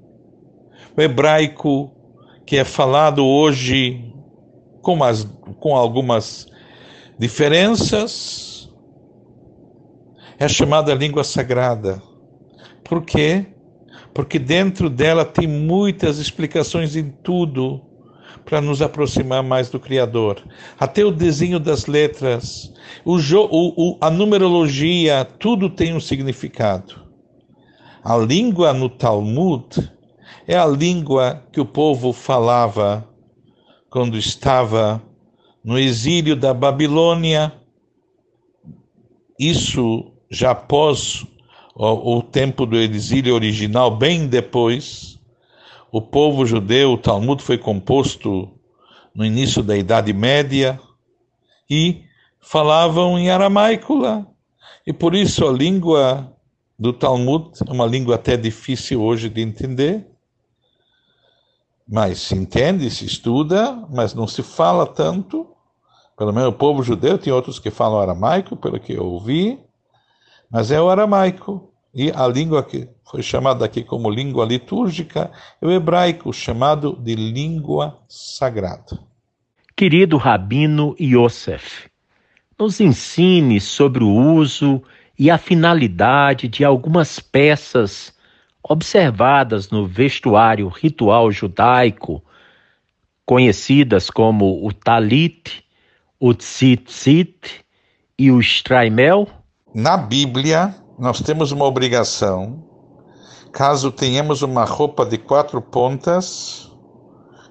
o 0.95 1.01
hebraico 1.01 1.91
que 2.45 2.57
é 2.57 2.63
falado 2.63 3.25
hoje 3.25 4.13
com, 4.81 5.03
as, 5.03 5.23
com 5.59 5.75
algumas 5.75 6.47
diferenças, 7.17 8.52
é 10.43 10.49
chamada 10.49 10.93
língua 10.93 11.23
sagrada. 11.23 12.03
Por 12.83 13.01
quê? 13.05 13.45
Porque 14.13 14.37
dentro 14.37 14.89
dela 14.89 15.23
tem 15.23 15.47
muitas 15.47 16.19
explicações 16.19 16.97
em 16.97 17.09
tudo 17.09 17.81
para 18.43 18.59
nos 18.59 18.81
aproximar 18.81 19.41
mais 19.41 19.69
do 19.69 19.79
Criador. 19.79 20.43
Até 20.77 21.05
o 21.05 21.11
desenho 21.11 21.61
das 21.61 21.85
letras, 21.85 22.73
o, 23.05 23.15
o, 23.15 23.97
a 24.01 24.09
numerologia, 24.09 25.23
tudo 25.23 25.69
tem 25.69 25.95
um 25.95 25.99
significado. 26.01 27.01
A 28.03 28.17
língua 28.17 28.73
no 28.73 28.89
Talmud 28.89 29.89
é 30.45 30.57
a 30.57 30.65
língua 30.65 31.41
que 31.53 31.61
o 31.61 31.65
povo 31.65 32.11
falava 32.11 33.07
quando 33.89 34.17
estava 34.17 35.01
no 35.63 35.79
exílio 35.79 36.35
da 36.35 36.53
Babilônia. 36.53 37.53
Isso 39.39 40.12
já 40.33 40.51
após 40.51 41.25
o, 41.75 42.17
o 42.17 42.23
tempo 42.23 42.65
do 42.65 42.75
exílio 42.75 43.35
original, 43.35 43.95
bem 43.95 44.27
depois 44.27 45.19
o 45.91 46.01
povo 46.01 46.43
judeu, 46.43 46.93
o 46.93 46.97
Talmud 46.97 47.41
foi 47.41 47.57
composto 47.57 48.49
no 49.13 49.23
início 49.23 49.61
da 49.61 49.77
Idade 49.77 50.11
Média 50.11 50.79
e 51.69 52.01
falavam 52.41 53.17
em 53.19 53.29
aramaico 53.29 53.93
lá. 53.93 54.25
E 54.87 54.91
por 54.91 55.13
isso 55.13 55.47
a 55.47 55.51
língua 55.51 56.35
do 56.79 56.91
Talmud 56.91 57.51
é 57.67 57.71
uma 57.71 57.85
língua 57.85 58.15
até 58.15 58.35
difícil 58.35 59.03
hoje 59.03 59.29
de 59.29 59.41
entender. 59.41 60.07
Mas 61.87 62.19
se 62.21 62.33
entende, 62.33 62.89
se 62.89 63.05
estuda, 63.05 63.85
mas 63.91 64.15
não 64.15 64.25
se 64.25 64.41
fala 64.41 64.87
tanto. 64.87 65.47
Pelo 66.17 66.33
menos 66.33 66.49
o 66.49 66.57
povo 66.57 66.81
judeu 66.81 67.19
tem 67.19 67.31
outros 67.31 67.59
que 67.59 67.69
falam 67.69 67.99
aramaico, 67.99 68.55
pelo 68.55 68.79
que 68.79 68.93
eu 68.93 69.05
ouvi, 69.05 69.59
mas 70.49 70.71
é 70.71 70.81
o 70.81 70.89
aramaico. 70.89 71.69
E 71.93 72.11
a 72.11 72.27
língua 72.27 72.63
que 72.63 72.89
foi 73.03 73.21
chamada 73.21 73.63
aqui 73.63 73.83
como 73.83 74.09
língua 74.09 74.45
litúrgica 74.45 75.31
é 75.61 75.65
o 75.65 75.71
hebraico, 75.71 76.33
chamado 76.33 76.97
de 76.99 77.13
língua 77.13 77.99
sagrada. 78.07 78.99
Querido 79.75 80.17
Rabino 80.17 80.95
Yosef, 80.99 81.87
nos 82.59 82.79
ensine 82.79 83.59
sobre 83.61 84.03
o 84.03 84.09
uso 84.09 84.81
e 85.17 85.29
a 85.29 85.37
finalidade 85.37 86.47
de 86.47 86.63
algumas 86.63 87.19
peças 87.19 88.13
observadas 88.63 89.69
no 89.69 89.85
vestuário 89.85 90.67
ritual 90.69 91.31
judaico, 91.31 92.23
conhecidas 93.25 94.09
como 94.09 94.65
o 94.65 94.71
talit, 94.71 95.63
o 96.19 96.33
tzitzit 96.33 97.63
e 98.17 98.31
o 98.31 98.39
straimel? 98.39 99.27
Na 99.75 99.97
Bíblia, 99.97 100.75
nós 100.99 101.19
temos 101.19 101.51
uma 101.51 101.65
obrigação, 101.65 102.63
caso 103.51 103.91
tenhamos 103.91 104.43
uma 104.43 104.65
roupa 104.65 105.03
de 105.03 105.17
quatro 105.17 105.59
pontas, 105.59 106.71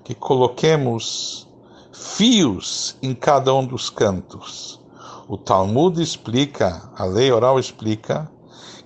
que 0.05 0.15
coloquemos 0.15 1.49
fios 1.93 2.97
em 3.03 3.13
cada 3.13 3.53
um 3.53 3.67
dos 3.67 3.91
cantos. 3.91 4.81
O 5.27 5.37
Talmud 5.37 6.01
explica, 6.01 6.89
a 6.97 7.05
lei 7.05 7.33
oral 7.33 7.59
explica, 7.59 8.31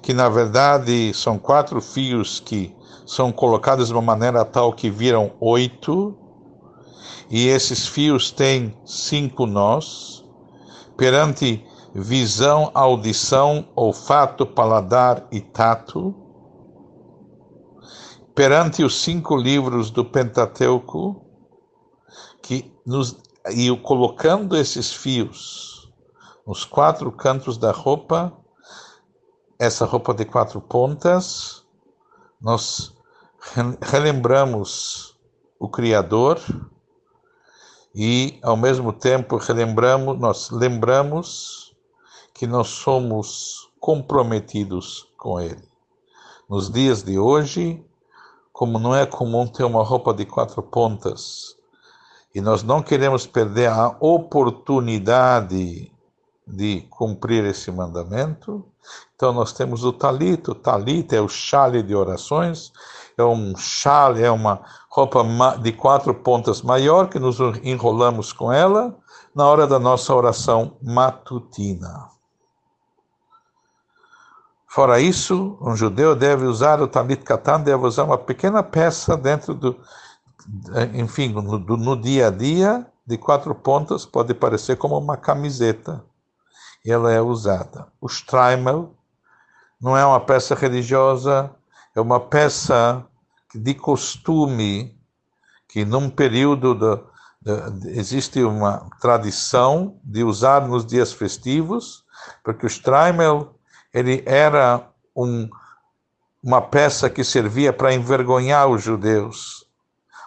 que 0.01 0.15
na 0.15 0.31
verdade 0.31 1.13
são 1.13 1.39
quatro 1.39 1.83
fios 1.83 2.41
que 2.41 2.75
são 3.05 3.31
colocados 3.31 3.89
de 3.89 3.93
uma 3.93 4.01
maneira 4.01 4.47
tal 4.47 4.73
que 4.73 4.89
viram 4.89 5.33
oito, 5.41 6.17
e 7.29 7.49
esses 7.49 7.87
fios 7.87 8.31
têm 8.31 8.75
cinco 8.87 9.45
nós. 9.45 10.25
Perante 10.97 11.63
visão, 11.99 12.71
audição, 12.75 13.69
olfato, 13.75 14.47
paladar 14.47 15.27
e 15.33 15.41
tato. 15.41 16.15
Perante 18.35 18.85
os 18.85 19.01
cinco 19.01 19.35
livros 19.35 19.91
do 19.91 20.05
Pentateuco, 20.05 21.25
que 22.43 22.71
nos, 22.85 23.17
e 23.51 23.75
colocando 23.79 24.57
esses 24.57 24.93
fios 24.93 25.91
nos 26.47 26.65
quatro 26.65 27.11
cantos 27.11 27.57
da 27.57 27.73
roupa, 27.73 28.33
essa 29.59 29.87
roupa 29.87 30.13
de 30.13 30.27
quatro 30.27 30.61
pontas, 30.61 31.65
nós 32.41 32.95
relembramos 33.81 35.17
o 35.59 35.67
Criador 35.67 36.39
e, 37.95 38.39
ao 38.43 38.57
mesmo 38.57 38.93
tempo, 38.93 39.39
relembramos, 39.39 40.19
nós 40.19 40.51
lembramos 40.51 41.66
que 42.37 42.47
nós 42.47 42.69
somos 42.69 43.71
comprometidos 43.81 45.09
com 45.17 45.41
Ele. 45.41 45.67
Nos 46.49 46.71
dias 46.71 47.03
de 47.03 47.19
hoje, 47.19 47.83
como 48.53 48.79
não 48.79 48.95
é 48.95 49.07
comum 49.07 49.47
ter 49.47 49.65
uma 49.65 49.83
roupa 49.83 50.13
de 50.13 50.27
quatro 50.27 50.63
pontas, 50.63 51.57
e 52.35 52.41
nós 52.43 52.63
não 52.63 52.83
queremos 52.83 53.27
perder 53.27 53.71
a 53.71 53.97
oportunidade 53.99 55.91
de 56.47 56.83
cumprir 56.91 57.43
esse 57.45 57.73
mandamento, 57.73 58.65
então 59.15 59.33
nós 59.33 59.55
temos 59.55 59.83
o 59.83 59.93
talito. 59.93 60.53
O 60.53 60.55
talito 60.55 61.15
é 61.15 61.21
o 61.21 61.29
chale 61.29 61.83
de 61.83 61.95
orações, 61.95 62.71
é 63.17 63.25
um 63.25 63.57
chale, 63.57 64.23
é 64.23 64.31
uma 64.31 64.61
roupa 64.91 65.25
de 65.63 65.73
quatro 65.73 66.15
pontas 66.15 66.61
maior 66.61 67.09
que 67.09 67.19
nos 67.19 67.39
enrolamos 67.63 68.31
com 68.31 68.53
ela 68.53 68.95
na 69.35 69.47
hora 69.47 69.67
da 69.67 69.79
nossa 69.79 70.15
oração 70.15 70.77
matutina. 70.83 72.16
Fora 74.77 75.01
isso, 75.01 75.57
um 75.63 75.75
judeu 75.75 76.15
deve 76.15 76.45
usar 76.45 76.83
o 76.83 76.87
talit 76.87 77.25
katan, 77.25 77.63
deve 77.63 77.87
usar 77.87 78.05
uma 78.05 78.19
pequena 78.19 78.63
peça 78.63 79.17
dentro 79.17 79.55
do, 79.55 79.75
enfim, 80.93 81.31
no, 81.31 81.59
do, 81.59 81.79
no 81.79 81.99
dia 81.99 82.27
a 82.27 82.31
dia, 82.31 82.87
de 83.07 83.17
quatro 83.17 83.55
pontas, 83.55 84.05
pode 84.05 84.35
parecer 84.35 84.77
como 84.77 84.99
uma 84.99 85.17
camiseta. 85.17 86.05
E 86.85 86.93
ela 86.93 87.11
é 87.11 87.23
usada. 87.23 87.87
O 87.99 88.07
streimel 88.07 88.95
não 89.81 89.97
é 89.97 90.05
uma 90.05 90.21
peça 90.21 90.55
religiosa, 90.55 91.51
é 91.95 92.01
uma 92.03 92.21
peça 92.21 93.03
de 93.55 93.73
costume, 93.73 94.95
que 95.71 95.87
num 95.87 96.11
período 96.11 96.75
de, 96.75 97.99
existe 97.99 98.43
uma 98.43 98.91
tradição 99.01 99.99
de 100.05 100.23
usar 100.23 100.69
nos 100.69 100.85
dias 100.85 101.15
festivos, 101.15 102.05
porque 102.45 102.67
o 102.67 102.69
streimel 102.69 103.56
ele 103.97 104.23
era 104.27 104.87
um, 105.17 105.49
uma 106.45 106.61
peça 106.61 107.09
que 107.09 107.25
servia 107.25 107.73
para 107.73 107.95
envergonhar 107.95 108.69
os 108.69 108.83
judeus. 108.83 109.67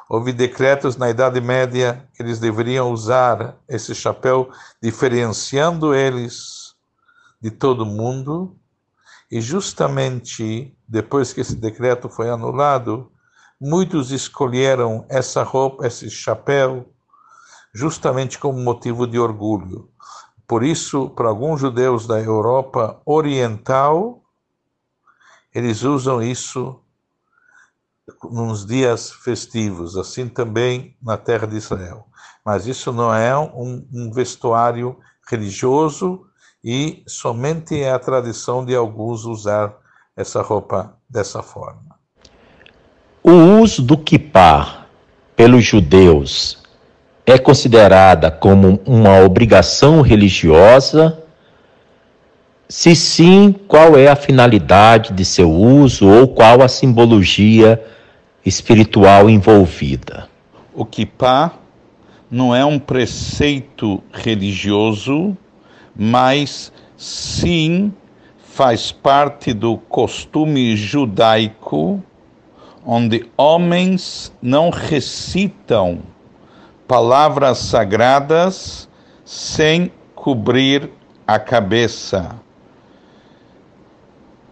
Houve 0.10 0.34
decretos 0.34 0.98
na 0.98 1.08
Idade 1.08 1.40
Média 1.40 2.04
que 2.16 2.24
eles 2.24 2.40
deveriam 2.40 2.92
usar 2.92 3.56
esse 3.68 3.94
chapéu, 3.94 4.50
diferenciando 4.82 5.94
eles 5.94 6.74
de 7.40 7.52
todo 7.52 7.86
mundo. 7.86 8.58
E 9.30 9.40
justamente 9.40 10.76
depois 10.88 11.32
que 11.32 11.42
esse 11.42 11.56
decreto 11.56 12.10
foi 12.10 12.32
anulado, 12.32 13.12
muitos 13.62 14.10
escolheram 14.10 15.06
essa 15.08 15.44
roupa, 15.44 15.86
esse 15.86 16.10
chapéu, 16.10 16.92
justamente 17.72 18.40
como 18.40 18.58
motivo 18.58 19.06
de 19.06 19.20
orgulho. 19.20 19.88
Por 20.50 20.64
isso, 20.64 21.12
para 21.12 21.30
alguns 21.30 21.62
judeus 21.62 22.08
da 22.08 22.20
Europa 22.20 23.00
Oriental, 23.06 24.24
eles 25.54 25.84
usam 25.84 26.24
isso 26.24 26.80
nos 28.24 28.66
dias 28.66 29.12
festivos, 29.12 29.96
assim 29.96 30.28
também 30.28 30.98
na 31.00 31.18
terra 31.18 31.46
de 31.46 31.56
Israel. 31.56 32.08
Mas 32.44 32.66
isso 32.66 32.92
não 32.92 33.14
é 33.14 33.38
um, 33.38 33.88
um 33.94 34.12
vestuário 34.12 34.98
religioso 35.30 36.26
e 36.64 37.04
somente 37.06 37.80
é 37.80 37.92
a 37.92 38.00
tradição 38.00 38.66
de 38.66 38.76
alguns 38.76 39.26
usar 39.26 39.78
essa 40.18 40.42
roupa 40.42 40.98
dessa 41.08 41.44
forma. 41.44 41.96
O 43.22 43.62
uso 43.62 43.84
do 43.84 43.96
kippah 43.96 44.88
pelos 45.36 45.64
judeus 45.64 46.60
é 47.32 47.38
considerada 47.38 48.32
como 48.32 48.80
uma 48.86 49.20
obrigação 49.20 50.02
religiosa? 50.02 51.22
Se 52.68 52.96
sim, 52.96 53.56
qual 53.68 53.98
é 53.98 54.08
a 54.08 54.16
finalidade 54.16 55.14
de 55.14 55.26
seu 55.26 55.52
uso 55.52 56.08
ou 56.08 56.28
qual 56.28 56.62
a 56.62 56.68
simbologia 56.68 57.84
espiritual 58.46 59.30
envolvida? 59.30 60.28
O 60.74 60.86
kippah 60.86 61.54
não 62.30 62.56
é 62.56 62.64
um 62.64 62.80
preceito 62.80 64.04
religioso, 64.12 65.36
mas 65.96 66.72
sim 66.96 67.92
faz 68.54 68.92
parte 68.92 69.54
do 69.54 69.78
costume 69.78 70.76
judaico, 70.76 72.04
onde 72.86 73.26
homens 73.38 74.32
não 74.42 74.70
recitam 74.70 76.00
palavras 76.90 77.60
sagradas 77.60 78.90
sem 79.24 79.92
cobrir 80.16 80.90
a 81.28 81.38
cabeça. 81.38 82.36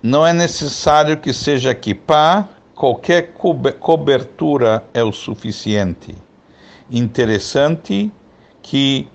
Não 0.04 0.26
é 0.26 0.32
necessário 0.32 1.18
que 1.18 1.34
seja 1.34 1.74
kippah, 1.74 2.48
qualquer 2.76 3.34
cobertura 3.80 4.84
é 4.94 5.04
o 5.04 5.12
suficiente. 5.12 6.16
Interessante 6.92 8.12
que 8.62 9.08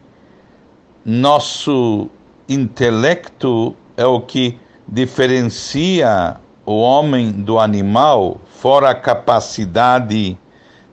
nosso 1.05 2.11
intelecto 2.49 3.77
é 3.97 4.05
o 4.05 4.21
que 4.21 4.59
diferencia 4.89 6.41
o 6.67 6.81
homem 6.81 7.31
do 7.31 7.61
animal, 7.61 8.41
fora 8.49 8.91
a 8.91 8.95
capacidade 8.97 10.37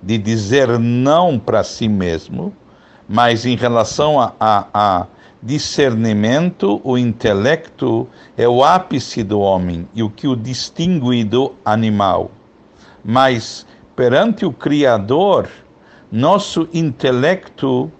de 0.02 0.18
dizer 0.18 0.80
não 0.80 1.38
para 1.38 1.64
si 1.64 1.88
mesmo, 1.88 2.54
mas 3.08 3.45
em 3.45 3.56
relação 3.56 4.20
a, 4.20 4.34
a, 4.39 4.68
a, 4.74 5.08
discernimento, 5.41 6.82
o 6.84 6.97
intelecto 6.97 8.08
é 8.38 8.47
o 8.47 8.64
ápice 8.64 9.24
do 9.24 9.39
homem 9.39 9.88
e 9.93 10.04
o 10.04 10.10
que 10.10 10.28
o 10.28 10.36
distingue 10.36 11.24
do 11.24 11.54
animal. 11.64 12.30
Mas 13.04 13.66
perante 13.95 14.45
o 14.45 14.52
Criador, 14.52 15.50
nosso 16.12 16.68
intelecto 16.74 17.91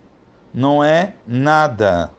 não 0.54 0.84
é 0.84 1.14
nada. 1.26 2.12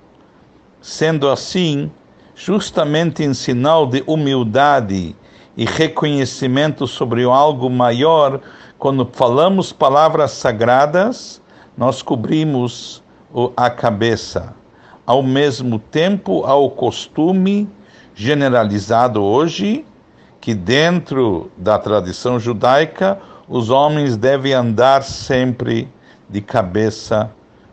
Sendo 0.81 1.29
assim, 1.29 1.91
justamente 2.35 3.23
em 3.23 3.35
sinal 3.35 3.87
de 3.87 4.03
humildade 4.07 5.15
e 5.57 5.65
reconhecimento 5.67 6.87
sobre 6.87 7.25
algo 7.25 7.69
maior, 7.69 8.41
quando 8.81 9.07
falamos 9.13 9.75
palavras 9.75 10.31
sagradas, 10.31 11.41
nós 11.77 12.01
cobrimos 12.01 13.03
a 13.55 13.69
cabeça. 13.69 14.55
Ao 15.05 15.23
mesmo 15.23 15.79
tempo, 15.79 16.47
há 16.47 16.55
o 16.55 16.71
costume 16.71 17.69
generalizado 18.15 19.23
hoje 19.23 19.85
que 20.41 20.55
dentro 20.55 21.53
da 21.59 21.79
tradição 21.79 22.41
judaica 22.41 23.21
os 23.47 23.69
homens 23.69 24.17
devem 24.17 24.55
andar 24.55 25.03
sempre 25.03 25.87
de 26.27 26.41
cabeça 26.41 27.31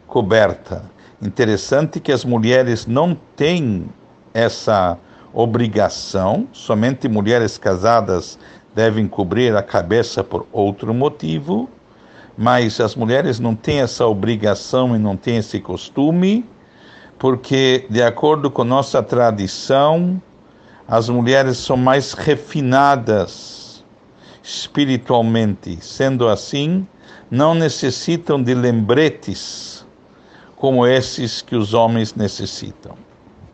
coberta. 0.08 0.84
Interessante 1.22 2.02
que 2.02 2.12
as 2.12 2.26
mulheres 2.26 2.86
não 2.86 3.16
têm 3.34 3.88
essa 4.34 4.98
obrigação, 5.34 6.50
somente 6.52 7.08
mulheres 7.08 7.58
casadas 7.58 8.38
devem 8.78 9.08
cobrir 9.08 9.56
a 9.56 9.64
cabeça 9.64 10.24
por 10.24 10.46
outro 10.52 10.94
motivo, 10.94 11.68
mas 12.38 12.80
as 12.80 12.96
mulheres 12.96 13.40
não 13.40 13.56
têm 13.56 13.80
essa 13.80 14.06
obrigação 14.06 14.96
e 14.96 15.00
não 15.00 15.18
têm 15.18 15.38
esse 15.38 15.60
costume, 15.60 16.46
porque, 17.18 17.88
de 17.90 18.04
acordo 18.04 18.52
com 18.52 18.64
nossa 18.64 19.02
tradição, 19.02 20.22
as 20.88 21.10
mulheres 21.10 21.58
são 21.58 21.76
mais 21.76 22.14
refinadas 22.14 23.84
espiritualmente. 24.44 25.80
Sendo 25.82 26.28
assim, 26.28 26.86
não 27.32 27.56
necessitam 27.56 28.44
de 28.44 28.54
lembretes 28.54 29.84
como 30.56 30.86
esses 30.86 31.42
que 31.42 31.56
os 31.56 31.74
homens 31.74 32.14
necessitam. 32.14 32.96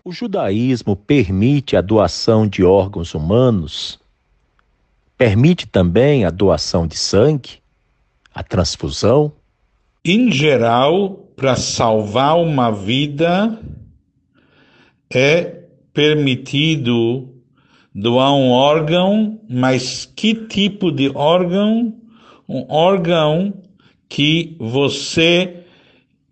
O 0.04 0.12
judaísmo 0.12 0.98
permite 0.98 1.78
a 1.78 1.82
doação 1.82 2.46
de 2.46 2.62
órgãos 2.62 3.16
humanos? 3.16 4.03
Permite 5.18 5.68
também 5.68 6.26
a 6.26 6.30
doação 6.30 6.88
de 6.88 6.98
sangue? 6.98 7.60
A 8.34 8.44
transfusão? 8.44 9.32
Em 10.04 10.32
geral, 10.32 11.12
para 11.36 11.56
salvar 11.56 12.38
uma 12.38 12.72
vida, 12.72 13.60
é 15.14 15.64
permitido 15.94 17.30
doar 17.94 18.34
um 18.34 18.50
órgão, 18.50 19.40
mas 19.48 20.06
que 20.16 20.34
tipo 20.34 20.92
de 20.92 21.10
órgão? 21.14 21.94
Um 22.50 22.66
órgão 22.68 23.54
que 24.10 24.56
você 24.60 25.64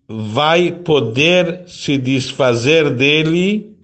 vai 0.07 0.71
poder 0.71 1.63
se 1.67 1.97
desfazer 1.97 2.89
dele 2.89 3.77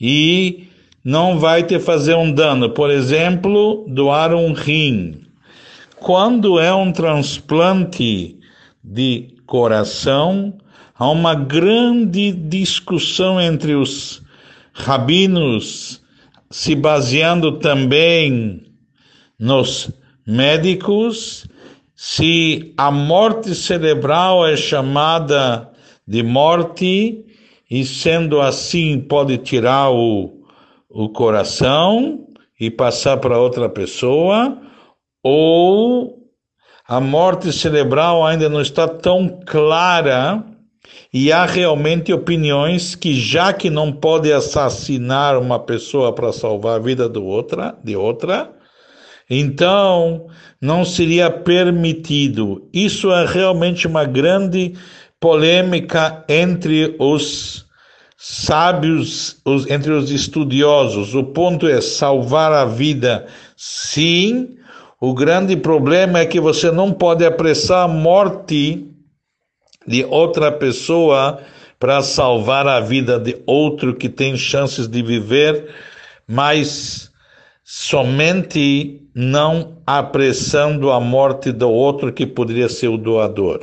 e 0.00 0.68
não 1.04 1.38
vai 1.38 1.62
te 1.62 1.78
fazer 1.78 2.14
um 2.14 2.32
dano. 2.32 2.70
Por 2.70 2.90
exemplo, 2.90 3.84
doar 3.86 4.34
um 4.34 4.54
rim. 4.54 5.20
Quando 5.96 6.58
é 6.58 6.72
um 6.74 6.90
transplante 6.90 8.38
de 8.82 9.28
coração, 9.46 10.54
há 10.94 11.08
uma 11.08 11.34
grande 11.34 12.32
discussão 12.32 13.40
entre 13.40 13.74
os 13.74 14.22
rabinos, 14.72 16.02
se 16.50 16.74
baseando 16.74 17.58
também 17.58 18.62
nos 19.38 19.90
médicos, 20.26 21.46
se 21.94 22.72
a 22.76 22.90
morte 22.90 23.54
cerebral 23.54 24.46
é 24.46 24.56
chamada 24.56 25.70
de 26.06 26.22
morte 26.22 27.24
e, 27.70 27.84
sendo 27.84 28.40
assim, 28.40 29.00
pode 29.00 29.38
tirar 29.38 29.90
o, 29.90 30.33
o 30.94 31.08
coração 31.08 32.28
e 32.58 32.70
passar 32.70 33.16
para 33.16 33.38
outra 33.38 33.68
pessoa, 33.68 34.56
ou 35.22 36.24
a 36.86 37.00
morte 37.00 37.52
cerebral 37.52 38.24
ainda 38.24 38.48
não 38.48 38.60
está 38.60 38.86
tão 38.86 39.40
clara 39.44 40.44
e 41.12 41.32
há 41.32 41.44
realmente 41.44 42.12
opiniões 42.12 42.94
que, 42.94 43.18
já 43.18 43.52
que 43.52 43.68
não 43.68 43.90
pode 43.90 44.32
assassinar 44.32 45.36
uma 45.36 45.58
pessoa 45.58 46.14
para 46.14 46.32
salvar 46.32 46.76
a 46.76 46.82
vida 46.82 47.08
do 47.08 47.24
outra, 47.24 47.76
de 47.82 47.96
outra, 47.96 48.52
então 49.28 50.26
não 50.60 50.84
seria 50.84 51.28
permitido. 51.28 52.68
Isso 52.72 53.10
é 53.10 53.26
realmente 53.26 53.86
uma 53.86 54.04
grande 54.04 54.74
polêmica 55.18 56.24
entre 56.28 56.94
os 56.98 57.63
sábios, 58.26 59.36
os, 59.44 59.68
entre 59.68 59.92
os 59.92 60.10
estudiosos. 60.10 61.14
O 61.14 61.24
ponto 61.24 61.68
é 61.68 61.78
salvar 61.82 62.52
a 62.52 62.64
vida, 62.64 63.26
sim. 63.54 64.56
O 64.98 65.12
grande 65.12 65.54
problema 65.58 66.20
é 66.20 66.24
que 66.24 66.40
você 66.40 66.70
não 66.70 66.90
pode 66.90 67.22
apressar 67.26 67.84
a 67.84 67.88
morte 67.88 68.88
de 69.86 70.04
outra 70.06 70.50
pessoa 70.50 71.38
para 71.78 72.00
salvar 72.00 72.66
a 72.66 72.80
vida 72.80 73.20
de 73.20 73.36
outro 73.46 73.94
que 73.94 74.08
tem 74.08 74.38
chances 74.38 74.88
de 74.88 75.02
viver, 75.02 75.68
mas 76.26 77.10
somente 77.62 79.02
não 79.14 79.82
apressando 79.86 80.90
a 80.90 80.98
morte 80.98 81.52
do 81.52 81.68
outro 81.68 82.10
que 82.10 82.24
poderia 82.24 82.70
ser 82.70 82.88
o 82.88 82.96
doador. 82.96 83.60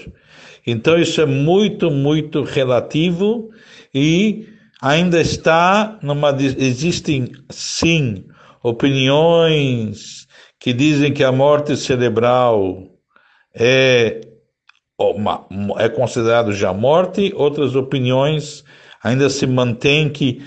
Então 0.68 1.00
isso 1.00 1.20
é 1.20 1.26
muito, 1.26 1.90
muito 1.90 2.44
relativo 2.44 3.50
e 3.92 4.51
ainda 4.82 5.22
está 5.22 6.00
numa 6.02 6.36
existem 6.42 7.32
sim 7.50 8.26
opiniões 8.64 10.28
que 10.60 10.74
dizem 10.74 11.14
que 11.14 11.24
a 11.24 11.32
morte 11.32 11.78
cerebral 11.78 12.88
é, 13.54 14.22
uma, 14.98 15.46
é 15.78 15.88
considerado 15.90 16.52
já 16.54 16.74
morte, 16.74 17.32
outras 17.36 17.76
opiniões 17.76 18.64
ainda 19.04 19.30
se 19.30 19.46
mantêm 19.46 20.10
que 20.10 20.44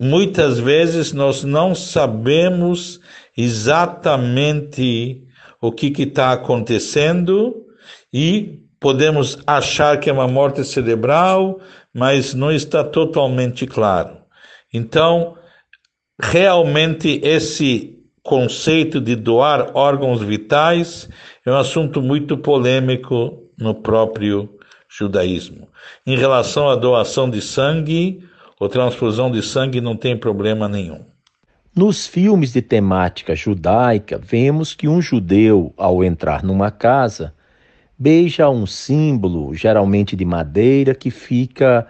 muitas 0.00 0.58
vezes 0.58 1.12
nós 1.12 1.42
não 1.44 1.74
sabemos 1.74 3.00
exatamente 3.36 5.24
o 5.60 5.70
que 5.72 5.92
está 6.02 6.32
acontecendo 6.32 7.64
e 8.12 8.62
podemos 8.82 9.38
achar 9.46 9.98
que 9.98 10.10
é 10.10 10.12
uma 10.12 10.26
morte 10.26 10.64
cerebral, 10.64 11.60
mas 11.94 12.34
não 12.34 12.50
está 12.50 12.82
totalmente 12.82 13.64
claro. 13.64 14.18
Então, 14.74 15.36
realmente 16.20 17.20
esse 17.22 17.96
conceito 18.24 19.00
de 19.00 19.14
doar 19.14 19.70
órgãos 19.74 20.20
vitais 20.20 21.08
é 21.46 21.50
um 21.50 21.56
assunto 21.56 22.02
muito 22.02 22.36
polêmico 22.36 23.48
no 23.56 23.74
próprio 23.74 24.58
judaísmo. 24.88 25.68
Em 26.04 26.16
relação 26.16 26.68
à 26.68 26.74
doação 26.74 27.30
de 27.30 27.40
sangue 27.40 28.24
ou 28.58 28.68
transfusão 28.68 29.30
de 29.30 29.42
sangue, 29.42 29.80
não 29.80 29.96
tem 29.96 30.16
problema 30.16 30.68
nenhum. 30.68 31.04
Nos 31.74 32.06
filmes 32.06 32.52
de 32.52 32.60
temática 32.60 33.34
judaica, 33.34 34.18
vemos 34.18 34.74
que 34.74 34.88
um 34.88 35.00
judeu, 35.00 35.72
ao 35.76 36.04
entrar 36.04 36.42
numa 36.42 36.70
casa, 36.70 37.32
beija 38.02 38.50
um 38.50 38.66
símbolo, 38.66 39.54
geralmente 39.54 40.16
de 40.16 40.24
madeira, 40.24 40.92
que 40.92 41.08
fica 41.08 41.86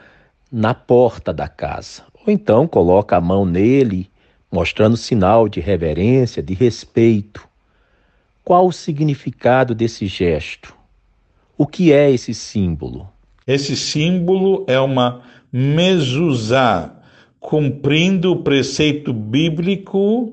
na 0.52 0.74
porta 0.74 1.32
da 1.32 1.48
casa. 1.48 2.02
Ou 2.12 2.30
então 2.30 2.68
coloca 2.68 3.16
a 3.16 3.20
mão 3.20 3.46
nele, 3.46 4.10
mostrando 4.50 4.94
sinal 4.94 5.48
de 5.48 5.58
reverência, 5.58 6.42
de 6.42 6.52
respeito. 6.52 7.48
Qual 8.44 8.66
o 8.66 8.72
significado 8.72 9.74
desse 9.74 10.06
gesto? 10.06 10.74
O 11.56 11.66
que 11.66 11.94
é 11.94 12.10
esse 12.10 12.34
símbolo? 12.34 13.08
Esse 13.46 13.74
símbolo 13.74 14.66
é 14.68 14.78
uma 14.78 15.22
mezuzá, 15.50 16.94
cumprindo 17.40 18.32
o 18.32 18.42
preceito 18.42 19.14
bíblico 19.14 20.30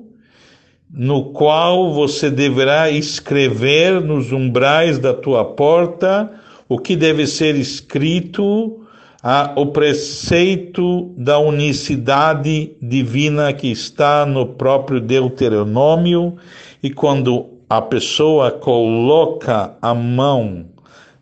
no 0.92 1.32
qual 1.32 1.92
você 1.92 2.30
deverá 2.30 2.90
escrever 2.90 4.00
nos 4.00 4.32
umbrais 4.32 4.98
da 4.98 5.14
tua 5.14 5.44
porta 5.44 6.30
o 6.68 6.78
que 6.78 6.96
deve 6.96 7.26
ser 7.26 7.54
escrito 7.54 8.80
a, 9.22 9.52
o 9.56 9.66
preceito 9.66 11.14
da 11.16 11.38
unicidade 11.38 12.76
divina 12.80 13.52
que 13.52 13.70
está 13.70 14.24
no 14.24 14.46
próprio 14.46 15.00
Deuteronômio. 15.00 16.36
E 16.82 16.90
quando 16.90 17.58
a 17.68 17.82
pessoa 17.82 18.50
coloca 18.50 19.76
a 19.80 19.94
mão 19.94 20.66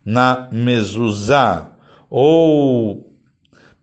na 0.03 0.47
mezuzá 0.51 1.71
ou 2.09 3.13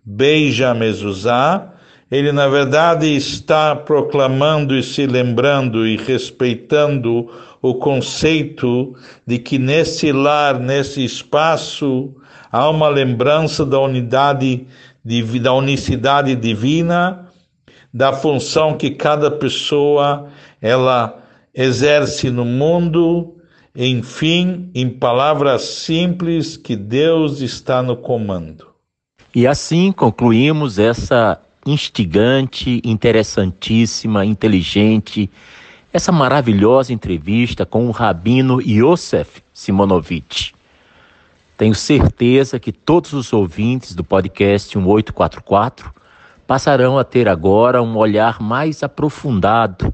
beija 0.03 0.71
a 0.71 0.73
mezuzá, 0.73 1.73
ele 2.09 2.31
na 2.31 2.47
verdade 2.47 3.07
está 3.07 3.75
proclamando 3.75 4.75
e 4.75 4.81
se 4.81 5.05
lembrando 5.05 5.85
e 5.85 5.97
respeitando 5.97 7.29
o 7.61 7.75
conceito 7.75 8.95
de 9.25 9.37
que 9.37 9.59
nesse 9.59 10.11
lar, 10.11 10.59
nesse 10.59 11.03
espaço, 11.03 12.15
há 12.51 12.69
uma 12.69 12.87
lembrança 12.87 13.65
da 13.65 13.79
unidade, 13.79 14.65
da 15.41 15.53
unicidade 15.53 16.33
divina, 16.35 17.27
da 17.93 18.13
função 18.13 18.77
que 18.77 18.91
cada 18.91 19.29
pessoa 19.29 20.27
ela 20.61 21.21
exerce 21.53 22.29
no 22.29 22.45
mundo, 22.45 23.35
enfim, 23.75 24.69
em 24.73 24.89
palavras 24.89 25.63
simples, 25.63 26.55
que 26.55 26.75
Deus 26.75 27.41
está 27.41 27.81
no 27.81 27.97
comando. 27.97 28.67
E 29.35 29.45
assim 29.45 29.91
concluímos 29.91 30.79
essa 30.79 31.41
instigante, 31.67 32.81
interessantíssima, 32.83 34.25
inteligente, 34.25 35.29
essa 35.91 36.11
maravilhosa 36.11 36.93
entrevista 36.93 37.65
com 37.65 37.87
o 37.87 37.91
rabino 37.91 38.61
Yosef 38.61 39.41
Simonovitch. 39.53 40.51
Tenho 41.57 41.73
certeza 41.75 42.59
que 42.59 42.71
todos 42.71 43.13
os 43.13 43.33
ouvintes 43.33 43.95
do 43.95 44.03
podcast 44.03 44.77
1844 44.77 45.93
passarão 46.45 46.97
a 46.97 47.03
ter 47.03 47.27
agora 47.27 47.81
um 47.81 47.97
olhar 47.97 48.39
mais 48.39 48.83
aprofundado, 48.83 49.93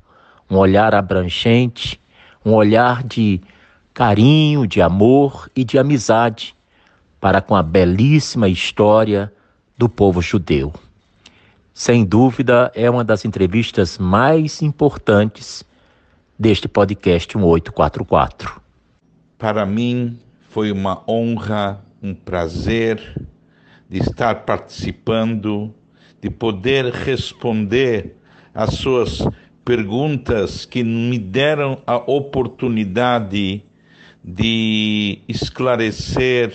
um 0.49 0.57
olhar 0.57 0.93
abrangente, 0.93 1.99
um 2.45 2.53
olhar 2.53 3.01
de 3.03 3.41
carinho, 3.93 4.67
de 4.67 4.81
amor 4.81 5.49
e 5.55 5.63
de 5.63 5.79
amizade 5.79 6.53
para 7.19 7.41
com 7.41 7.55
a 7.55 7.63
belíssima 7.63 8.49
história 8.49 9.31
do 9.77 9.87
povo 9.87 10.21
judeu. 10.21 10.73
Sem 11.75 12.05
dúvida, 12.05 12.71
é 12.75 12.87
uma 12.87 13.03
das 13.03 13.25
entrevistas 13.25 13.97
mais 13.97 14.61
importantes 14.61 15.65
deste 16.37 16.67
podcast 16.67 17.35
1844. 17.35 18.61
Para 19.39 19.65
mim, 19.65 20.19
foi 20.49 20.71
uma 20.71 21.01
honra, 21.09 21.83
um 21.99 22.13
prazer 22.13 23.27
de 23.89 23.97
estar 23.97 24.45
participando, 24.45 25.73
de 26.21 26.29
poder 26.29 26.93
responder 26.93 28.17
às 28.53 28.75
suas 28.75 29.27
perguntas 29.65 30.65
que 30.65 30.83
me 30.83 31.17
deram 31.17 31.81
a 31.87 31.95
oportunidade 31.97 33.63
de 34.23 35.21
esclarecer, 35.27 36.51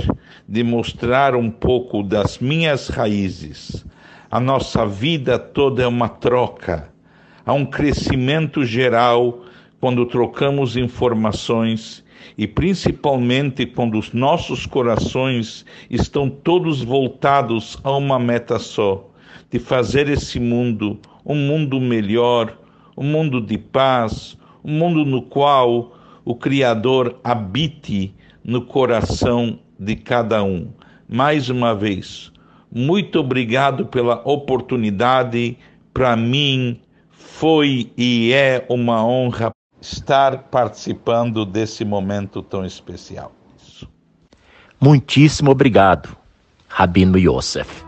de 0.46 0.62
mostrar 0.62 1.34
um 1.34 1.50
pouco 1.50 2.04
das 2.04 2.38
minhas 2.38 2.86
raízes 2.86 3.84
a 4.30 4.38
nossa 4.38 4.86
vida 4.86 5.38
toda 5.38 5.82
é 5.82 5.86
uma 5.86 6.08
troca. 6.08 6.90
Há 7.46 7.52
um 7.54 7.64
crescimento 7.64 8.64
geral 8.64 9.44
quando 9.80 10.04
trocamos 10.04 10.76
informações 10.76 12.04
e 12.36 12.46
principalmente 12.46 13.64
quando 13.64 13.98
os 13.98 14.12
nossos 14.12 14.66
corações 14.66 15.64
estão 15.88 16.28
todos 16.28 16.82
voltados 16.82 17.78
a 17.82 17.96
uma 17.96 18.18
meta 18.18 18.58
só, 18.58 19.08
de 19.50 19.58
fazer 19.58 20.08
esse 20.08 20.38
mundo 20.38 20.98
um 21.24 21.34
mundo 21.34 21.80
melhor, 21.80 22.56
um 22.96 23.04
mundo 23.04 23.40
de 23.40 23.56
paz, 23.56 24.36
um 24.62 24.72
mundo 24.72 25.04
no 25.04 25.22
qual 25.22 25.96
o 26.24 26.34
Criador 26.34 27.18
habite 27.24 28.14
no 28.44 28.62
coração 28.62 29.58
de 29.78 29.96
cada 29.96 30.42
um. 30.42 30.68
Mais 31.08 31.48
uma 31.48 31.74
vez, 31.74 32.32
muito 32.70 33.20
obrigado 33.20 33.86
pela 33.86 34.20
oportunidade. 34.24 35.56
Para 35.92 36.16
mim 36.16 36.80
foi 37.10 37.90
e 37.96 38.32
é 38.32 38.64
uma 38.68 39.04
honra 39.04 39.50
estar 39.80 40.44
participando 40.44 41.44
desse 41.44 41.84
momento 41.84 42.42
tão 42.42 42.64
especial. 42.64 43.32
Muitíssimo 44.80 45.50
obrigado, 45.50 46.16
Rabino 46.68 47.18
Yosef. 47.18 47.87